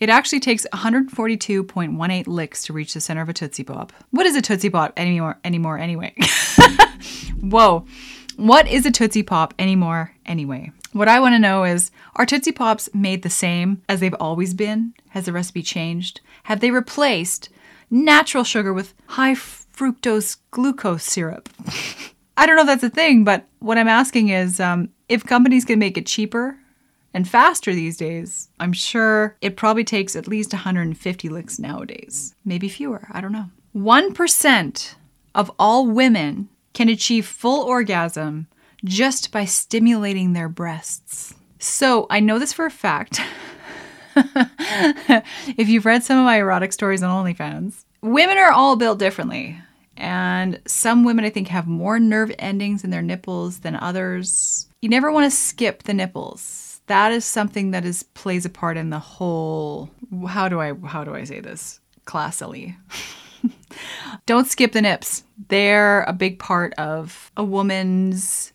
It 0.00 0.10
actually 0.10 0.40
takes 0.40 0.66
142.18 0.72 2.26
licks 2.26 2.62
to 2.64 2.72
reach 2.72 2.92
the 2.92 3.00
center 3.00 3.22
of 3.22 3.28
a 3.30 3.32
Tootsie 3.32 3.64
Pop. 3.64 3.92
What 4.10 4.26
is 4.26 4.36
a 4.36 4.42
Tootsie 4.42 4.68
Pop 4.68 4.92
anymore 4.98 5.38
anymore 5.44 5.78
anyway? 5.78 6.14
Whoa. 7.40 7.86
What 8.36 8.66
is 8.66 8.84
a 8.84 8.90
Tootsie 8.90 9.22
Pop 9.22 9.54
anymore 9.60 10.12
anyway? 10.26 10.72
What 10.92 11.06
I 11.06 11.20
want 11.20 11.34
to 11.34 11.38
know 11.38 11.62
is 11.62 11.92
are 12.16 12.26
Tootsie 12.26 12.50
Pops 12.50 12.88
made 12.92 13.22
the 13.22 13.30
same 13.30 13.82
as 13.88 14.00
they've 14.00 14.14
always 14.14 14.54
been? 14.54 14.92
Has 15.10 15.26
the 15.26 15.32
recipe 15.32 15.62
changed? 15.62 16.20
Have 16.44 16.58
they 16.58 16.72
replaced 16.72 17.48
natural 17.90 18.42
sugar 18.42 18.72
with 18.72 18.94
high 19.06 19.34
fructose 19.34 20.38
glucose 20.50 21.04
syrup? 21.04 21.48
I 22.36 22.46
don't 22.46 22.56
know 22.56 22.62
if 22.62 22.66
that's 22.66 22.82
a 22.82 22.90
thing, 22.90 23.22
but 23.22 23.46
what 23.60 23.78
I'm 23.78 23.88
asking 23.88 24.30
is 24.30 24.58
um, 24.58 24.88
if 25.08 25.24
companies 25.24 25.64
can 25.64 25.78
make 25.78 25.96
it 25.96 26.06
cheaper 26.06 26.58
and 27.12 27.28
faster 27.28 27.72
these 27.72 27.96
days, 27.96 28.48
I'm 28.58 28.72
sure 28.72 29.36
it 29.40 29.56
probably 29.56 29.84
takes 29.84 30.16
at 30.16 30.26
least 30.26 30.52
150 30.52 31.28
licks 31.28 31.60
nowadays. 31.60 32.34
Maybe 32.44 32.68
fewer, 32.68 33.06
I 33.12 33.20
don't 33.20 33.30
know. 33.30 33.50
1% 33.76 34.94
of 35.36 35.52
all 35.56 35.86
women 35.86 36.48
can 36.74 36.88
achieve 36.88 37.26
full 37.26 37.62
orgasm 37.62 38.48
just 38.84 39.32
by 39.32 39.46
stimulating 39.46 40.32
their 40.32 40.48
breasts. 40.48 41.34
So 41.58 42.06
I 42.10 42.20
know 42.20 42.38
this 42.38 42.52
for 42.52 42.66
a 42.66 42.70
fact. 42.70 43.20
if 44.16 45.68
you've 45.68 45.86
read 45.86 46.04
some 46.04 46.18
of 46.18 46.24
my 46.24 46.36
erotic 46.36 46.72
stories 46.72 47.02
on 47.02 47.24
OnlyFans, 47.24 47.84
women 48.02 48.36
are 48.36 48.52
all 48.52 48.76
built 48.76 48.98
differently. 48.98 49.58
And 49.96 50.60
some 50.66 51.04
women, 51.04 51.24
I 51.24 51.30
think, 51.30 51.48
have 51.48 51.66
more 51.66 51.98
nerve 51.98 52.32
endings 52.38 52.84
in 52.84 52.90
their 52.90 53.02
nipples 53.02 53.60
than 53.60 53.76
others. 53.76 54.68
You 54.82 54.88
never 54.88 55.10
want 55.10 55.30
to 55.30 55.36
skip 55.36 55.84
the 55.84 55.94
nipples. 55.94 56.80
That 56.86 57.12
is 57.12 57.24
something 57.24 57.70
that 57.70 57.84
is 57.84 58.02
plays 58.02 58.44
a 58.44 58.50
part 58.50 58.76
in 58.76 58.90
the 58.90 58.98
whole. 58.98 59.88
How 60.28 60.48
do 60.48 60.60
I 60.60 60.74
how 60.86 61.04
do 61.04 61.14
I 61.14 61.24
say 61.24 61.40
this 61.40 61.80
classily? 62.06 62.76
Don't 64.26 64.46
skip 64.46 64.72
the 64.72 64.82
nips. 64.82 65.24
They're 65.48 66.02
a 66.02 66.12
big 66.12 66.38
part 66.38 66.74
of 66.74 67.30
a 67.36 67.44
woman's 67.44 68.52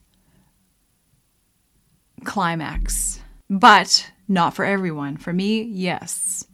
climax, 2.24 3.22
but 3.50 4.12
not 4.28 4.54
for 4.54 4.66
everyone. 4.66 5.18
For 5.18 5.34
me, 5.34 5.64
yes. 5.64 6.46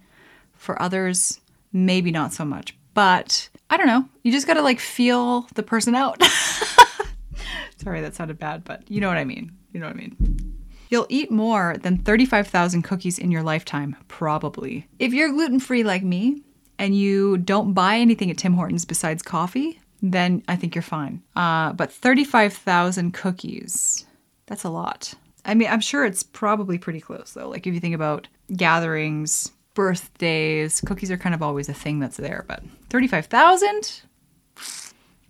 For 0.54 0.82
others, 0.82 1.39
maybe 1.71 2.12
not 2.12 2.34
so 2.34 2.45
much. 2.45 2.75
But 2.93 3.49
I 3.69 3.78
don't 3.78 3.88
know. 3.88 4.08
You 4.23 4.32
just 4.32 4.47
got 4.47 4.56
to 4.56 4.62
like 4.62 4.80
feel 4.80 5.41
the 5.56 5.63
person 5.63 5.95
out. 5.95 6.21
Sorry, 7.78 8.01
that 8.01 8.15
sounded 8.15 8.39
bad, 8.39 8.63
but 8.63 8.89
you 8.89 9.01
know 9.01 9.08
what 9.08 9.17
I 9.17 9.25
mean. 9.25 9.51
You 9.73 9.80
know 9.80 9.88
what 9.88 9.95
I 9.95 9.99
mean. 9.99 10.56
You'll 10.89 11.08
eat 11.10 11.32
more 11.32 11.75
than 11.82 11.97
35,000 11.97 12.84
cookies 12.84 13.19
in 13.19 13.32
your 13.32 13.43
lifetime, 13.43 13.95
probably. 14.08 14.88
If 14.99 15.13
you're 15.13 15.30
gluten 15.30 15.60
free 15.60 15.84
like 15.84 16.04
me, 16.04 16.43
and 16.77 16.95
you 16.95 17.38
don't 17.38 17.73
buy 17.73 17.97
anything 17.97 18.29
at 18.31 18.38
Tim 18.38 18.53
Hortons 18.53 18.85
besides 18.85 19.21
coffee, 19.21 19.79
then 20.01 20.43
I 20.47 20.55
think 20.55 20.75
you're 20.75 20.81
fine. 20.81 21.21
Uh, 21.35 21.73
but 21.73 21.91
35,000 21.91 23.13
cookies, 23.13 24.05
that's 24.45 24.63
a 24.63 24.69
lot. 24.69 25.13
I 25.45 25.53
mean, 25.53 25.69
I'm 25.69 25.79
sure 25.79 26.05
it's 26.05 26.23
probably 26.23 26.77
pretty 26.77 27.01
close 27.01 27.33
though. 27.33 27.49
Like 27.49 27.67
if 27.67 27.73
you 27.73 27.79
think 27.79 27.95
about 27.95 28.27
gatherings, 28.55 29.51
birthdays, 29.73 30.81
cookies 30.81 31.11
are 31.11 31.17
kind 31.17 31.35
of 31.35 31.43
always 31.43 31.69
a 31.69 31.73
thing 31.73 31.99
that's 31.99 32.17
there, 32.17 32.45
but 32.47 32.63
35,000? 32.89 34.01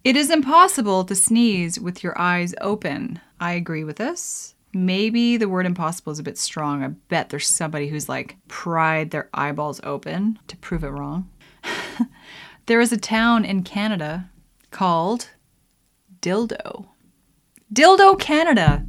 It 0.03 0.15
is 0.15 0.29
impossible 0.29 1.03
to 1.05 1.15
sneeze 1.15 1.79
with 1.79 2.03
your 2.03 2.17
eyes 2.19 2.53
open. 2.61 3.19
I 3.39 3.53
agree 3.53 3.83
with 3.83 3.97
this. 3.97 4.53
Maybe 4.71 5.37
the 5.37 5.49
word 5.49 5.65
impossible 5.65 6.11
is 6.11 6.19
a 6.19 6.23
bit 6.23 6.37
strong. 6.37 6.83
I 6.83 6.89
bet 6.89 7.29
there's 7.29 7.47
somebody 7.47 7.87
who's 7.87 8.07
like 8.07 8.37
pried 8.47 9.11
their 9.11 9.29
eyeballs 9.33 9.81
open 9.83 10.37
to 10.47 10.57
prove 10.57 10.83
it 10.83 10.89
wrong. 10.89 11.29
there 12.65 12.81
is 12.81 12.91
a 12.91 12.97
town 12.97 13.45
in 13.45 13.63
Canada 13.63 14.29
called 14.71 15.29
Dildo. 16.21 16.87
Dildo, 17.73 18.19
Canada. 18.19 18.85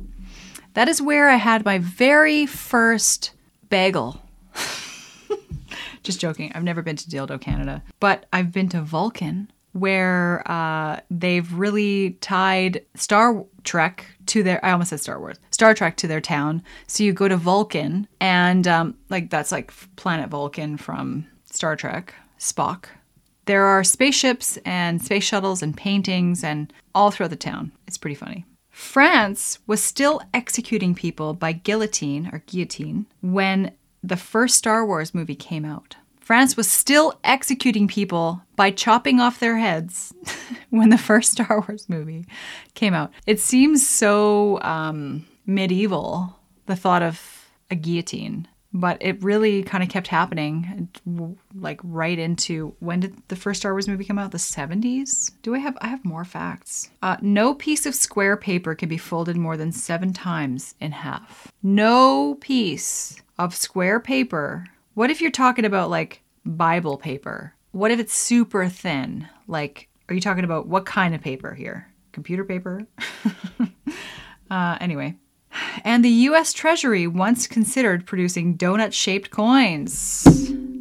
That 0.74 0.88
is 0.88 1.00
where 1.00 1.28
I 1.28 1.36
had 1.36 1.64
my 1.64 1.78
very 1.78 2.46
first 2.46 3.32
bagel. 3.70 4.22
Just 6.02 6.20
joking. 6.20 6.52
I've 6.54 6.62
never 6.62 6.82
been 6.82 6.96
to 6.96 7.08
Dildo, 7.08 7.40
Canada, 7.40 7.82
but 7.98 8.26
I've 8.32 8.52
been 8.52 8.68
to 8.70 8.82
Vulcan, 8.82 9.50
where 9.72 10.42
uh, 10.50 11.00
they've 11.10 11.50
really 11.52 12.12
tied 12.20 12.84
Star 12.94 13.44
Trek 13.64 14.06
to 14.26 14.42
their. 14.42 14.64
I 14.64 14.72
almost 14.72 14.90
said 14.90 15.00
Star 15.00 15.18
Wars. 15.18 15.38
Star 15.50 15.74
Trek 15.74 15.96
to 15.96 16.06
their 16.06 16.20
town. 16.20 16.62
So 16.86 17.04
you 17.04 17.12
go 17.12 17.28
to 17.28 17.36
Vulcan, 17.36 18.06
and 18.20 18.68
um, 18.68 18.96
like 19.08 19.30
that's 19.30 19.52
like 19.52 19.72
planet 19.96 20.28
Vulcan 20.30 20.76
from 20.76 21.26
Star 21.50 21.74
Trek. 21.74 22.14
Spock. 22.38 22.84
There 23.46 23.64
are 23.64 23.84
spaceships 23.84 24.58
and 24.64 25.02
space 25.02 25.24
shuttles 25.24 25.62
and 25.62 25.76
paintings 25.76 26.42
and 26.42 26.72
all 26.94 27.10
throughout 27.10 27.30
the 27.30 27.36
town. 27.36 27.72
It's 27.86 27.98
pretty 27.98 28.16
funny. 28.16 28.44
France 28.70 29.58
was 29.66 29.82
still 29.82 30.20
executing 30.34 30.94
people 30.94 31.32
by 31.32 31.52
guillotine 31.52 32.28
or 32.32 32.42
guillotine 32.46 33.06
when 33.22 33.72
the 34.02 34.16
first 34.16 34.56
Star 34.56 34.84
Wars 34.84 35.14
movie 35.14 35.34
came 35.34 35.64
out. 35.64 35.96
France 36.20 36.56
was 36.56 36.68
still 36.68 37.18
executing 37.22 37.86
people 37.86 38.42
by 38.56 38.72
chopping 38.72 39.20
off 39.20 39.38
their 39.38 39.58
heads 39.58 40.12
when 40.70 40.88
the 40.88 40.98
first 40.98 41.32
Star 41.32 41.64
Wars 41.66 41.88
movie 41.88 42.26
came 42.74 42.94
out. 42.94 43.12
It 43.26 43.38
seems 43.38 43.88
so 43.88 44.60
um, 44.62 45.24
medieval, 45.46 46.36
the 46.66 46.76
thought 46.76 47.02
of 47.02 47.48
a 47.70 47.76
guillotine 47.76 48.48
but 48.76 48.98
it 49.00 49.22
really 49.22 49.62
kind 49.62 49.82
of 49.82 49.88
kept 49.88 50.06
happening 50.06 50.88
like 51.54 51.80
right 51.82 52.18
into 52.18 52.74
when 52.80 53.00
did 53.00 53.16
the 53.28 53.36
first 53.36 53.60
star 53.60 53.72
wars 53.72 53.88
movie 53.88 54.04
come 54.04 54.18
out? 54.18 54.32
The 54.32 54.38
70s 54.38 55.32
do 55.42 55.54
i 55.54 55.58
have 55.58 55.78
i 55.80 55.88
have 55.88 56.04
more 56.04 56.24
facts. 56.24 56.90
Uh, 57.02 57.16
no 57.22 57.54
piece 57.54 57.86
of 57.86 57.94
square 57.94 58.36
paper 58.36 58.74
can 58.74 58.88
be 58.88 58.98
folded 58.98 59.36
more 59.36 59.56
than 59.56 59.72
seven 59.72 60.12
times 60.12 60.74
in 60.78 60.92
half. 60.92 61.50
No 61.62 62.34
piece 62.34 63.20
of 63.38 63.56
square 63.56 63.98
paper. 63.98 64.66
What 64.94 65.10
if 65.10 65.20
you're 65.22 65.30
talking 65.30 65.64
about 65.64 65.88
like 65.88 66.22
bible 66.44 66.98
paper? 66.98 67.54
What 67.72 67.90
if 67.90 67.98
it's 67.98 68.14
super 68.14 68.68
thin? 68.68 69.26
Like 69.48 69.88
are 70.10 70.14
you 70.14 70.20
talking 70.20 70.44
about 70.44 70.68
what 70.68 70.84
kind 70.84 71.14
of 71.14 71.22
paper 71.22 71.54
here? 71.54 71.88
Computer 72.12 72.44
paper? 72.44 72.86
Uh, 74.48 74.78
anyway 74.80 75.12
and 75.84 76.04
the 76.04 76.10
US 76.10 76.52
Treasury 76.52 77.06
once 77.06 77.46
considered 77.46 78.06
producing 78.06 78.56
donut 78.56 78.92
shaped 78.92 79.30
coins. 79.30 80.26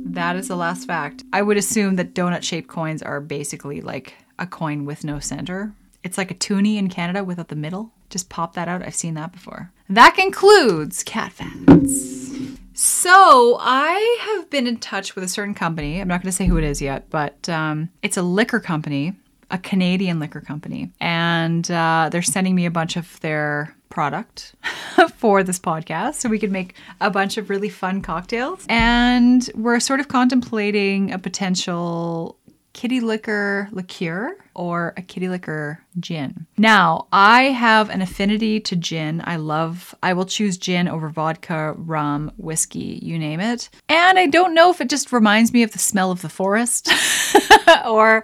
That 0.05 0.35
is 0.35 0.47
the 0.47 0.55
last 0.55 0.88
fact. 0.88 1.23
I 1.33 1.41
would 1.41 1.57
assume 1.57 1.95
that 1.97 2.13
donut 2.13 2.43
shaped 2.43 2.67
coins 2.67 3.01
are 3.01 3.19
basically 3.19 3.81
like 3.81 4.15
a 4.39 4.47
coin 4.47 4.85
with 4.85 5.03
no 5.03 5.19
center. 5.19 5.73
It's 6.03 6.17
like 6.17 6.31
a 6.31 6.35
toonie 6.35 6.77
in 6.77 6.89
Canada 6.89 7.23
without 7.23 7.49
the 7.49 7.55
middle. 7.55 7.91
Just 8.09 8.29
pop 8.29 8.53
that 8.53 8.67
out. 8.67 8.83
I've 8.83 8.95
seen 8.95 9.15
that 9.15 9.31
before. 9.31 9.71
That 9.89 10.15
concludes 10.15 11.03
cat 11.03 11.33
facts. 11.33 12.31
So 12.73 13.57
I 13.59 14.19
have 14.21 14.49
been 14.49 14.67
in 14.67 14.77
touch 14.77 15.15
with 15.15 15.23
a 15.23 15.29
certain 15.29 15.53
company. 15.53 15.99
I'm 15.99 16.07
not 16.07 16.21
going 16.21 16.29
to 16.29 16.35
say 16.35 16.45
who 16.45 16.57
it 16.57 16.63
is 16.63 16.81
yet, 16.81 17.09
but 17.09 17.47
um, 17.47 17.89
it's 18.01 18.17
a 18.17 18.21
liquor 18.21 18.59
company, 18.59 19.13
a 19.55 19.57
Canadian 19.57 20.19
liquor 20.19 20.41
company, 20.41 20.91
and 20.99 21.71
uh, 21.71 22.09
they're 22.11 22.21
sending 22.21 22.55
me 22.55 22.65
a 22.65 22.71
bunch 22.71 22.97
of 22.97 23.19
their 23.21 23.73
product 23.89 24.53
for 25.15 25.43
this 25.43 25.57
podcast 25.57 26.15
so 26.15 26.27
we 26.27 26.37
could 26.37 26.51
make 26.51 26.75
a 26.99 27.09
bunch 27.09 27.37
of 27.37 27.49
really 27.49 27.69
fun 27.69 28.01
cocktails. 28.01 28.65
And 28.67 29.49
we're 29.55 29.79
sort 29.79 30.01
of 30.01 30.09
contemplating 30.09 31.13
a 31.13 31.17
potential 31.17 32.37
kitty 32.73 32.99
liquor 32.99 33.69
liqueur 33.71 34.35
or 34.53 34.93
a 34.97 35.01
kitty 35.01 35.29
liquor 35.29 35.81
gin. 35.97 36.45
Now, 36.57 37.07
I 37.13 37.43
have 37.43 37.89
an 37.89 38.01
affinity 38.01 38.59
to 38.59 38.75
gin. 38.75 39.21
I 39.23 39.37
love, 39.37 39.95
I 40.03 40.11
will 40.11 40.25
choose 40.25 40.57
gin 40.57 40.89
over 40.89 41.07
vodka, 41.07 41.73
rum, 41.77 42.33
whiskey, 42.35 42.99
you 43.01 43.17
name 43.17 43.39
it. 43.39 43.69
And 43.87 44.19
I 44.19 44.25
don't 44.25 44.53
know 44.53 44.69
if 44.71 44.81
it 44.81 44.89
just 44.89 45.13
reminds 45.13 45.53
me 45.53 45.63
of 45.63 45.71
the 45.71 45.79
smell 45.79 46.11
of 46.11 46.21
the 46.21 46.27
forest 46.27 46.91
or 47.85 48.23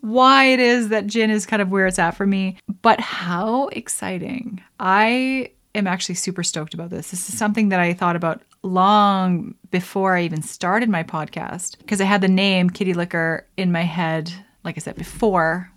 why 0.00 0.46
it 0.46 0.60
is 0.60 0.88
that 0.88 1.06
gin 1.06 1.30
is 1.30 1.46
kind 1.46 1.62
of 1.62 1.70
where 1.70 1.86
it's 1.86 1.98
at 1.98 2.12
for 2.12 2.26
me. 2.26 2.58
But 2.82 3.00
how 3.00 3.68
exciting! 3.68 4.62
I 4.78 5.50
am 5.74 5.86
actually 5.86 6.16
super 6.16 6.42
stoked 6.42 6.74
about 6.74 6.90
this. 6.90 7.10
This 7.10 7.28
is 7.28 7.38
something 7.38 7.68
that 7.68 7.80
I 7.80 7.92
thought 7.92 8.16
about 8.16 8.42
long 8.62 9.54
before 9.70 10.16
I 10.16 10.22
even 10.22 10.42
started 10.42 10.88
my 10.88 11.02
podcast 11.02 11.78
because 11.78 12.00
I 12.00 12.04
had 12.04 12.20
the 12.20 12.28
name 12.28 12.70
Kitty 12.70 12.94
Liquor 12.94 13.46
in 13.56 13.72
my 13.72 13.82
head, 13.82 14.32
like 14.64 14.76
I 14.76 14.80
said 14.80 14.96
before, 14.96 15.69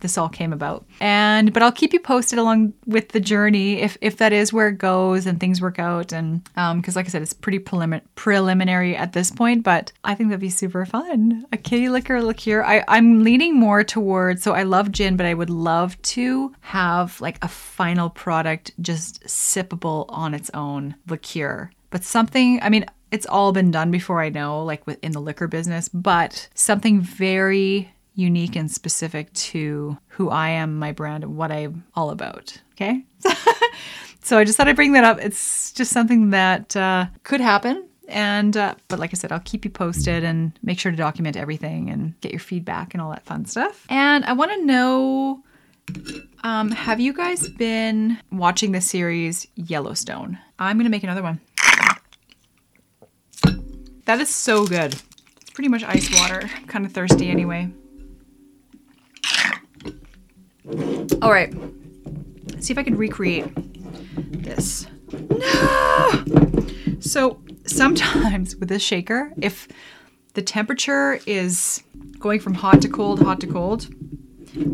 this 0.00 0.18
all 0.18 0.28
came 0.28 0.52
about. 0.52 0.84
And 1.00 1.52
but 1.52 1.62
I'll 1.62 1.72
keep 1.72 1.92
you 1.92 2.00
posted 2.00 2.38
along 2.38 2.74
with 2.86 3.10
the 3.10 3.20
journey 3.20 3.80
if 3.80 3.96
if 4.00 4.18
that 4.18 4.32
is 4.32 4.52
where 4.52 4.68
it 4.68 4.78
goes 4.78 5.26
and 5.26 5.40
things 5.40 5.60
work 5.60 5.78
out. 5.78 6.12
And 6.12 6.48
um, 6.56 6.80
because 6.80 6.96
like 6.96 7.06
I 7.06 7.08
said, 7.08 7.22
it's 7.22 7.32
pretty 7.32 7.58
prelimin- 7.58 8.02
preliminary 8.14 8.96
at 8.96 9.12
this 9.12 9.30
point, 9.30 9.62
but 9.64 9.92
I 10.04 10.14
think 10.14 10.30
that'd 10.30 10.40
be 10.40 10.50
super 10.50 10.86
fun. 10.86 11.46
A 11.52 11.56
kitty 11.56 11.88
liquor 11.88 12.22
liqueur. 12.22 12.62
I 12.62 12.84
I'm 12.88 13.24
leaning 13.24 13.56
more 13.56 13.84
towards. 13.84 14.42
So 14.42 14.52
I 14.52 14.62
love 14.62 14.92
gin, 14.92 15.16
but 15.16 15.26
I 15.26 15.34
would 15.34 15.50
love 15.50 16.00
to 16.02 16.54
have 16.60 17.20
like 17.20 17.38
a 17.42 17.48
final 17.48 18.10
product 18.10 18.72
just 18.80 19.22
sippable 19.24 20.06
on 20.08 20.34
its 20.34 20.50
own 20.54 20.94
liqueur. 21.08 21.70
But 21.90 22.04
something. 22.04 22.60
I 22.62 22.68
mean. 22.68 22.86
It's 23.12 23.24
all 23.24 23.52
been 23.52 23.70
done 23.70 23.92
before 23.92 24.20
I 24.20 24.30
know, 24.30 24.64
like 24.64 24.84
within 24.84 25.12
the 25.12 25.20
liquor 25.20 25.46
business, 25.46 25.88
but 25.88 26.48
something 26.54 27.00
very 27.00 27.92
unique 28.16 28.56
and 28.56 28.70
specific 28.70 29.32
to 29.34 29.96
who 30.08 30.30
I 30.30 30.48
am, 30.48 30.78
my 30.78 30.90
brand, 30.90 31.22
and 31.22 31.36
what 31.36 31.52
I'm 31.52 31.84
all 31.94 32.10
about. 32.10 32.60
Okay. 32.72 33.04
so 34.22 34.38
I 34.38 34.44
just 34.44 34.56
thought 34.56 34.66
I'd 34.66 34.74
bring 34.74 34.92
that 34.92 35.04
up. 35.04 35.18
It's 35.20 35.70
just 35.72 35.92
something 35.92 36.30
that 36.30 36.74
uh, 36.74 37.06
could 37.22 37.40
happen. 37.40 37.88
And, 38.08 38.56
uh, 38.56 38.74
but 38.88 38.98
like 38.98 39.10
I 39.12 39.16
said, 39.16 39.32
I'll 39.32 39.40
keep 39.40 39.64
you 39.64 39.70
posted 39.70 40.24
and 40.24 40.58
make 40.62 40.78
sure 40.78 40.90
to 40.90 40.96
document 40.96 41.36
everything 41.36 41.90
and 41.90 42.18
get 42.20 42.32
your 42.32 42.40
feedback 42.40 42.94
and 42.94 43.00
all 43.00 43.10
that 43.10 43.24
fun 43.24 43.44
stuff. 43.44 43.84
And 43.88 44.24
I 44.24 44.32
want 44.32 44.52
to 44.52 44.64
know 44.64 45.42
um, 46.42 46.70
have 46.70 47.00
you 47.00 47.12
guys 47.12 47.48
been 47.48 48.18
watching 48.32 48.72
the 48.72 48.80
series 48.80 49.46
Yellowstone? 49.56 50.38
I'm 50.58 50.76
going 50.76 50.84
to 50.84 50.90
make 50.90 51.04
another 51.04 51.22
one. 51.22 51.40
That 54.06 54.20
is 54.20 54.32
so 54.32 54.66
good. 54.66 54.94
It's 55.40 55.50
pretty 55.50 55.68
much 55.68 55.82
ice 55.82 56.08
water. 56.18 56.48
Kind 56.68 56.86
of 56.86 56.92
thirsty 56.92 57.28
anyway. 57.28 57.70
All 61.22 61.30
right. 61.30 61.54
Let's 62.50 62.66
see 62.66 62.72
if 62.72 62.78
I 62.78 62.82
can 62.82 62.96
recreate 62.96 63.46
this. 64.42 64.86
No! 65.12 66.24
So 67.00 67.40
sometimes 67.64 68.56
with 68.56 68.68
this 68.68 68.82
shaker, 68.82 69.32
if 69.36 69.68
the 70.34 70.42
temperature 70.42 71.20
is 71.26 71.82
going 72.18 72.40
from 72.40 72.54
hot 72.54 72.82
to 72.82 72.88
cold, 72.88 73.22
hot 73.22 73.40
to 73.40 73.46
cold, 73.46 73.88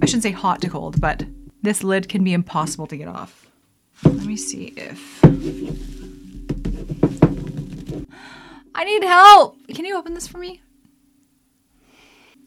I 0.00 0.06
shouldn't 0.06 0.22
say 0.22 0.30
hot 0.30 0.62
to 0.62 0.70
cold, 0.70 1.00
but 1.00 1.24
this 1.62 1.84
lid 1.84 2.08
can 2.08 2.24
be 2.24 2.32
impossible 2.32 2.86
to 2.86 2.96
get 2.96 3.08
off. 3.08 3.46
Let 4.04 4.24
me 4.24 4.36
see 4.36 4.72
if 4.76 5.24
I 8.74 8.84
need 8.84 9.04
help. 9.04 9.58
Can 9.68 9.84
you 9.84 9.96
open 9.96 10.14
this 10.14 10.26
for 10.26 10.38
me? 10.38 10.62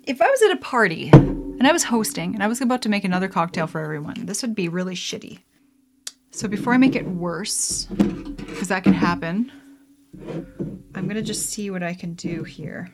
If 0.04 0.22
I 0.22 0.30
was 0.30 0.42
at 0.42 0.52
a 0.52 0.58
party 0.58 1.12
and 1.58 1.68
I 1.68 1.72
was 1.72 1.84
hosting 1.86 2.34
and 2.34 2.44
I 2.44 2.48
was 2.48 2.62
about 2.62 2.82
to 2.84 2.90
make 2.90 3.04
another 3.04 3.28
cocktail 3.28 3.68
for 3.68 3.82
everyone, 3.82 4.26
this 4.26 4.42
would 4.42 4.56
be 4.56 4.70
really 4.70 4.96
shitty. 4.96 5.40
So 6.32 6.48
before 6.48 6.74
I 6.74 6.78
make 6.78 6.96
it 6.96 7.08
worse, 7.08 7.86
because 7.86 8.68
that 8.68 8.84
can 8.84 8.94
happen, 8.94 9.52
I'm 10.94 11.08
gonna 11.08 11.22
just 11.22 11.50
see 11.50 11.70
what 11.70 11.84
I 11.84 11.94
can 11.94 12.14
do 12.14 12.44
here. 12.44 12.94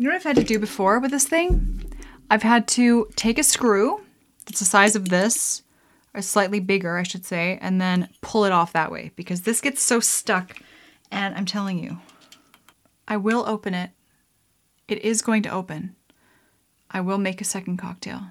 You 0.00 0.06
know 0.06 0.10
what 0.10 0.14
I've 0.14 0.22
had 0.22 0.36
to 0.36 0.44
do 0.44 0.58
before 0.58 0.98
with 0.98 1.10
this 1.10 1.26
thing? 1.26 1.82
I've 2.30 2.42
had 2.42 2.68
to 2.68 3.08
take 3.16 3.38
a 3.38 3.42
screw 3.42 4.00
that's 4.46 4.60
the 4.60 4.64
size 4.64 4.96
of 4.96 5.08
this, 5.08 5.62
or 6.14 6.22
slightly 6.22 6.58
bigger, 6.58 6.96
I 6.96 7.02
should 7.02 7.24
say, 7.24 7.58
and 7.60 7.80
then 7.80 8.08
pull 8.20 8.44
it 8.44 8.52
off 8.52 8.72
that 8.72 8.90
way 8.90 9.12
because 9.14 9.42
this 9.42 9.60
gets 9.60 9.82
so 9.82 10.00
stuck. 10.00 10.56
And 11.10 11.34
I'm 11.34 11.44
telling 11.44 11.78
you, 11.78 11.98
I 13.06 13.16
will 13.16 13.44
open 13.46 13.74
it. 13.74 13.90
It 14.90 15.04
is 15.04 15.22
going 15.22 15.44
to 15.44 15.48
open. 15.48 15.94
I 16.90 17.00
will 17.00 17.16
make 17.16 17.40
a 17.40 17.44
second 17.44 17.76
cocktail. 17.76 18.22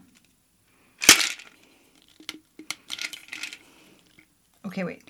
Okay, 4.66 4.84
wait. 4.84 5.10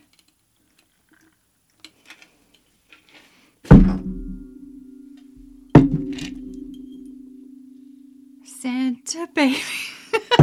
Santa 8.45 9.27
baby. 9.33 9.57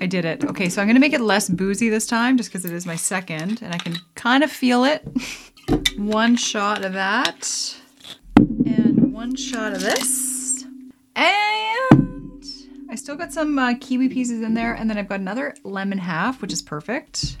I 0.00 0.06
did 0.06 0.26
it. 0.26 0.44
Okay, 0.44 0.68
so 0.68 0.82
I'm 0.82 0.86
gonna 0.86 1.00
make 1.00 1.14
it 1.14 1.22
less 1.22 1.48
boozy 1.48 1.88
this 1.88 2.06
time 2.06 2.36
just 2.36 2.50
because 2.50 2.66
it 2.66 2.74
is 2.74 2.84
my 2.84 2.96
second 2.96 3.62
and 3.62 3.74
I 3.74 3.78
can 3.78 3.96
kind 4.14 4.44
of 4.44 4.52
feel 4.52 4.84
it. 4.84 5.02
one 5.96 6.36
shot 6.36 6.84
of 6.84 6.92
that 6.92 7.77
one 9.28 9.36
shot 9.36 9.74
of 9.74 9.80
this. 9.82 10.64
And 11.14 12.44
I 12.90 12.94
still 12.94 13.14
got 13.14 13.30
some 13.30 13.58
uh, 13.58 13.74
kiwi 13.78 14.08
pieces 14.08 14.40
in 14.40 14.54
there 14.54 14.72
and 14.72 14.88
then 14.88 14.96
I've 14.96 15.08
got 15.08 15.20
another 15.20 15.54
lemon 15.64 15.98
half, 15.98 16.40
which 16.40 16.50
is 16.50 16.62
perfect. 16.62 17.36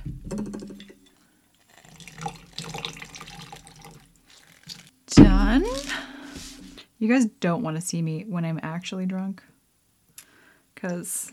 Done. 5.06 5.64
You 6.98 7.08
guys 7.08 7.24
don't 7.40 7.62
want 7.62 7.76
to 7.78 7.80
see 7.80 8.02
me 8.02 8.26
when 8.28 8.44
I'm 8.44 8.60
actually 8.62 9.06
drunk 9.06 9.42
because 10.74 11.32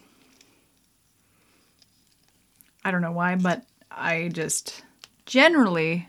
I 2.86 2.92
don't 2.92 3.02
know 3.02 3.12
why, 3.12 3.36
but 3.36 3.66
I 3.92 4.30
just 4.32 4.86
generally 5.26 6.08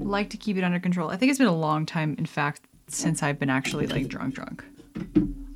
like 0.00 0.28
to 0.30 0.36
keep 0.36 0.58
it 0.58 0.64
under 0.64 0.80
control. 0.80 1.08
I 1.08 1.16
think 1.16 1.30
it's 1.30 1.38
been 1.38 1.48
a 1.48 1.56
long 1.56 1.86
time, 1.86 2.14
in 2.18 2.26
fact, 2.26 2.60
since 2.92 3.22
I've 3.22 3.38
been 3.38 3.50
actually 3.50 3.86
like 3.86 4.08
drunk, 4.08 4.34
drunk. 4.34 4.64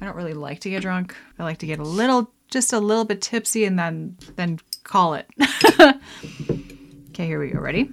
I 0.01 0.05
don't 0.05 0.17
really 0.17 0.35
like 0.35 0.61
to 0.61 0.71
get 0.71 0.83
drunk. 0.83 1.17
I 1.39 1.45
like 1.45 1.59
to 1.59 1.67
get 1.67 1.79
a 1.79 1.83
little, 1.83 2.31
just 2.51 2.73
a 2.73 2.79
little 2.79 3.05
bit 3.05 3.23
tipsy 3.23 3.65
and 3.65 3.79
then, 3.79 4.17
then 4.37 4.61
call 4.83 5.15
it. 5.15 5.27
okay, 7.11 7.27
here 7.27 7.41
we 7.41 7.49
go. 7.51 7.61
Ready? 7.61 7.85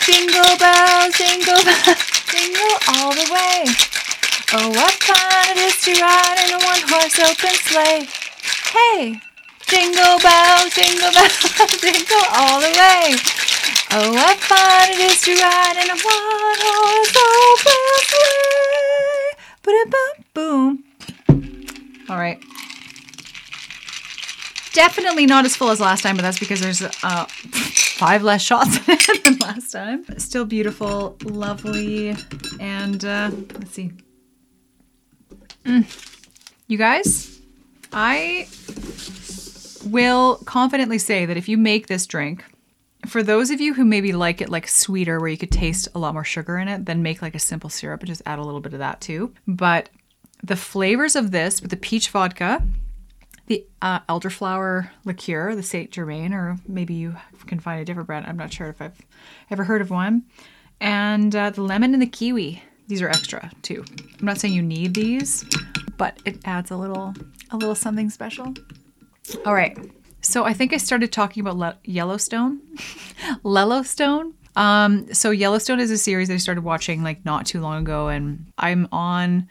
Jingle 0.00 0.56
bells, 0.58 1.18
jingle 1.18 1.62
bells, 1.64 2.00
jingle 2.32 2.74
all 2.96 3.12
the 3.12 3.28
way. 3.30 3.64
Oh, 4.54 4.70
what 4.70 4.94
fun 5.04 5.52
it 5.52 5.58
is 5.58 5.76
to 5.84 5.92
ride 6.00 6.40
in 6.48 6.54
a 6.54 6.64
one-horse 6.64 7.18
open 7.20 7.54
sleigh. 7.68 8.08
Hey, 8.72 9.20
jingle 9.66 10.18
bells, 10.24 10.72
jingle 10.74 11.12
bells, 11.12 11.36
jingle 11.82 12.24
all 12.32 12.58
the 12.58 12.72
way. 12.72 13.12
Oh, 13.90 14.12
what 14.12 14.38
fun 14.38 14.88
it 14.88 15.00
is 15.00 15.20
to 15.28 15.34
ride 15.36 15.76
in 15.76 15.90
a 15.90 15.98
one-horse 16.00 17.16
open 17.16 17.82
sleigh. 18.08 18.37
Boom. 20.38 20.84
All 22.08 22.16
right. 22.16 22.40
Definitely 24.72 25.26
not 25.26 25.44
as 25.44 25.56
full 25.56 25.70
as 25.70 25.80
last 25.80 26.02
time, 26.02 26.14
but 26.14 26.22
that's 26.22 26.38
because 26.38 26.60
there's 26.60 26.80
uh, 26.80 27.24
five 27.28 28.22
less 28.22 28.40
shots 28.40 28.78
than 29.24 29.36
last 29.38 29.72
time. 29.72 30.04
Still 30.16 30.44
beautiful, 30.44 31.16
lovely, 31.24 32.14
and 32.60 33.04
uh, 33.04 33.32
let's 33.54 33.72
see. 33.72 33.90
Mm. 35.64 35.84
You 36.68 36.78
guys, 36.78 37.40
I 37.92 38.46
will 39.90 40.36
confidently 40.44 40.98
say 40.98 41.26
that 41.26 41.36
if 41.36 41.48
you 41.48 41.58
make 41.58 41.88
this 41.88 42.06
drink, 42.06 42.44
for 43.08 43.24
those 43.24 43.50
of 43.50 43.60
you 43.60 43.74
who 43.74 43.84
maybe 43.84 44.12
like 44.12 44.40
it 44.40 44.50
like 44.50 44.68
sweeter, 44.68 45.18
where 45.18 45.30
you 45.30 45.36
could 45.36 45.50
taste 45.50 45.88
a 45.96 45.98
lot 45.98 46.14
more 46.14 46.22
sugar 46.22 46.58
in 46.58 46.68
it, 46.68 46.84
then 46.84 47.02
make 47.02 47.22
like 47.22 47.34
a 47.34 47.40
simple 47.40 47.70
syrup 47.70 48.02
and 48.02 48.08
just 48.08 48.22
add 48.24 48.38
a 48.38 48.44
little 48.44 48.60
bit 48.60 48.72
of 48.72 48.78
that 48.78 49.00
too. 49.00 49.34
But 49.48 49.90
the 50.42 50.56
flavors 50.56 51.16
of 51.16 51.30
this 51.30 51.60
with 51.60 51.70
the 51.70 51.76
peach 51.76 52.10
vodka, 52.10 52.62
the 53.46 53.64
uh, 53.82 54.00
elderflower 54.00 54.90
liqueur, 55.04 55.54
the 55.54 55.62
Saint 55.62 55.90
Germain, 55.90 56.32
or 56.32 56.58
maybe 56.66 56.94
you 56.94 57.16
can 57.46 57.58
find 57.58 57.80
a 57.80 57.84
different 57.84 58.06
brand. 58.06 58.26
I'm 58.26 58.36
not 58.36 58.52
sure 58.52 58.68
if 58.68 58.80
I've 58.80 59.00
ever 59.50 59.64
heard 59.64 59.80
of 59.80 59.90
one, 59.90 60.24
and 60.80 61.34
uh, 61.34 61.50
the 61.50 61.62
lemon 61.62 61.92
and 61.92 62.02
the 62.02 62.06
kiwi. 62.06 62.62
These 62.86 63.02
are 63.02 63.08
extra 63.08 63.50
too. 63.62 63.84
I'm 64.18 64.24
not 64.24 64.38
saying 64.38 64.54
you 64.54 64.62
need 64.62 64.94
these, 64.94 65.44
but 65.98 66.18
it 66.24 66.38
adds 66.46 66.70
a 66.70 66.76
little 66.76 67.14
a 67.50 67.56
little 67.56 67.74
something 67.74 68.10
special. 68.10 68.54
All 69.44 69.54
right. 69.54 69.76
So 70.20 70.44
I 70.44 70.52
think 70.52 70.72
I 70.72 70.78
started 70.78 71.12
talking 71.12 71.40
about 71.40 71.56
Le- 71.56 71.78
Yellowstone, 71.84 72.60
Yellowstone. 73.44 74.34
Um, 74.56 75.12
so 75.14 75.30
Yellowstone 75.30 75.80
is 75.80 75.90
a 75.90 75.98
series 75.98 76.28
that 76.28 76.34
I 76.34 76.38
started 76.38 76.64
watching 76.64 77.02
like 77.02 77.24
not 77.24 77.46
too 77.46 77.60
long 77.60 77.82
ago, 77.82 78.08
and 78.08 78.46
I'm 78.58 78.88
on 78.90 79.48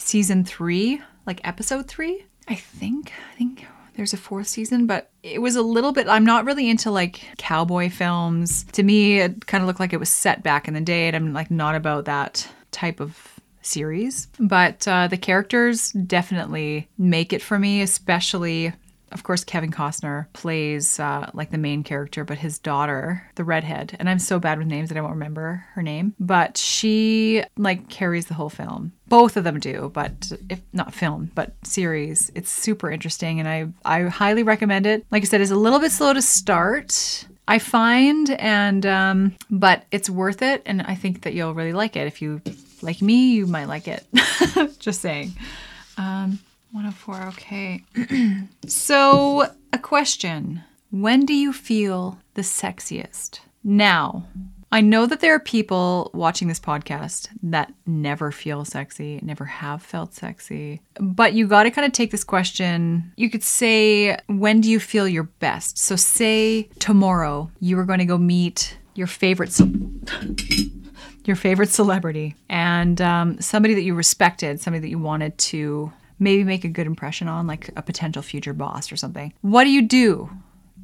season 0.00 0.44
three, 0.44 1.00
like 1.26 1.40
episode 1.44 1.86
three. 1.86 2.24
I 2.48 2.54
think. 2.54 3.12
I 3.32 3.36
think 3.36 3.66
there's 3.94 4.12
a 4.12 4.16
fourth 4.16 4.48
season, 4.48 4.86
but 4.86 5.10
it 5.22 5.40
was 5.40 5.56
a 5.56 5.62
little 5.62 5.92
bit. 5.92 6.08
I'm 6.08 6.24
not 6.24 6.44
really 6.44 6.68
into 6.68 6.90
like 6.90 7.22
cowboy 7.38 7.90
films. 7.90 8.64
To 8.72 8.82
me, 8.82 9.20
it 9.20 9.46
kind 9.46 9.62
of 9.62 9.68
looked 9.68 9.80
like 9.80 9.92
it 9.92 10.00
was 10.00 10.08
set 10.08 10.42
back 10.42 10.68
in 10.68 10.74
the 10.74 10.80
day, 10.80 11.06
and 11.06 11.16
I'm 11.16 11.32
like 11.32 11.50
not 11.50 11.74
about 11.74 12.06
that 12.06 12.48
type 12.72 13.00
of 13.00 13.40
series. 13.62 14.28
But 14.38 14.86
uh, 14.88 15.08
the 15.08 15.16
characters 15.16 15.92
definitely 15.92 16.88
make 16.98 17.32
it 17.32 17.42
for 17.42 17.58
me, 17.58 17.82
especially 17.82 18.72
of 19.12 19.22
course, 19.22 19.44
Kevin 19.44 19.70
Costner 19.70 20.26
plays 20.32 21.00
uh, 21.00 21.30
like 21.34 21.50
the 21.50 21.58
main 21.58 21.82
character, 21.82 22.24
but 22.24 22.38
his 22.38 22.58
daughter, 22.58 23.28
the 23.34 23.44
redhead, 23.44 23.96
and 23.98 24.08
I'm 24.08 24.18
so 24.18 24.38
bad 24.38 24.58
with 24.58 24.66
names 24.66 24.88
that 24.88 24.98
I 24.98 25.00
won't 25.00 25.14
remember 25.14 25.64
her 25.74 25.82
name, 25.82 26.14
but 26.20 26.56
she 26.56 27.42
like 27.56 27.88
carries 27.88 28.26
the 28.26 28.34
whole 28.34 28.50
film. 28.50 28.92
Both 29.08 29.36
of 29.36 29.44
them 29.44 29.58
do, 29.58 29.90
but 29.92 30.32
if 30.48 30.60
not 30.72 30.94
film, 30.94 31.30
but 31.34 31.52
series, 31.64 32.30
it's 32.34 32.50
super 32.50 32.90
interesting, 32.90 33.40
and 33.40 33.48
I 33.48 33.68
I 33.84 34.08
highly 34.08 34.42
recommend 34.42 34.86
it. 34.86 35.04
Like 35.10 35.22
I 35.22 35.26
said, 35.26 35.40
it's 35.40 35.50
a 35.50 35.56
little 35.56 35.80
bit 35.80 35.92
slow 35.92 36.12
to 36.12 36.22
start. 36.22 37.26
I 37.48 37.58
find, 37.58 38.30
and 38.30 38.86
um, 38.86 39.36
but 39.50 39.84
it's 39.90 40.08
worth 40.08 40.40
it, 40.42 40.62
and 40.66 40.82
I 40.82 40.94
think 40.94 41.22
that 41.22 41.34
you'll 41.34 41.54
really 41.54 41.72
like 41.72 41.96
it. 41.96 42.06
If 42.06 42.22
you 42.22 42.40
like 42.82 43.02
me, 43.02 43.32
you 43.32 43.46
might 43.46 43.66
like 43.66 43.88
it. 43.88 44.06
Just 44.78 45.00
saying. 45.00 45.32
Um, 45.96 46.38
104, 46.72 47.22
okay. 47.28 47.82
so, 48.66 49.46
a 49.72 49.78
question 49.78 50.62
When 50.90 51.26
do 51.26 51.34
you 51.34 51.52
feel 51.52 52.18
the 52.34 52.42
sexiest? 52.42 53.40
Now, 53.64 54.26
I 54.72 54.80
know 54.80 55.04
that 55.06 55.18
there 55.18 55.34
are 55.34 55.40
people 55.40 56.12
watching 56.14 56.46
this 56.46 56.60
podcast 56.60 57.28
that 57.42 57.74
never 57.86 58.30
feel 58.30 58.64
sexy, 58.64 59.18
never 59.20 59.44
have 59.44 59.82
felt 59.82 60.14
sexy, 60.14 60.80
but 61.00 61.32
you 61.32 61.48
got 61.48 61.64
to 61.64 61.72
kind 61.72 61.84
of 61.84 61.92
take 61.92 62.12
this 62.12 62.22
question. 62.22 63.12
You 63.16 63.30
could 63.30 63.42
say, 63.42 64.16
when 64.28 64.60
do 64.60 64.70
you 64.70 64.78
feel 64.78 65.08
your 65.08 65.24
best? 65.24 65.76
So, 65.76 65.96
say 65.96 66.68
tomorrow 66.78 67.50
you 67.58 67.76
were 67.76 67.84
going 67.84 67.98
to 67.98 68.04
go 68.04 68.18
meet 68.18 68.78
your 68.94 69.08
favorite. 69.08 69.52
Ce- 69.52 69.62
your 71.26 71.36
favorite 71.36 71.68
celebrity 71.68 72.34
and 72.48 73.00
um, 73.00 73.40
somebody 73.40 73.74
that 73.74 73.82
you 73.82 73.94
respected, 73.94 74.58
somebody 74.58 74.80
that 74.80 74.88
you 74.88 74.98
wanted 74.98 75.36
to 75.36 75.92
maybe 76.20 76.44
make 76.44 76.64
a 76.64 76.68
good 76.68 76.86
impression 76.86 77.26
on, 77.26 77.46
like 77.46 77.70
a 77.76 77.82
potential 77.82 78.22
future 78.22 78.52
boss 78.52 78.92
or 78.92 78.96
something. 78.96 79.32
What 79.40 79.64
do 79.64 79.70
you 79.70 79.82
do 79.82 80.30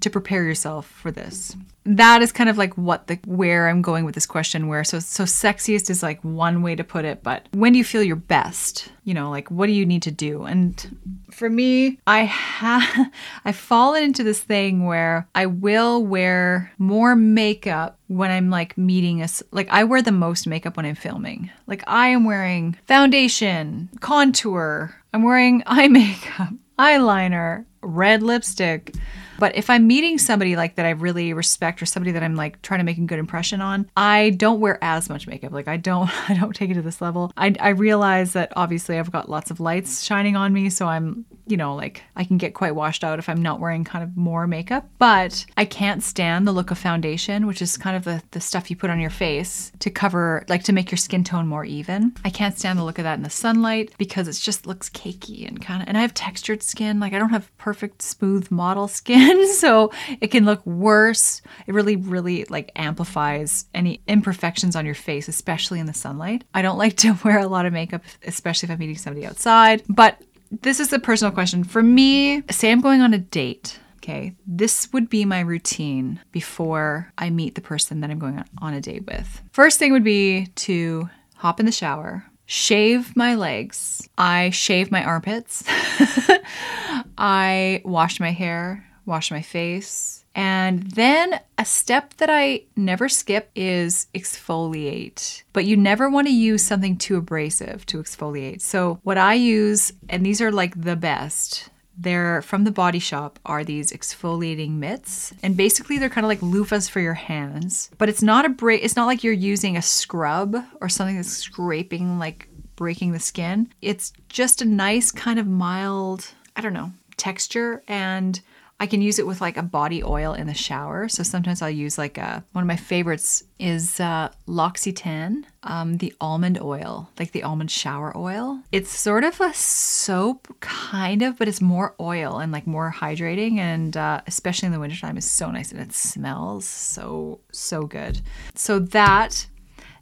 to 0.00 0.10
prepare 0.10 0.44
yourself 0.44 0.86
for 0.86 1.10
this? 1.10 1.56
That 1.84 2.20
is 2.20 2.32
kind 2.32 2.50
of 2.50 2.58
like 2.58 2.74
what 2.74 3.06
the 3.06 3.18
where 3.26 3.68
I'm 3.68 3.80
going 3.80 4.04
with 4.04 4.16
this 4.16 4.26
question. 4.26 4.66
Where 4.66 4.82
so 4.82 4.98
so 4.98 5.22
sexiest 5.22 5.88
is 5.88 6.02
like 6.02 6.20
one 6.22 6.62
way 6.62 6.74
to 6.74 6.82
put 6.82 7.04
it, 7.04 7.22
but 7.22 7.46
when 7.52 7.72
do 7.72 7.78
you 7.78 7.84
feel 7.84 8.02
your 8.02 8.16
best? 8.16 8.90
You 9.04 9.14
know, 9.14 9.30
like 9.30 9.48
what 9.52 9.66
do 9.66 9.72
you 9.72 9.86
need 9.86 10.02
to 10.02 10.10
do? 10.10 10.42
And 10.42 11.24
for 11.30 11.48
me, 11.48 12.00
I 12.04 12.24
have 12.24 13.12
I've 13.44 13.56
fallen 13.56 14.02
into 14.02 14.24
this 14.24 14.40
thing 14.40 14.84
where 14.84 15.28
I 15.36 15.46
will 15.46 16.04
wear 16.04 16.72
more 16.76 17.14
makeup 17.14 17.98
when 18.08 18.32
I'm 18.32 18.50
like 18.50 18.76
meeting 18.76 19.22
us. 19.22 19.44
Like 19.52 19.68
I 19.70 19.84
wear 19.84 20.02
the 20.02 20.10
most 20.10 20.48
makeup 20.48 20.76
when 20.76 20.86
I'm 20.86 20.96
filming. 20.96 21.50
Like 21.68 21.84
I 21.86 22.08
am 22.08 22.24
wearing 22.24 22.76
foundation, 22.86 23.90
contour. 24.00 24.96
I'm 25.16 25.22
wearing 25.22 25.62
eye 25.66 25.88
makeup, 25.88 26.52
eyeliner, 26.78 27.64
red 27.80 28.22
lipstick. 28.22 28.94
But 29.38 29.56
if 29.56 29.70
I'm 29.70 29.86
meeting 29.86 30.18
somebody 30.18 30.56
like 30.56 30.74
that 30.74 30.84
I 30.84 30.90
really 30.90 31.32
respect 31.32 31.80
or 31.80 31.86
somebody 31.86 32.12
that 32.12 32.22
I'm 32.22 32.36
like 32.36 32.60
trying 32.60 32.80
to 32.80 32.84
make 32.84 32.98
a 32.98 33.02
good 33.02 33.18
impression 33.18 33.62
on, 33.62 33.90
I 33.96 34.30
don't 34.36 34.60
wear 34.60 34.78
as 34.84 35.08
much 35.08 35.26
makeup. 35.26 35.52
Like 35.52 35.68
I 35.68 35.78
don't 35.78 36.10
I 36.30 36.34
don't 36.34 36.54
take 36.54 36.68
it 36.68 36.74
to 36.74 36.82
this 36.82 37.00
level. 37.00 37.32
I 37.34 37.54
I 37.58 37.70
realize 37.70 38.34
that 38.34 38.52
obviously 38.56 38.98
I've 38.98 39.10
got 39.10 39.30
lots 39.30 39.50
of 39.50 39.58
lights 39.58 40.04
shining 40.04 40.36
on 40.36 40.52
me, 40.52 40.68
so 40.68 40.86
I'm, 40.86 41.24
you 41.46 41.56
know, 41.56 41.74
like 41.74 42.02
I 42.16 42.24
can 42.24 42.38
get 42.38 42.54
quite 42.54 42.74
washed 42.74 43.04
out 43.04 43.18
if 43.18 43.28
I'm 43.28 43.42
not 43.42 43.60
wearing 43.60 43.84
kind 43.84 44.02
of 44.02 44.16
more 44.16 44.46
makeup. 44.46 44.88
But 44.98 45.46
I 45.56 45.64
can't 45.64 46.02
stand 46.02 46.46
the 46.46 46.52
look 46.52 46.70
of 46.70 46.78
foundation, 46.78 47.46
which 47.46 47.62
is 47.62 47.76
kind 47.76 47.96
of 47.96 48.04
the, 48.04 48.22
the 48.32 48.40
stuff 48.40 48.70
you 48.70 48.76
put 48.76 48.90
on 48.90 49.00
your 49.00 49.10
face 49.10 49.72
to 49.78 49.90
cover 49.90 50.44
like 50.48 50.64
to 50.64 50.72
make 50.72 50.90
your 50.90 50.98
skin 50.98 51.24
tone 51.24 51.46
more 51.46 51.64
even. 51.64 52.14
I 52.24 52.30
can't 52.30 52.58
stand 52.58 52.78
the 52.78 52.84
look 52.84 52.98
of 52.98 53.04
that 53.04 53.16
in 53.16 53.22
the 53.22 53.30
sunlight 53.30 53.92
because 53.98 54.28
it 54.28 54.34
just 54.34 54.66
looks 54.66 54.90
cakey 54.90 55.46
and 55.46 55.60
kind 55.62 55.82
of 55.82 55.88
and 55.88 55.96
I 55.96 56.02
have 56.02 56.14
textured 56.14 56.62
skin. 56.62 57.00
Like 57.00 57.12
I 57.12 57.18
don't 57.18 57.30
have 57.30 57.56
perfect 57.58 58.02
smooth 58.02 58.50
model 58.50 58.88
skin 58.96 59.52
so 59.54 59.92
it 60.20 60.28
can 60.28 60.44
look 60.44 60.64
worse. 60.66 61.42
It 61.66 61.74
really, 61.74 61.96
really 61.96 62.44
like 62.46 62.72
amplifies 62.76 63.66
any 63.74 64.00
imperfections 64.06 64.74
on 64.74 64.84
your 64.84 64.94
face, 64.94 65.28
especially 65.28 65.80
in 65.80 65.86
the 65.86 65.94
sunlight. 65.94 66.44
I 66.54 66.62
don't 66.62 66.78
like 66.78 66.96
to 66.98 67.16
wear 67.24 67.38
a 67.38 67.46
lot 67.46 67.66
of 67.66 67.72
makeup, 67.72 68.02
especially 68.26 68.66
if 68.66 68.70
I'm 68.72 68.78
meeting 68.78 68.96
somebody 68.96 69.26
outside. 69.26 69.82
But 69.88 70.20
this 70.50 70.80
is 70.80 70.92
a 70.92 70.98
personal 70.98 71.32
question. 71.32 71.64
For 71.64 71.82
me, 71.82 72.42
say 72.50 72.70
I'm 72.70 72.80
going 72.80 73.00
on 73.00 73.14
a 73.14 73.18
date. 73.18 73.78
Okay, 73.98 74.34
this 74.46 74.92
would 74.92 75.08
be 75.08 75.24
my 75.24 75.40
routine 75.40 76.20
before 76.30 77.12
I 77.18 77.30
meet 77.30 77.56
the 77.56 77.60
person 77.60 78.00
that 78.00 78.10
I'm 78.10 78.20
going 78.20 78.42
on 78.58 78.74
a 78.74 78.80
date 78.80 79.04
with. 79.06 79.42
First 79.50 79.78
thing 79.78 79.92
would 79.92 80.04
be 80.04 80.46
to 80.56 81.10
hop 81.34 81.58
in 81.58 81.66
the 81.66 81.72
shower, 81.72 82.24
shave 82.46 83.16
my 83.16 83.34
legs. 83.34 84.08
I 84.16 84.50
shave 84.50 84.92
my 84.92 85.02
armpits. 85.02 85.64
I 87.18 87.82
wash 87.84 88.20
my 88.20 88.30
hair, 88.30 88.86
wash 89.06 89.32
my 89.32 89.42
face. 89.42 90.15
And 90.36 90.82
then 90.90 91.40
a 91.56 91.64
step 91.64 92.14
that 92.18 92.28
I 92.30 92.64
never 92.76 93.08
skip 93.08 93.50
is 93.56 94.06
exfoliate. 94.14 95.42
But 95.54 95.64
you 95.64 95.78
never 95.78 96.10
want 96.10 96.26
to 96.26 96.32
use 96.32 96.62
something 96.62 96.98
too 96.98 97.16
abrasive 97.16 97.86
to 97.86 98.02
exfoliate. 98.02 98.60
So, 98.60 99.00
what 99.02 99.16
I 99.16 99.32
use, 99.32 99.94
and 100.10 100.24
these 100.24 100.42
are 100.42 100.52
like 100.52 100.80
the 100.80 100.94
best, 100.94 101.70
they're 101.96 102.42
from 102.42 102.64
the 102.64 102.70
body 102.70 102.98
shop 102.98 103.38
are 103.46 103.64
these 103.64 103.90
exfoliating 103.90 104.72
mitts 104.72 105.32
and 105.42 105.56
basically 105.56 105.96
they're 105.96 106.10
kind 106.10 106.26
of 106.26 106.28
like 106.28 106.40
loofahs 106.40 106.90
for 106.90 107.00
your 107.00 107.14
hands 107.14 107.90
but 107.96 108.10
it's 108.10 108.22
not 108.22 108.44
a 108.44 108.50
break 108.50 108.84
it's 108.84 108.96
not 108.96 109.06
like 109.06 109.24
you're 109.24 109.32
using 109.32 109.78
a 109.78 109.82
scrub 109.82 110.62
or 110.82 110.90
something 110.90 111.16
that's 111.16 111.30
scraping 111.30 112.18
like 112.18 112.48
breaking 112.76 113.12
the 113.12 113.18
skin 113.18 113.72
it's 113.80 114.12
just 114.28 114.60
a 114.60 114.66
nice 114.66 115.10
kind 115.10 115.38
of 115.38 115.46
mild 115.46 116.32
i 116.54 116.60
don't 116.60 116.74
know 116.74 116.92
texture 117.16 117.82
and 117.88 118.42
I 118.78 118.86
can 118.86 119.00
use 119.00 119.18
it 119.18 119.26
with 119.26 119.40
like 119.40 119.56
a 119.56 119.62
body 119.62 120.04
oil 120.04 120.34
in 120.34 120.46
the 120.46 120.54
shower. 120.54 121.08
So 121.08 121.22
sometimes 121.22 121.62
I'll 121.62 121.70
use 121.70 121.96
like 121.96 122.18
a, 122.18 122.44
one 122.52 122.62
of 122.62 122.68
my 122.68 122.76
favorites 122.76 123.42
is 123.58 123.98
uh, 124.00 124.30
L'Occitane, 124.46 125.44
um, 125.62 125.96
the 125.96 126.12
almond 126.20 126.60
oil, 126.60 127.08
like 127.18 127.32
the 127.32 127.42
almond 127.42 127.70
shower 127.70 128.14
oil. 128.14 128.60
It's 128.72 128.90
sort 128.90 129.24
of 129.24 129.40
a 129.40 129.54
soap, 129.54 130.54
kind 130.60 131.22
of, 131.22 131.38
but 131.38 131.48
it's 131.48 131.62
more 131.62 131.94
oil 132.00 132.38
and 132.38 132.52
like 132.52 132.66
more 132.66 132.92
hydrating. 132.94 133.56
And 133.56 133.96
uh, 133.96 134.20
especially 134.26 134.66
in 134.66 134.72
the 134.72 134.80
wintertime, 134.80 135.16
is 135.16 135.30
so 135.30 135.50
nice 135.50 135.72
and 135.72 135.80
it 135.80 135.94
smells 135.94 136.66
so, 136.66 137.40
so 137.52 137.86
good. 137.86 138.20
So 138.54 138.78
that, 138.78 139.46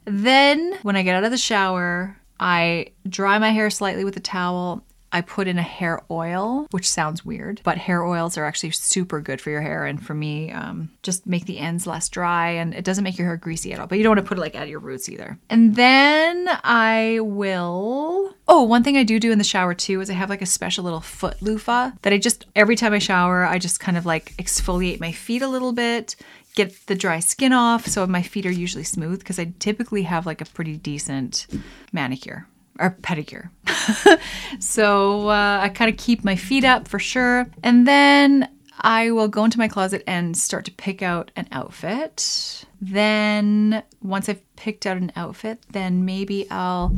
then 0.03 0.77
when 0.81 0.97
I 0.97 1.03
get 1.03 1.15
out 1.15 1.23
of 1.23 1.31
the 1.31 1.37
shower, 1.37 2.17
I 2.41 2.87
dry 3.07 3.39
my 3.39 3.51
hair 3.51 3.69
slightly 3.69 4.03
with 4.03 4.17
a 4.17 4.21
towel 4.21 4.83
I 5.15 5.21
put 5.21 5.47
in 5.47 5.57
a 5.57 5.61
hair 5.61 6.01
oil, 6.11 6.67
which 6.71 6.89
sounds 6.89 7.23
weird, 7.23 7.61
but 7.63 7.77
hair 7.77 8.03
oils 8.03 8.37
are 8.37 8.43
actually 8.43 8.71
super 8.71 9.21
good 9.21 9.39
for 9.39 9.49
your 9.49 9.61
hair. 9.61 9.85
And 9.85 10.05
for 10.05 10.13
me, 10.13 10.51
um, 10.51 10.89
just 11.03 11.25
make 11.25 11.45
the 11.45 11.57
ends 11.57 11.87
less 11.87 12.09
dry 12.09 12.49
and 12.49 12.73
it 12.73 12.83
doesn't 12.83 13.05
make 13.05 13.17
your 13.17 13.25
hair 13.27 13.37
greasy 13.37 13.71
at 13.71 13.79
all. 13.79 13.87
But 13.87 13.97
you 13.97 14.03
don't 14.03 14.17
want 14.17 14.25
to 14.25 14.27
put 14.27 14.37
it 14.37 14.41
like 14.41 14.55
at 14.55 14.67
your 14.67 14.81
roots 14.81 15.07
either. 15.07 15.39
And 15.49 15.77
then 15.77 16.49
I 16.65 17.19
will. 17.21 18.35
Oh, 18.49 18.63
one 18.63 18.83
thing 18.83 18.97
I 18.97 19.03
do 19.03 19.17
do 19.17 19.31
in 19.31 19.37
the 19.37 19.45
shower 19.45 19.73
too 19.73 20.01
is 20.01 20.09
I 20.09 20.15
have 20.15 20.29
like 20.29 20.41
a 20.41 20.45
special 20.45 20.83
little 20.83 20.99
foot 20.99 21.41
loofah 21.41 21.91
that 22.01 22.11
I 22.11 22.17
just, 22.17 22.45
every 22.53 22.75
time 22.75 22.91
I 22.91 22.99
shower, 22.99 23.45
I 23.45 23.57
just 23.57 23.79
kind 23.79 23.97
of 23.97 24.05
like 24.05 24.33
exfoliate 24.33 24.99
my 24.99 25.13
feet 25.13 25.41
a 25.41 25.47
little 25.47 25.71
bit, 25.71 26.17
get 26.55 26.87
the 26.87 26.95
dry 26.95 27.21
skin 27.21 27.53
off. 27.53 27.85
So 27.85 28.05
my 28.05 28.21
feet 28.21 28.45
are 28.45 28.51
usually 28.51 28.83
smooth 28.83 29.19
because 29.19 29.39
I 29.39 29.53
typically 29.59 30.03
have 30.03 30.25
like 30.25 30.41
a 30.41 30.45
pretty 30.45 30.75
decent 30.75 31.47
manicure 31.93 32.49
or 32.79 32.97
pedicure. 33.01 33.49
so 34.59 35.29
uh, 35.29 35.59
I 35.61 35.69
kind 35.69 35.89
of 35.91 35.97
keep 35.97 36.23
my 36.23 36.35
feet 36.35 36.63
up 36.63 36.87
for 36.87 36.99
sure. 36.99 37.47
And 37.63 37.87
then 37.87 38.49
I 38.81 39.11
will 39.11 39.27
go 39.27 39.45
into 39.45 39.57
my 39.57 39.67
closet 39.67 40.03
and 40.05 40.35
start 40.35 40.65
to 40.65 40.71
pick 40.71 41.01
out 41.01 41.31
an 41.35 41.47
outfit. 41.51 42.65
Then 42.81 43.83
once 44.01 44.29
I've 44.29 44.41
picked 44.55 44.85
out 44.85 44.97
an 44.97 45.11
outfit, 45.15 45.59
then 45.71 46.05
maybe 46.05 46.49
I'll 46.51 46.95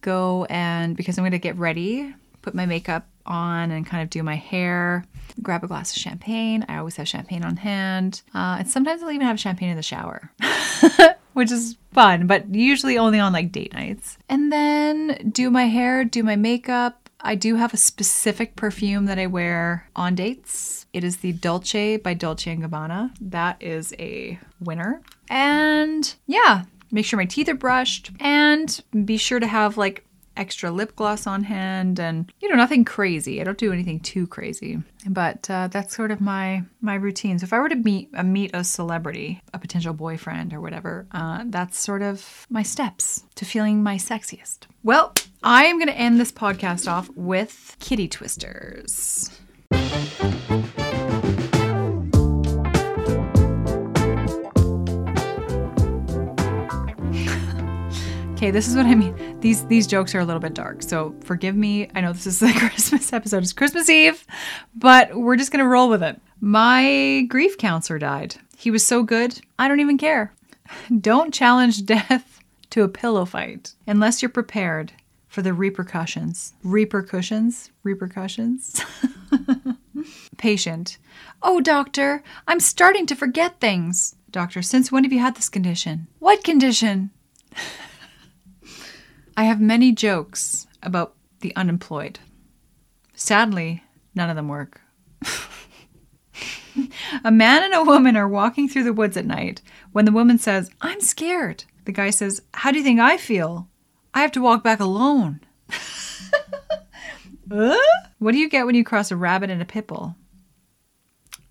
go 0.00 0.46
and 0.48 0.96
because 0.96 1.18
I'm 1.18 1.22
going 1.22 1.32
to 1.32 1.38
get 1.38 1.56
ready, 1.56 2.14
put 2.42 2.54
my 2.54 2.66
makeup 2.66 3.06
on 3.26 3.70
and 3.70 3.86
kind 3.86 4.02
of 4.02 4.10
do 4.10 4.22
my 4.22 4.36
hair, 4.36 5.04
grab 5.42 5.62
a 5.62 5.66
glass 5.66 5.94
of 5.94 6.00
champagne. 6.00 6.64
I 6.68 6.78
always 6.78 6.96
have 6.96 7.06
champagne 7.06 7.44
on 7.44 7.56
hand. 7.56 8.22
Uh, 8.34 8.56
and 8.60 8.68
sometimes 8.68 9.02
I'll 9.02 9.10
even 9.10 9.26
have 9.26 9.38
champagne 9.38 9.68
in 9.68 9.76
the 9.76 9.82
shower. 9.82 10.32
which 11.32 11.50
is 11.50 11.76
fun, 11.92 12.26
but 12.26 12.54
usually 12.54 12.98
only 12.98 13.18
on 13.18 13.32
like 13.32 13.52
date 13.52 13.72
nights. 13.72 14.18
And 14.28 14.52
then 14.52 15.30
do 15.32 15.50
my 15.50 15.64
hair, 15.64 16.04
do 16.04 16.22
my 16.22 16.36
makeup. 16.36 17.08
I 17.20 17.34
do 17.34 17.56
have 17.56 17.74
a 17.74 17.78
specific 17.78 18.56
perfume 18.56 19.04
that 19.06 19.18
I 19.18 19.26
wear 19.26 19.88
on 19.94 20.14
dates. 20.14 20.86
It 20.92 21.04
is 21.04 21.18
the 21.18 21.32
Dolce 21.32 21.96
by 21.98 22.14
Dolce 22.14 22.56
& 22.56 22.56
Gabbana. 22.56 23.12
That 23.20 23.62
is 23.62 23.94
a 23.98 24.38
winner. 24.58 25.02
And 25.28 26.12
yeah, 26.26 26.64
make 26.90 27.04
sure 27.04 27.18
my 27.18 27.26
teeth 27.26 27.48
are 27.48 27.54
brushed 27.54 28.10
and 28.20 28.82
be 29.04 29.16
sure 29.16 29.38
to 29.38 29.46
have 29.46 29.76
like 29.76 30.04
extra 30.40 30.70
lip 30.70 30.96
gloss 30.96 31.26
on 31.26 31.44
hand 31.44 32.00
and 32.00 32.32
you 32.40 32.48
know 32.48 32.56
nothing 32.56 32.84
crazy. 32.84 33.40
I 33.40 33.44
don't 33.44 33.58
do 33.58 33.72
anything 33.72 34.00
too 34.00 34.26
crazy 34.26 34.82
but 35.06 35.48
uh, 35.48 35.68
that's 35.68 35.94
sort 35.94 36.10
of 36.10 36.20
my 36.20 36.64
my 36.80 36.94
routine. 36.94 37.38
So 37.38 37.44
if 37.44 37.52
i 37.52 37.58
were 37.58 37.68
to 37.68 37.76
meet 37.76 38.10
uh, 38.16 38.22
meet 38.22 38.50
a 38.54 38.64
celebrity 38.64 39.42
a 39.54 39.58
potential 39.58 39.92
boyfriend 39.92 40.52
or 40.52 40.60
whatever 40.60 41.06
uh, 41.12 41.44
that's 41.46 41.78
sort 41.78 42.02
of 42.02 42.46
my 42.50 42.62
steps 42.62 43.24
to 43.36 43.44
feeling 43.44 43.82
my 43.82 43.96
sexiest. 43.96 44.60
Well 44.82 45.14
i 45.42 45.64
am 45.64 45.76
going 45.76 45.88
to 45.88 45.94
end 45.94 46.18
this 46.18 46.32
podcast 46.32 46.90
off 46.90 47.10
with 47.14 47.76
kitty 47.78 48.08
twisters. 48.08 49.30
Okay, 58.40 58.50
this 58.50 58.66
is 58.66 58.74
what 58.74 58.86
I 58.86 58.94
mean. 58.94 59.14
These 59.40 59.64
these 59.66 59.86
jokes 59.86 60.14
are 60.14 60.20
a 60.20 60.24
little 60.24 60.40
bit 60.40 60.52
dark, 60.52 60.82
so 60.82 61.14
forgive 61.24 61.56
me. 61.56 61.88
I 61.94 62.02
know 62.02 62.12
this 62.12 62.26
is 62.26 62.40
the 62.40 62.52
Christmas 62.58 63.10
episode. 63.12 63.42
It's 63.42 63.54
Christmas 63.54 63.88
Eve, 63.88 64.26
but 64.74 65.14
we're 65.14 65.36
just 65.36 65.50
gonna 65.50 65.66
roll 65.66 65.88
with 65.88 66.02
it. 66.02 66.20
My 66.40 67.24
grief 67.26 67.56
counselor 67.56 67.98
died. 67.98 68.36
He 68.58 68.70
was 68.70 68.84
so 68.84 69.02
good, 69.02 69.40
I 69.58 69.66
don't 69.66 69.80
even 69.80 69.96
care. 69.96 70.34
Don't 71.00 71.32
challenge 71.32 71.86
death 71.86 72.40
to 72.68 72.82
a 72.82 72.88
pillow 72.88 73.24
fight 73.24 73.74
unless 73.86 74.20
you're 74.20 74.28
prepared 74.28 74.92
for 75.26 75.40
the 75.40 75.54
repercussions. 75.54 76.52
Repercussions? 76.62 77.70
Repercussions? 77.82 78.84
Patient. 80.36 80.98
Oh, 81.42 81.60
doctor, 81.60 82.22
I'm 82.46 82.60
starting 82.60 83.06
to 83.06 83.16
forget 83.16 83.58
things. 83.58 84.16
Doctor, 84.30 84.60
since 84.60 84.92
when 84.92 85.04
have 85.04 85.12
you 85.12 85.18
had 85.18 85.34
this 85.34 85.48
condition? 85.48 86.08
What 86.18 86.44
condition? 86.44 87.10
I 89.40 89.44
have 89.44 89.58
many 89.58 89.90
jokes 89.90 90.66
about 90.82 91.14
the 91.40 91.56
unemployed. 91.56 92.18
Sadly, 93.14 93.82
none 94.14 94.28
of 94.28 94.36
them 94.36 94.48
work. 94.48 94.82
a 97.24 97.30
man 97.30 97.62
and 97.62 97.72
a 97.72 97.82
woman 97.82 98.16
are 98.16 98.28
walking 98.28 98.68
through 98.68 98.84
the 98.84 98.92
woods 98.92 99.16
at 99.16 99.24
night 99.24 99.62
when 99.92 100.04
the 100.04 100.12
woman 100.12 100.36
says, 100.36 100.70
I'm 100.82 101.00
scared. 101.00 101.64
The 101.86 101.92
guy 101.92 102.10
says, 102.10 102.42
How 102.52 102.70
do 102.70 102.76
you 102.76 102.84
think 102.84 103.00
I 103.00 103.16
feel? 103.16 103.66
I 104.12 104.20
have 104.20 104.32
to 104.32 104.42
walk 104.42 104.62
back 104.62 104.78
alone. 104.78 105.40
What 107.48 108.32
do 108.32 108.38
you 108.38 108.50
get 108.50 108.66
when 108.66 108.74
you 108.74 108.84
cross 108.84 109.10
a 109.10 109.16
rabbit 109.16 109.48
and 109.48 109.62
a 109.62 109.64
pitbull? 109.64 110.16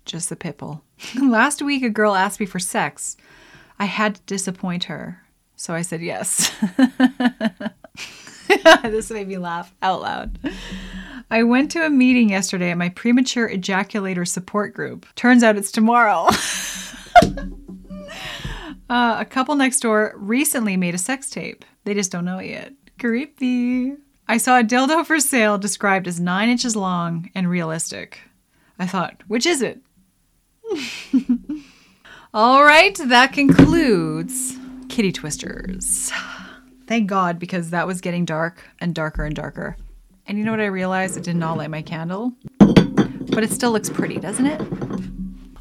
Just 0.04 0.28
the 0.28 0.36
pitbull. 0.36 0.82
Last 1.20 1.60
week, 1.60 1.82
a 1.82 1.90
girl 1.90 2.14
asked 2.14 2.38
me 2.38 2.46
for 2.46 2.60
sex. 2.60 3.16
I 3.80 3.86
had 3.86 4.14
to 4.14 4.22
disappoint 4.26 4.84
her, 4.84 5.24
so 5.56 5.74
I 5.74 5.82
said 5.82 6.00
yes. 6.00 6.52
this 8.82 9.10
made 9.10 9.28
me 9.28 9.38
laugh 9.38 9.74
out 9.82 10.02
loud. 10.02 10.38
I 11.30 11.42
went 11.44 11.70
to 11.72 11.86
a 11.86 11.90
meeting 11.90 12.30
yesterday 12.30 12.70
at 12.70 12.78
my 12.78 12.88
premature 12.88 13.48
ejaculator 13.48 14.26
support 14.26 14.74
group. 14.74 15.06
Turns 15.14 15.42
out 15.42 15.56
it's 15.56 15.70
tomorrow. 15.70 16.26
uh, 18.90 19.16
a 19.18 19.24
couple 19.24 19.54
next 19.54 19.80
door 19.80 20.14
recently 20.16 20.76
made 20.76 20.94
a 20.94 20.98
sex 20.98 21.30
tape. 21.30 21.64
They 21.84 21.94
just 21.94 22.10
don't 22.10 22.24
know 22.24 22.38
it 22.38 22.50
yet. 22.50 22.72
Creepy. 22.98 23.94
I 24.26 24.38
saw 24.38 24.58
a 24.58 24.64
dildo 24.64 25.06
for 25.06 25.20
sale 25.20 25.56
described 25.58 26.08
as 26.08 26.18
nine 26.18 26.48
inches 26.48 26.74
long 26.74 27.30
and 27.34 27.48
realistic. 27.48 28.20
I 28.78 28.86
thought, 28.86 29.22
which 29.28 29.46
is 29.46 29.62
it? 29.62 29.80
All 32.34 32.64
right, 32.64 32.96
that 33.06 33.32
concludes 33.32 34.56
Kitty 34.88 35.12
Twisters. 35.12 36.12
Thank 36.90 37.06
God, 37.08 37.38
because 37.38 37.70
that 37.70 37.86
was 37.86 38.00
getting 38.00 38.24
dark 38.24 38.64
and 38.80 38.92
darker 38.92 39.22
and 39.22 39.36
darker. 39.36 39.76
And 40.26 40.36
you 40.36 40.42
know 40.42 40.50
what 40.50 40.58
I 40.58 40.66
realized? 40.66 41.16
It 41.16 41.22
did 41.22 41.36
not 41.36 41.56
light 41.56 41.70
my 41.70 41.82
candle, 41.82 42.32
but 42.58 43.44
it 43.44 43.52
still 43.52 43.70
looks 43.70 43.88
pretty, 43.88 44.16
doesn't 44.16 44.44
it? 44.44 44.60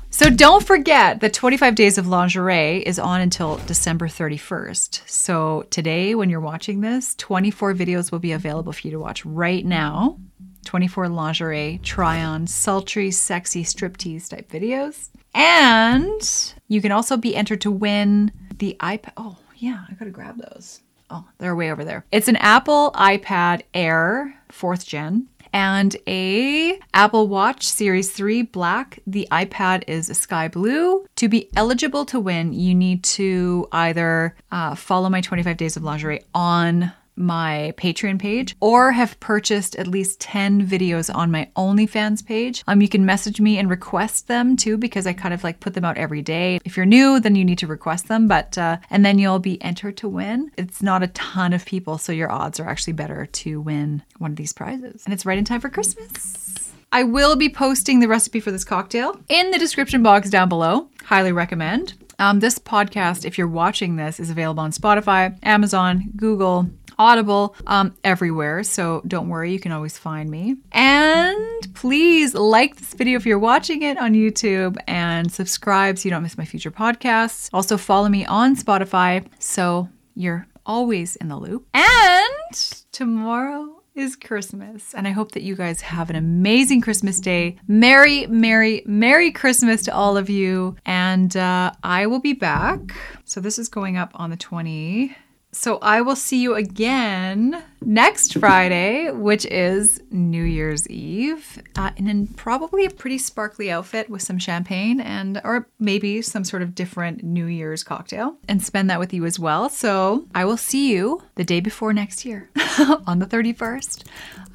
So 0.10 0.32
don't 0.32 0.66
forget 0.66 1.20
that 1.20 1.34
25 1.34 1.76
Days 1.76 2.00
of 2.00 2.08
Lingerie 2.08 2.80
is 2.80 2.98
on 2.98 3.22
until 3.22 3.58
December 3.68 4.08
31st. 4.08 5.08
So 5.08 5.68
today, 5.70 6.16
when 6.16 6.32
you're 6.32 6.40
watching 6.40 6.82
this, 6.82 7.14
24 7.14 7.76
videos 7.76 8.12
will 8.12 8.18
be 8.18 8.32
available 8.32 8.74
for 8.74 8.88
you 8.88 8.92
to 8.94 9.00
watch 9.00 9.24
right 9.24 9.64
now. 9.64 10.18
24 10.66 11.10
lingerie, 11.10 11.80
try 11.84 12.24
on, 12.24 12.48
sultry, 12.48 13.12
sexy 13.12 13.64
striptease 13.64 14.32
type 14.32 14.50
videos. 14.52 15.10
And 15.36 16.56
you 16.68 16.82
can 16.82 16.92
also 16.92 17.18
be 17.18 17.36
entered 17.36 17.62
to 17.62 17.70
win 17.70 18.32
the 18.58 18.76
iPad. 18.80 19.12
Oh, 19.16 19.38
yeah, 19.58 19.84
I 19.88 19.94
gotta 19.94 20.10
grab 20.10 20.38
those. 20.38 20.82
Oh, 21.10 21.26
they're 21.38 21.56
way 21.56 21.72
over 21.72 21.84
there. 21.84 22.06
It's 22.12 22.28
an 22.28 22.36
Apple 22.38 22.92
iPad 22.94 23.62
Air 23.74 24.36
4th 24.52 24.86
gen 24.86 25.28
and 25.54 25.96
a 26.08 26.80
Apple 26.94 27.28
Watch 27.28 27.64
Series 27.68 28.12
3 28.12 28.44
Black. 28.44 29.00
The 29.08 29.28
iPad 29.32 29.84
is 29.88 30.10
a 30.10 30.14
sky 30.14 30.48
blue. 30.48 31.06
To 31.16 31.28
be 31.28 31.50
eligible 31.56 32.06
to 32.06 32.20
win, 32.20 32.54
you 32.54 32.76
need 32.76 33.04
to 33.04 33.68
either 33.72 34.36
uh, 34.52 34.76
follow 34.76 35.10
my 35.10 35.22
25 35.22 35.58
Days 35.58 35.78
of 35.78 35.84
Lingerie 35.84 36.22
on 36.34 36.92
my 37.20 37.74
Patreon 37.78 38.20
page 38.20 38.56
or 38.60 38.92
have 38.92 39.20
purchased 39.20 39.76
at 39.76 39.88
least 39.88 40.20
10 40.22 40.66
videos 40.66 41.14
on 41.14 41.30
my 41.30 41.50
OnlyFans 41.56 42.26
page. 42.26 42.64
Um, 42.68 42.82
you 42.82 42.90
can 42.90 43.06
message 43.06 43.42
me 43.42 43.58
and 43.58 43.70
request 43.70 44.28
them 44.28 44.56
too 44.56 44.78
because 44.78 45.06
I 45.06 45.14
kind 45.14 45.34
of 45.34 45.44
like 45.44 45.60
put 45.60 45.74
them 45.74 45.86
out 45.86 45.98
every 45.98 46.22
day. 46.22 46.60
If 46.64 46.78
you're 46.78 46.86
new, 46.86 47.20
then 47.20 47.36
you 47.36 47.46
need 47.46 47.60
to 47.60 47.68
request 47.68 48.08
them, 48.08 48.28
but 48.28 48.58
uh, 48.58 48.78
and 48.90 49.06
then 49.06 49.20
you'll 49.20 49.40
be 49.40 49.62
entered 49.62 49.98
to 49.98 50.08
win. 50.08 50.52
It's 50.58 50.82
not 50.82 51.04
a 51.04 51.08
ton 51.08 51.54
of 51.54 51.66
people, 51.66 51.98
so 51.98 52.12
your 52.12 52.32
odds 52.32 52.60
are 52.60 52.68
actually 52.68 52.94
better 52.94 53.26
to 53.26 53.62
win 53.62 54.02
one 54.18 54.32
of 54.32 54.38
these 54.38 54.54
prizes. 54.54 55.04
And 55.06 55.14
it's 55.14 55.26
right 55.26 55.38
in 55.38 55.46
time 55.46 55.62
for 55.62 55.70
Christmas. 55.70 56.74
I 56.92 57.04
will 57.04 57.36
be 57.36 57.50
posting 57.50 58.00
the 58.00 58.08
recipe 58.08 58.40
for 58.40 58.52
this 58.52 58.64
cocktail 58.64 59.20
in 59.30 59.52
the 59.52 59.60
description 59.60 60.02
box 60.02 60.30
down 60.30 60.50
below. 60.50 60.90
Highly 61.04 61.32
recommend. 61.32 61.94
Um, 62.18 62.40
this 62.40 62.60
podcast, 62.60 63.26
if 63.26 63.38
you're 63.38 63.48
watching 63.48 63.96
this, 63.96 64.20
is 64.20 64.30
available 64.30 64.62
on 64.62 64.72
Spotify, 64.72 65.38
Amazon, 65.44 66.10
Google, 66.18 66.70
Audible, 67.00 67.56
um, 67.66 67.96
everywhere. 68.04 68.62
So 68.64 69.02
don't 69.08 69.30
worry, 69.30 69.52
you 69.52 69.60
can 69.60 69.72
always 69.72 69.98
find 69.98 70.30
me. 70.30 70.58
And 70.74 71.74
please 71.74 72.36
like 72.36 72.76
this 72.76 72.94
video 72.94 73.18
if 73.18 73.26
you're 73.26 73.40
watching 73.40 73.82
it 73.82 73.98
on 73.98 74.14
YouTube 74.14 74.78
and 74.88 75.32
subscribe 75.32 75.98
so 75.98 76.06
you 76.06 76.12
don't 76.12 76.24
miss 76.24 76.38
my 76.38 76.46
future 76.46 76.72
podcasts. 76.72 77.50
Also, 77.54 77.78
follow 77.78 78.10
me 78.10 78.26
on 78.26 78.56
Spotify 78.56 79.26
so 79.40 79.90
you're 80.14 80.46
always 80.66 81.16
in 81.16 81.30
the 81.30 81.38
loop. 81.38 81.66
And 81.74 82.84
tomorrow 82.92 83.82
is 83.96 84.16
Christmas. 84.16 84.94
And 84.94 85.08
I 85.08 85.12
hope 85.12 85.32
that 85.32 85.44
you 85.44 85.56
guys 85.56 85.82
have 85.82 86.10
an 86.10 86.16
amazing 86.16 86.82
Christmas 86.82 87.20
day. 87.20 87.58
Merry, 87.68 88.28
Merry, 88.28 88.84
Merry 88.86 89.32
Christmas 89.32 89.84
to 89.84 89.94
all 89.94 90.18
of 90.18 90.30
you. 90.30 90.76
And 90.86 91.36
uh, 91.36 91.72
I 91.84 92.08
will 92.08 92.20
be 92.20 92.34
back. 92.34 92.80
So 93.26 93.42
this 93.42 93.60
is 93.60 93.68
going 93.68 93.98
up 93.98 94.12
on 94.14 94.30
the 94.30 94.38
20- 94.38 95.16
so 95.52 95.80
I 95.82 96.02
will 96.02 96.16
see 96.16 96.42
you 96.42 96.56
again 96.56 97.64
next 97.82 98.38
Friday, 98.38 99.10
which 99.10 99.46
is 99.48 100.02
New 100.12 100.44
Year's 100.44 100.88
Eve, 100.90 101.62
uh, 101.76 101.90
in 101.98 102.28
probably 102.28 102.86
a 102.86 102.90
pretty 102.90 103.18
sparkly 103.18 103.72
outfit 103.72 104.10
with 104.10 104.22
some 104.22 104.38
champagne 104.38 105.00
and 105.02 105.42
or 105.44 105.68
maybe 105.80 106.22
some 106.22 106.44
sort 106.44 106.62
of 106.62 106.76
different 106.76 107.24
New 107.24 107.46
Year's 107.46 107.84
cocktail, 107.84 108.38
and 108.48 108.62
spend 108.62 108.90
that 108.90 109.00
with 109.00 109.14
you 109.14 109.26
as 109.26 109.40
well. 109.40 109.70
So 109.70 110.28
I 110.36 110.46
will 110.46 110.58
see 110.58 110.92
you 110.92 111.24
the 111.36 111.44
day 111.44 111.62
before 111.62 111.94
next 111.94 112.26
year, 112.26 112.50
on 113.08 113.20
the 113.20 113.26
thirty 113.26 113.54
first. 113.54 114.06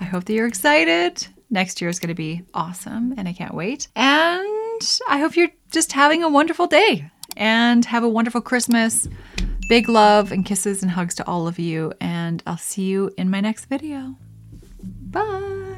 I 0.00 0.04
hope 0.04 0.24
that 0.24 0.32
you're 0.32 0.46
excited. 0.46 1.26
Next 1.50 1.80
year 1.80 1.90
is 1.90 1.98
going 1.98 2.08
to 2.08 2.14
be 2.14 2.42
awesome, 2.54 3.14
and 3.16 3.28
I 3.28 3.32
can't 3.32 3.54
wait. 3.54 3.88
And 3.96 5.00
I 5.08 5.18
hope 5.18 5.36
you're 5.36 5.50
just 5.70 5.92
having 5.92 6.22
a 6.22 6.28
wonderful 6.28 6.66
day 6.66 7.10
and 7.36 7.84
have 7.84 8.04
a 8.04 8.08
wonderful 8.08 8.40
Christmas. 8.40 9.08
Big 9.68 9.88
love 9.88 10.30
and 10.30 10.44
kisses 10.44 10.82
and 10.82 10.92
hugs 10.92 11.14
to 11.16 11.26
all 11.26 11.46
of 11.48 11.58
you, 11.58 11.92
and 12.00 12.42
I'll 12.46 12.56
see 12.56 12.82
you 12.82 13.10
in 13.16 13.30
my 13.30 13.40
next 13.40 13.66
video. 13.66 14.16
Bye. 14.82 15.73